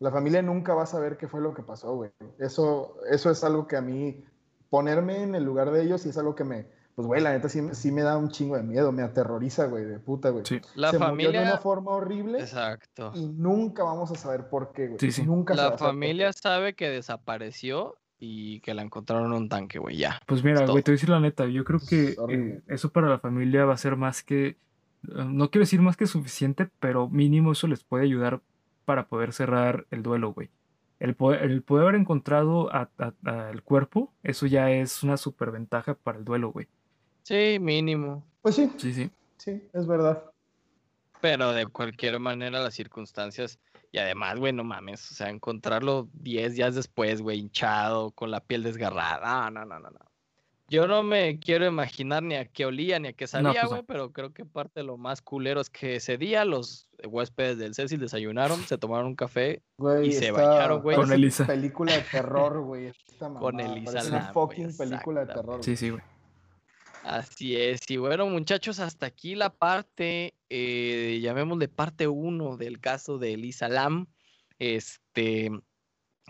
La 0.00 0.10
familia 0.10 0.42
nunca 0.42 0.74
va 0.74 0.82
a 0.82 0.86
saber 0.86 1.16
qué 1.16 1.28
fue 1.28 1.40
lo 1.40 1.54
que 1.54 1.62
pasó, 1.62 1.94
güey. 1.94 2.10
Eso, 2.40 2.96
eso 3.08 3.30
es 3.30 3.44
algo 3.44 3.68
que 3.68 3.76
a 3.76 3.80
mí, 3.80 4.24
ponerme 4.68 5.22
en 5.22 5.36
el 5.36 5.44
lugar 5.44 5.70
de 5.70 5.82
ellos, 5.82 6.06
y 6.06 6.08
es 6.08 6.18
algo 6.18 6.34
que 6.34 6.42
me, 6.42 6.66
pues, 6.98 7.06
güey, 7.06 7.20
la 7.22 7.30
neta 7.32 7.48
sí, 7.48 7.62
me- 7.62 7.76
sí 7.76 7.92
me 7.92 8.02
da 8.02 8.16
un 8.16 8.28
chingo 8.28 8.56
de 8.56 8.64
miedo, 8.64 8.90
me 8.90 9.02
aterroriza, 9.04 9.66
güey, 9.66 9.84
de 9.84 10.00
puta, 10.00 10.30
güey. 10.30 10.44
Sí. 10.44 10.60
La 10.74 10.90
Se 10.90 10.98
murió 10.98 10.98
de 10.98 11.22
familia. 11.36 11.42
una 11.42 11.58
forma 11.58 11.92
horrible 11.92 12.40
Exacto. 12.40 13.12
y 13.14 13.28
nunca 13.28 13.84
vamos 13.84 14.10
a 14.10 14.16
saber 14.16 14.48
por 14.48 14.72
qué, 14.72 14.88
güey. 14.88 14.98
Sí, 14.98 15.12
sí. 15.12 15.22
Nunca 15.22 15.54
La 15.54 15.78
familia 15.78 16.32
sabe 16.32 16.74
que 16.74 16.88
desapareció 16.90 17.94
y 18.18 18.58
que 18.62 18.74
la 18.74 18.82
encontraron 18.82 19.26
en 19.26 19.32
un 19.42 19.48
tanque, 19.48 19.78
güey, 19.78 19.96
ya. 19.96 20.20
Pues 20.26 20.42
mira, 20.42 20.66
güey, 20.66 20.82
te 20.82 20.90
voy 20.90 20.94
a 20.94 20.96
decir 20.96 21.08
la 21.08 21.20
neta, 21.20 21.46
yo 21.46 21.62
creo 21.62 21.78
Es 21.78 21.88
que 21.88 22.16
eh, 22.30 22.62
eso 22.66 22.90
para 22.90 23.08
la 23.08 23.20
familia 23.20 23.64
va 23.64 23.74
a 23.74 23.78
ser 23.78 23.94
más 23.94 24.24
que, 24.24 24.46
eh, 24.48 24.56
no 25.04 25.52
quiero 25.52 25.62
decir 25.62 25.80
más 25.80 25.96
que 25.96 26.08
suficiente, 26.08 26.68
pero 26.80 27.08
mínimo 27.08 27.52
eso 27.52 27.68
les 27.68 27.84
puede 27.84 28.02
ayudar 28.02 28.40
para 28.84 29.06
poder 29.06 29.32
cerrar 29.32 29.86
el 29.92 30.02
duelo, 30.02 30.32
güey. 30.32 30.50
El 30.98 31.14
poder, 31.14 31.42
el 31.44 31.62
poder 31.62 31.84
haber 31.84 31.94
encontrado 32.00 32.74
a- 32.74 32.90
a- 32.98 33.12
a 33.24 33.50
el 33.50 33.62
cuerpo, 33.62 34.12
eso 34.24 34.46
ya 34.46 34.68
es 34.72 35.04
una 35.04 35.16
superventaja 35.16 35.94
para 35.94 36.18
el 36.18 36.24
duelo, 36.24 36.50
güey. 36.50 36.66
Sí, 37.28 37.58
mínimo. 37.60 38.24
Pues 38.40 38.54
sí, 38.54 38.72
Sí, 38.78 38.94
sí. 38.94 39.10
sí, 39.36 39.62
es 39.74 39.86
verdad. 39.86 40.22
Pero 41.20 41.52
de 41.52 41.66
cualquier 41.66 42.18
manera, 42.18 42.58
las 42.58 42.72
circunstancias. 42.72 43.58
Y 43.92 43.98
además, 43.98 44.38
güey, 44.38 44.54
no 44.54 44.64
mames. 44.64 45.12
O 45.12 45.14
sea, 45.14 45.28
encontrarlo 45.28 46.08
10 46.14 46.54
días 46.54 46.74
después, 46.74 47.20
güey, 47.20 47.40
hinchado, 47.40 48.12
con 48.12 48.30
la 48.30 48.40
piel 48.40 48.62
desgarrada. 48.62 49.50
No, 49.50 49.66
no, 49.66 49.66
no, 49.66 49.78
no, 49.78 49.90
no. 49.90 50.00
Yo 50.70 50.86
no 50.86 51.02
me 51.02 51.38
quiero 51.38 51.66
imaginar 51.66 52.22
ni 52.22 52.34
a 52.34 52.46
qué 52.46 52.64
olía 52.64 52.98
ni 52.98 53.08
a 53.08 53.12
qué 53.12 53.26
sabía, 53.26 53.52
pues 53.52 53.62
no. 53.64 53.68
güey, 53.68 53.82
pero 53.82 54.10
creo 54.10 54.32
que 54.32 54.46
parte 54.46 54.80
de 54.80 54.84
lo 54.84 54.96
más 54.96 55.20
culero 55.20 55.60
es 55.60 55.68
que 55.68 55.96
ese 55.96 56.16
día 56.16 56.46
los 56.46 56.88
huéspedes 57.06 57.58
del 57.58 57.74
Cecil 57.74 58.00
desayunaron, 58.00 58.58
se 58.62 58.78
tomaron 58.78 59.08
un 59.08 59.16
café. 59.16 59.62
Y 60.02 60.12
se 60.12 60.30
bañaron, 60.30 60.80
güey. 60.80 60.96
Con 60.96 61.12
Elisa. 61.12 61.46
película 61.46 61.92
de 61.92 62.02
terror, 62.10 62.62
güey. 62.62 62.86
esta 62.86 63.28
Con 63.34 63.60
Elisa 63.60 64.02
Lam, 64.02 64.06
una 64.14 64.32
fucking 64.32 64.74
película 64.78 65.26
de 65.26 65.34
terror. 65.34 65.62
Sí, 65.62 65.76
sí, 65.76 65.90
güey. 65.90 66.02
Así 67.08 67.56
es. 67.56 67.80
Y 67.90 67.96
bueno, 67.96 68.26
muchachos, 68.26 68.80
hasta 68.80 69.06
aquí 69.06 69.34
la 69.34 69.48
parte, 69.50 70.34
eh, 70.50 71.18
llamémosle 71.22 71.68
parte 71.68 72.06
1 72.06 72.58
del 72.58 72.80
caso 72.80 73.16
de 73.16 73.32
Elisa 73.32 73.68
Lam. 73.68 74.08
Este, 74.58 75.50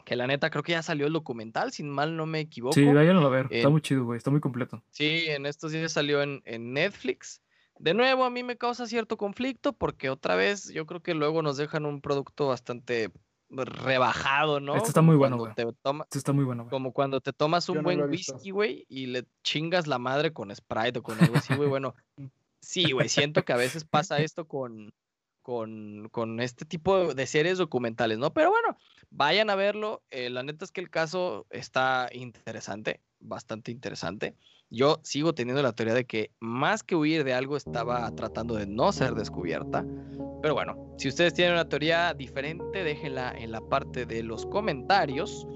que 0.04 0.14
la 0.14 0.26
neta 0.28 0.50
creo 0.50 0.62
que 0.62 0.72
ya 0.72 0.82
salió 0.82 1.06
el 1.06 1.12
documental, 1.12 1.72
sin 1.72 1.88
mal 1.90 2.16
no 2.16 2.26
me 2.26 2.38
equivoco. 2.40 2.74
Sí, 2.74 2.84
váyanlo 2.84 3.26
a 3.26 3.30
ver, 3.30 3.46
está 3.50 3.66
En- 3.66 3.72
muy 3.72 3.80
chido, 3.80 4.04
güey, 4.04 4.18
está 4.18 4.30
muy 4.30 4.40
completo. 4.40 4.84
Sí, 4.90 5.24
en 5.26 5.46
estos 5.46 5.72
días 5.72 5.92
salió 5.92 6.22
en, 6.22 6.42
en 6.44 6.72
Netflix. 6.72 7.42
De 7.80 7.92
nuevo, 7.94 8.24
a 8.24 8.30
mí 8.30 8.42
me 8.44 8.56
causa 8.56 8.86
cierto 8.86 9.16
conflicto 9.16 9.72
porque 9.72 10.10
otra 10.10 10.36
vez 10.36 10.72
yo 10.72 10.86
creo 10.86 11.02
que 11.02 11.14
luego 11.14 11.42
nos 11.42 11.56
dejan 11.56 11.86
un 11.86 12.00
producto 12.00 12.46
bastante 12.46 13.10
rebajado, 13.50 14.60
¿no? 14.60 14.76
Esto 14.76 14.88
está 14.88 15.02
muy 15.02 15.16
bueno, 15.16 15.38
cuando 15.38 15.62
güey. 15.62 15.74
Esto 16.04 16.18
está 16.18 16.32
muy 16.32 16.44
bueno, 16.44 16.64
güey. 16.64 16.70
como 16.70 16.92
cuando 16.92 17.20
te 17.20 17.32
tomas 17.32 17.68
un 17.68 17.78
no 17.78 17.82
buen 17.82 18.02
whisky, 18.02 18.50
güey, 18.50 18.86
y 18.88 19.06
le 19.06 19.26
chingas 19.42 19.86
la 19.86 19.98
madre 19.98 20.32
con 20.32 20.54
Sprite 20.54 20.98
o 20.98 21.02
con 21.02 21.20
algo 21.20 21.36
así, 21.36 21.54
güey. 21.54 21.68
Bueno, 21.68 21.94
sí, 22.60 22.92
güey, 22.92 23.08
siento 23.08 23.44
que 23.44 23.52
a 23.52 23.56
veces 23.56 23.84
pasa 23.84 24.18
esto 24.18 24.46
con, 24.46 24.92
con, 25.42 26.08
con 26.10 26.40
este 26.40 26.64
tipo 26.64 27.14
de 27.14 27.26
series 27.26 27.58
documentales, 27.58 28.18
¿no? 28.18 28.32
Pero 28.32 28.50
bueno, 28.50 28.76
vayan 29.10 29.50
a 29.50 29.54
verlo. 29.54 30.02
eh, 30.10 30.30
la 30.30 30.42
neta 30.42 30.64
es 30.64 30.72
que 30.72 30.80
el 30.80 30.90
caso 30.90 31.46
está 31.50 32.08
interesante, 32.12 33.00
bastante 33.18 33.70
interesante. 33.70 34.36
Yo 34.70 35.00
sigo 35.02 35.32
teniendo 35.34 35.62
la 35.62 35.72
teoría 35.72 35.94
de 35.94 36.04
que 36.04 36.30
más 36.40 36.82
que 36.82 36.94
huir 36.94 37.24
de 37.24 37.32
algo 37.32 37.56
estaba 37.56 38.10
tratando 38.14 38.54
de 38.54 38.66
no 38.66 38.92
ser 38.92 39.14
descubierta. 39.14 39.84
Pero 40.42 40.54
bueno, 40.54 40.94
si 40.98 41.08
ustedes 41.08 41.32
tienen 41.32 41.54
una 41.54 41.68
teoría 41.68 42.12
diferente, 42.12 42.84
déjenla 42.84 43.32
en 43.32 43.50
la 43.50 43.60
parte 43.62 44.04
de 44.04 44.22
los 44.22 44.44
comentarios. 44.46 45.46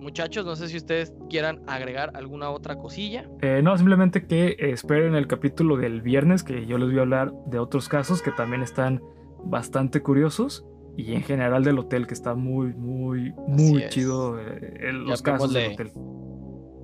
Muchachos, 0.00 0.44
no 0.44 0.56
sé 0.56 0.68
si 0.68 0.76
ustedes 0.76 1.12
quieran 1.30 1.62
agregar 1.68 2.10
alguna 2.14 2.50
otra 2.50 2.76
cosilla. 2.76 3.28
Eh, 3.40 3.60
no, 3.62 3.76
simplemente 3.78 4.26
que 4.26 4.48
eh, 4.48 4.70
esperen 4.70 5.14
el 5.14 5.26
capítulo 5.28 5.76
del 5.76 6.02
viernes, 6.02 6.42
que 6.42 6.66
yo 6.66 6.76
les 6.76 6.88
voy 6.90 6.98
a 6.98 7.02
hablar 7.02 7.32
de 7.46 7.58
otros 7.60 7.88
casos 7.88 8.20
que 8.20 8.32
también 8.32 8.62
están 8.62 9.00
bastante 9.44 10.02
curiosos. 10.02 10.64
Y 10.98 11.12
en 11.12 11.22
general 11.22 11.62
del 11.62 11.78
hotel, 11.78 12.06
que 12.06 12.14
está 12.14 12.34
muy, 12.34 12.72
muy, 12.74 13.32
muy 13.46 13.82
es. 13.82 13.90
chido 13.90 14.40
eh, 14.40 14.74
el- 14.80 15.04
los 15.04 15.22
casos 15.22 15.52
del 15.52 15.72
hotel. 15.72 15.92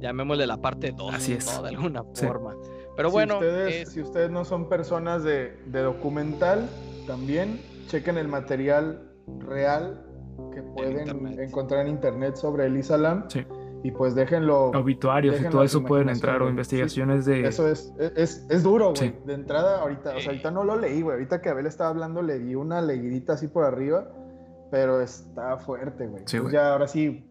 Llamémosle 0.02 0.46
la 0.46 0.56
parte 0.58 0.92
2, 0.92 1.14
Así 1.14 1.32
es. 1.34 1.46
¿no? 1.56 1.62
De 1.62 1.68
alguna 1.70 2.04
Sí. 2.12 2.26
forma. 2.26 2.54
Pero 2.96 3.08
si 3.08 3.12
bueno, 3.12 3.34
ustedes, 3.34 3.74
es- 3.88 3.92
si 3.94 4.00
ustedes 4.02 4.30
no 4.30 4.44
son 4.44 4.68
personas 4.68 5.22
de, 5.24 5.56
de 5.66 5.80
documental, 5.82 6.68
también 7.06 7.60
chequen 7.86 8.18
el 8.18 8.28
material 8.28 9.08
real 9.38 10.04
que 10.52 10.62
pueden 10.62 11.38
encontrar 11.40 11.82
en 11.86 11.88
internet 11.88 12.36
sobre 12.36 12.66
Elisa 12.66 12.98
Lam. 12.98 13.24
Sí. 13.28 13.46
Y 13.84 13.90
pues 13.90 14.14
déjenlo. 14.14 14.66
Obituarios 14.70 15.40
y 15.40 15.44
todo 15.48 15.64
eso 15.64 15.82
pueden 15.82 16.08
entrar 16.08 16.40
o 16.42 16.48
investigaciones 16.48 17.24
de... 17.24 17.46
Eso 17.46 17.66
es, 17.68 17.92
es, 18.16 18.46
es- 18.48 18.62
duro, 18.62 18.90
güey. 18.94 18.96
Sí. 19.10 19.14
De 19.26 19.34
entrada, 19.34 19.80
ahorita, 19.80 20.16
o 20.16 20.20
sea, 20.20 20.30
ahorita 20.30 20.50
no 20.52 20.62
lo 20.62 20.76
leí, 20.76 21.02
güey. 21.02 21.14
Ahorita 21.14 21.40
que 21.40 21.48
Abel 21.48 21.66
estaba 21.66 21.90
hablando, 21.90 22.22
le 22.22 22.38
di 22.38 22.54
una 22.54 22.80
leidita 22.80 23.32
así 23.32 23.48
por 23.48 23.64
arriba, 23.64 24.08
pero 24.70 25.00
está 25.00 25.56
fuerte, 25.58 26.06
güey. 26.06 26.22
Sí, 26.26 26.36
Entonces 26.36 26.42
güey. 26.42 26.52
ya 26.54 26.72
ahora 26.72 26.86
sí, 26.86 27.28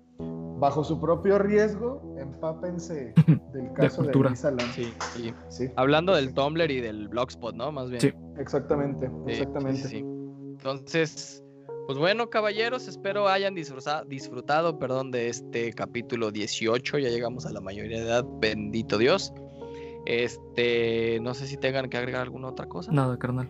bajo 0.62 0.84
su 0.84 1.02
propio 1.02 1.38
riesgo, 1.40 2.16
empápense 2.18 3.14
del 3.54 3.74
caso 3.74 4.04
de. 4.04 4.12
Elisa 4.12 4.52
Lam. 4.52 4.60
sí, 4.74 4.94
sí. 5.16 5.34
Sí, 5.50 5.70
Hablando 5.76 6.16
del 6.16 6.34
Tumblr 6.34 6.70
y 6.72 6.80
del 6.80 7.08
Blogspot, 7.10 7.56
¿no? 7.56 7.72
Más 7.72 7.90
bien. 7.90 8.00
Sí. 8.00 8.14
exactamente, 8.38 9.10
exactamente. 9.28 9.82
sí, 9.82 9.88
sí. 9.88 9.98
Entonces, 9.98 11.44
pues 11.88 11.98
bueno, 11.98 12.30
caballeros, 12.30 12.88
espero 12.88 13.28
hayan 13.28 13.56
disfruta- 13.56 14.04
disfrutado, 14.06 14.78
perdón, 14.78 15.10
de 15.10 15.30
este 15.30 15.74
capítulo 15.74 16.30
18. 16.32 17.00
Ya 17.00 17.10
llegamos 17.10 17.48
a 17.48 17.52
la 17.52 17.60
mayoría 17.60 17.98
de 18.00 18.06
edad, 18.06 18.26
bendito 18.40 19.00
Dios. 19.00 19.34
Este, 20.06 21.20
no 21.22 21.34
sé 21.34 21.48
si 21.48 21.58
tengan 21.58 21.90
que 21.90 21.98
agregar 21.98 22.22
alguna 22.22 22.50
otra 22.50 22.68
cosa. 22.68 22.92
Nada, 22.92 23.18
carnal. 23.18 23.50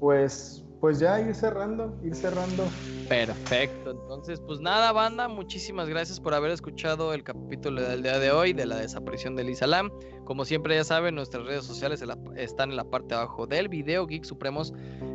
Pues, 0.00 0.65
pues 0.86 1.00
ya 1.00 1.20
ir 1.20 1.34
cerrando, 1.34 1.92
ir 2.04 2.14
cerrando. 2.14 2.62
Perfecto. 3.08 3.90
Entonces, 3.90 4.38
pues 4.38 4.60
nada, 4.60 4.92
banda, 4.92 5.26
muchísimas 5.26 5.88
gracias 5.88 6.20
por 6.20 6.32
haber 6.32 6.52
escuchado 6.52 7.12
el 7.12 7.24
capítulo 7.24 7.82
del 7.82 8.04
día 8.04 8.20
de 8.20 8.30
hoy 8.30 8.52
de 8.52 8.66
la 8.66 8.76
desaparición 8.76 9.34
de 9.34 9.42
Lisa 9.42 9.66
Lam. 9.66 9.90
Como 10.24 10.44
siempre 10.44 10.76
ya 10.76 10.84
saben, 10.84 11.16
nuestras 11.16 11.44
redes 11.44 11.64
sociales 11.64 12.04
están 12.36 12.70
en 12.70 12.76
la 12.76 12.84
parte 12.84 13.08
de 13.08 13.14
abajo 13.16 13.48
del 13.48 13.68
video, 13.68 14.06
Geek 14.06 14.22
Supremos, 14.22 14.72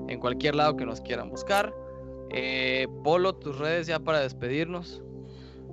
en 0.09 0.19
cualquier 0.19 0.55
lado 0.55 0.75
que 0.75 0.85
nos 0.85 0.99
quieran 0.99 1.29
buscar. 1.29 1.73
Eh, 2.31 2.89
Polo, 3.05 3.33
tus 3.35 3.57
redes 3.57 3.87
ya 3.87 3.97
para 3.97 4.19
despedirnos. 4.19 5.01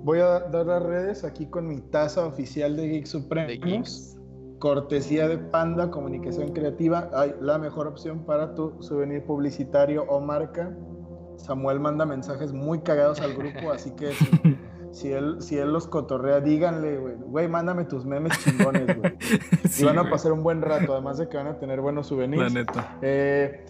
Voy 0.03 0.19
a 0.19 0.39
dar 0.39 0.65
las 0.65 0.81
redes 0.81 1.25
aquí 1.25 1.45
con 1.45 1.67
mi 1.67 1.81
taza 1.81 2.25
oficial 2.25 2.77
de 2.77 2.87
Geek 2.87 3.03
De 3.03 3.09
Supremos. 3.09 3.65
Geeks. 3.65 4.18
Cortesía 4.59 5.27
de 5.27 5.37
Panda 5.37 5.89
Comunicación 5.89 6.51
Creativa. 6.51 7.09
Hay 7.13 7.33
la 7.41 7.57
mejor 7.57 7.87
opción 7.87 8.25
para 8.25 8.55
tu 8.55 8.81
souvenir 8.81 9.23
publicitario 9.23 10.03
o 10.03 10.19
marca. 10.19 10.75
Samuel 11.37 11.79
manda 11.79 12.05
mensajes 12.05 12.51
muy 12.51 12.81
cagados 12.81 13.21
al 13.21 13.33
grupo, 13.35 13.71
así 13.73 13.91
que 13.91 14.11
si, 14.11 14.57
si 14.91 15.11
él, 15.13 15.41
si 15.41 15.57
él 15.57 15.71
los 15.71 15.87
cotorrea, 15.87 16.41
díganle, 16.41 16.97
güey, 16.97 17.15
güey, 17.15 17.47
mándame 17.47 17.85
tus 17.85 18.05
memes 18.05 18.37
chingones, 18.39 18.97
güey. 18.97 19.17
Sí, 19.69 19.83
y 19.83 19.85
van 19.85 19.99
a 19.99 20.09
pasar 20.09 20.31
un 20.33 20.43
buen 20.43 20.61
rato, 20.61 20.93
además 20.93 21.17
de 21.19 21.29
que 21.29 21.37
van 21.37 21.47
a 21.47 21.57
tener 21.59 21.79
buenos 21.79 22.07
La 22.07 22.09
souvenirs. 22.09 22.53
neta. 22.53 22.97
Eh, 23.01 23.63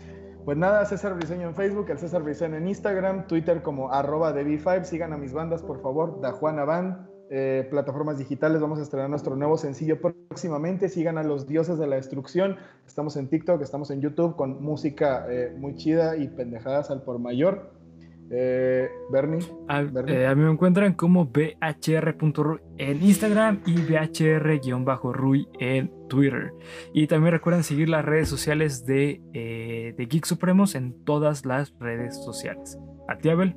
pues 0.45 0.57
nada, 0.57 0.83
César 0.85 1.13
Briseño 1.13 1.49
en 1.49 1.53
Facebook, 1.53 1.87
el 1.89 1.99
César 1.99 2.23
Briseño 2.23 2.55
en 2.55 2.67
Instagram, 2.67 3.27
Twitter 3.27 3.61
como 3.61 3.91
arroba 3.93 4.33
de 4.33 4.45
B5. 4.45 4.85
Sigan 4.85 5.13
a 5.13 5.17
mis 5.17 5.33
bandas, 5.33 5.61
por 5.61 5.81
favor, 5.81 6.21
Da 6.21 6.31
Juana 6.31 6.63
Band. 6.65 7.08
Eh, 7.31 7.67
plataformas 7.69 8.17
digitales, 8.17 8.59
vamos 8.59 8.79
a 8.79 8.81
estrenar 8.81 9.07
nuestro 9.07 9.35
nuevo 9.35 9.55
sencillo 9.57 9.99
próximamente. 10.01 10.89
Sigan 10.89 11.19
a 11.19 11.23
los 11.23 11.47
dioses 11.47 11.77
de 11.77 11.85
la 11.85 11.95
destrucción. 11.95 12.55
Estamos 12.87 13.17
en 13.17 13.27
TikTok, 13.27 13.61
estamos 13.61 13.91
en 13.91 14.01
YouTube 14.01 14.35
con 14.35 14.63
música 14.63 15.27
eh, 15.29 15.53
muy 15.55 15.75
chida 15.75 16.17
y 16.17 16.27
pendejadas 16.27 16.89
al 16.89 17.03
por 17.03 17.19
mayor. 17.19 17.71
Eh, 18.31 18.89
Bernie, 19.11 19.39
A, 19.67 19.81
Bernie. 19.81 20.25
a 20.25 20.35
mí 20.35 20.43
me 20.43 20.51
encuentran 20.51 20.93
como 20.93 21.25
bhr.ruy 21.25 22.59
en 22.77 23.03
Instagram 23.03 23.61
y 23.65 23.75
bhr-ruy 23.75 25.47
en 25.59 25.91
Twitter. 26.07 26.51
Y 26.93 27.07
también 27.07 27.33
recuerden 27.33 27.63
seguir 27.63 27.89
las 27.89 28.05
redes 28.05 28.27
sociales 28.27 28.85
de, 28.85 29.21
de 29.33 30.05
Geek 30.05 30.25
Supremos 30.25 30.73
en 30.73 31.03
todas 31.05 31.45
las 31.45 31.73
redes 31.79 32.15
sociales. 32.23 32.77
A 33.07 33.17
ti, 33.17 33.29
Abel. 33.29 33.55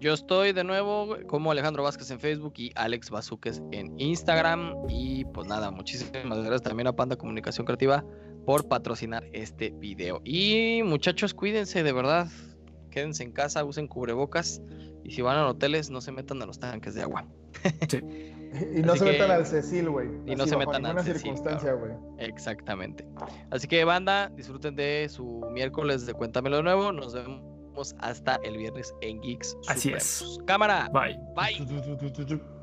Yo 0.00 0.12
estoy 0.12 0.52
de 0.52 0.64
nuevo 0.64 1.16
como 1.26 1.50
Alejandro 1.50 1.82
Vázquez 1.82 2.10
en 2.10 2.20
Facebook 2.20 2.54
y 2.56 2.72
Alex 2.74 3.10
Bazuques 3.10 3.62
en 3.72 3.98
Instagram. 3.98 4.74
Y 4.88 5.24
pues 5.26 5.46
nada, 5.48 5.70
muchísimas 5.70 6.38
gracias 6.38 6.62
también 6.62 6.86
a 6.88 6.92
Panda 6.94 7.16
Comunicación 7.16 7.64
Creativa 7.64 8.04
por 8.44 8.68
patrocinar 8.68 9.24
este 9.32 9.70
video. 9.70 10.20
Y 10.24 10.82
muchachos, 10.84 11.32
cuídense 11.32 11.82
de 11.82 11.92
verdad. 11.92 12.28
Quédense 12.90 13.22
en 13.22 13.32
casa, 13.32 13.64
usen 13.64 13.88
cubrebocas. 13.88 14.60
Y 15.04 15.10
si 15.12 15.22
van 15.22 15.36
a 15.38 15.46
hoteles, 15.48 15.90
no 15.90 16.00
se 16.00 16.12
metan 16.12 16.42
a 16.42 16.46
los 16.46 16.58
tanques 16.58 16.94
de 16.94 17.02
agua. 17.02 17.26
y 18.74 18.82
no 18.82 18.92
Así 18.92 18.98
se 19.00 19.04
que- 19.06 19.12
metan 19.12 19.30
al 19.30 19.46
Cecil, 19.46 19.88
güey. 19.90 20.08
y 20.26 20.34
no 20.36 20.46
se 20.46 20.56
metan 20.56 20.76
al 20.76 20.82
ninguna 20.82 21.02
Cecil, 21.02 21.20
circunstancia, 21.20 21.72
güey. 21.72 21.92
Exactamente. 22.18 23.06
Así 23.50 23.68
que 23.68 23.84
banda, 23.84 24.28
disfruten 24.36 24.76
de 24.76 25.08
su 25.08 25.40
miércoles 25.52 26.04
de 26.04 26.12
Cuéntamelo 26.14 26.58
de 26.58 26.62
nuevo. 26.62 26.92
Nos 26.92 27.14
vemos 27.14 27.40
hasta 27.98 28.36
el 28.44 28.56
viernes 28.56 28.94
en 29.00 29.20
Geeks. 29.20 29.56
Así 29.68 29.92
es. 29.92 30.38
Cámara. 30.46 30.90
Bye. 30.92 31.18
Bye. 31.34 32.40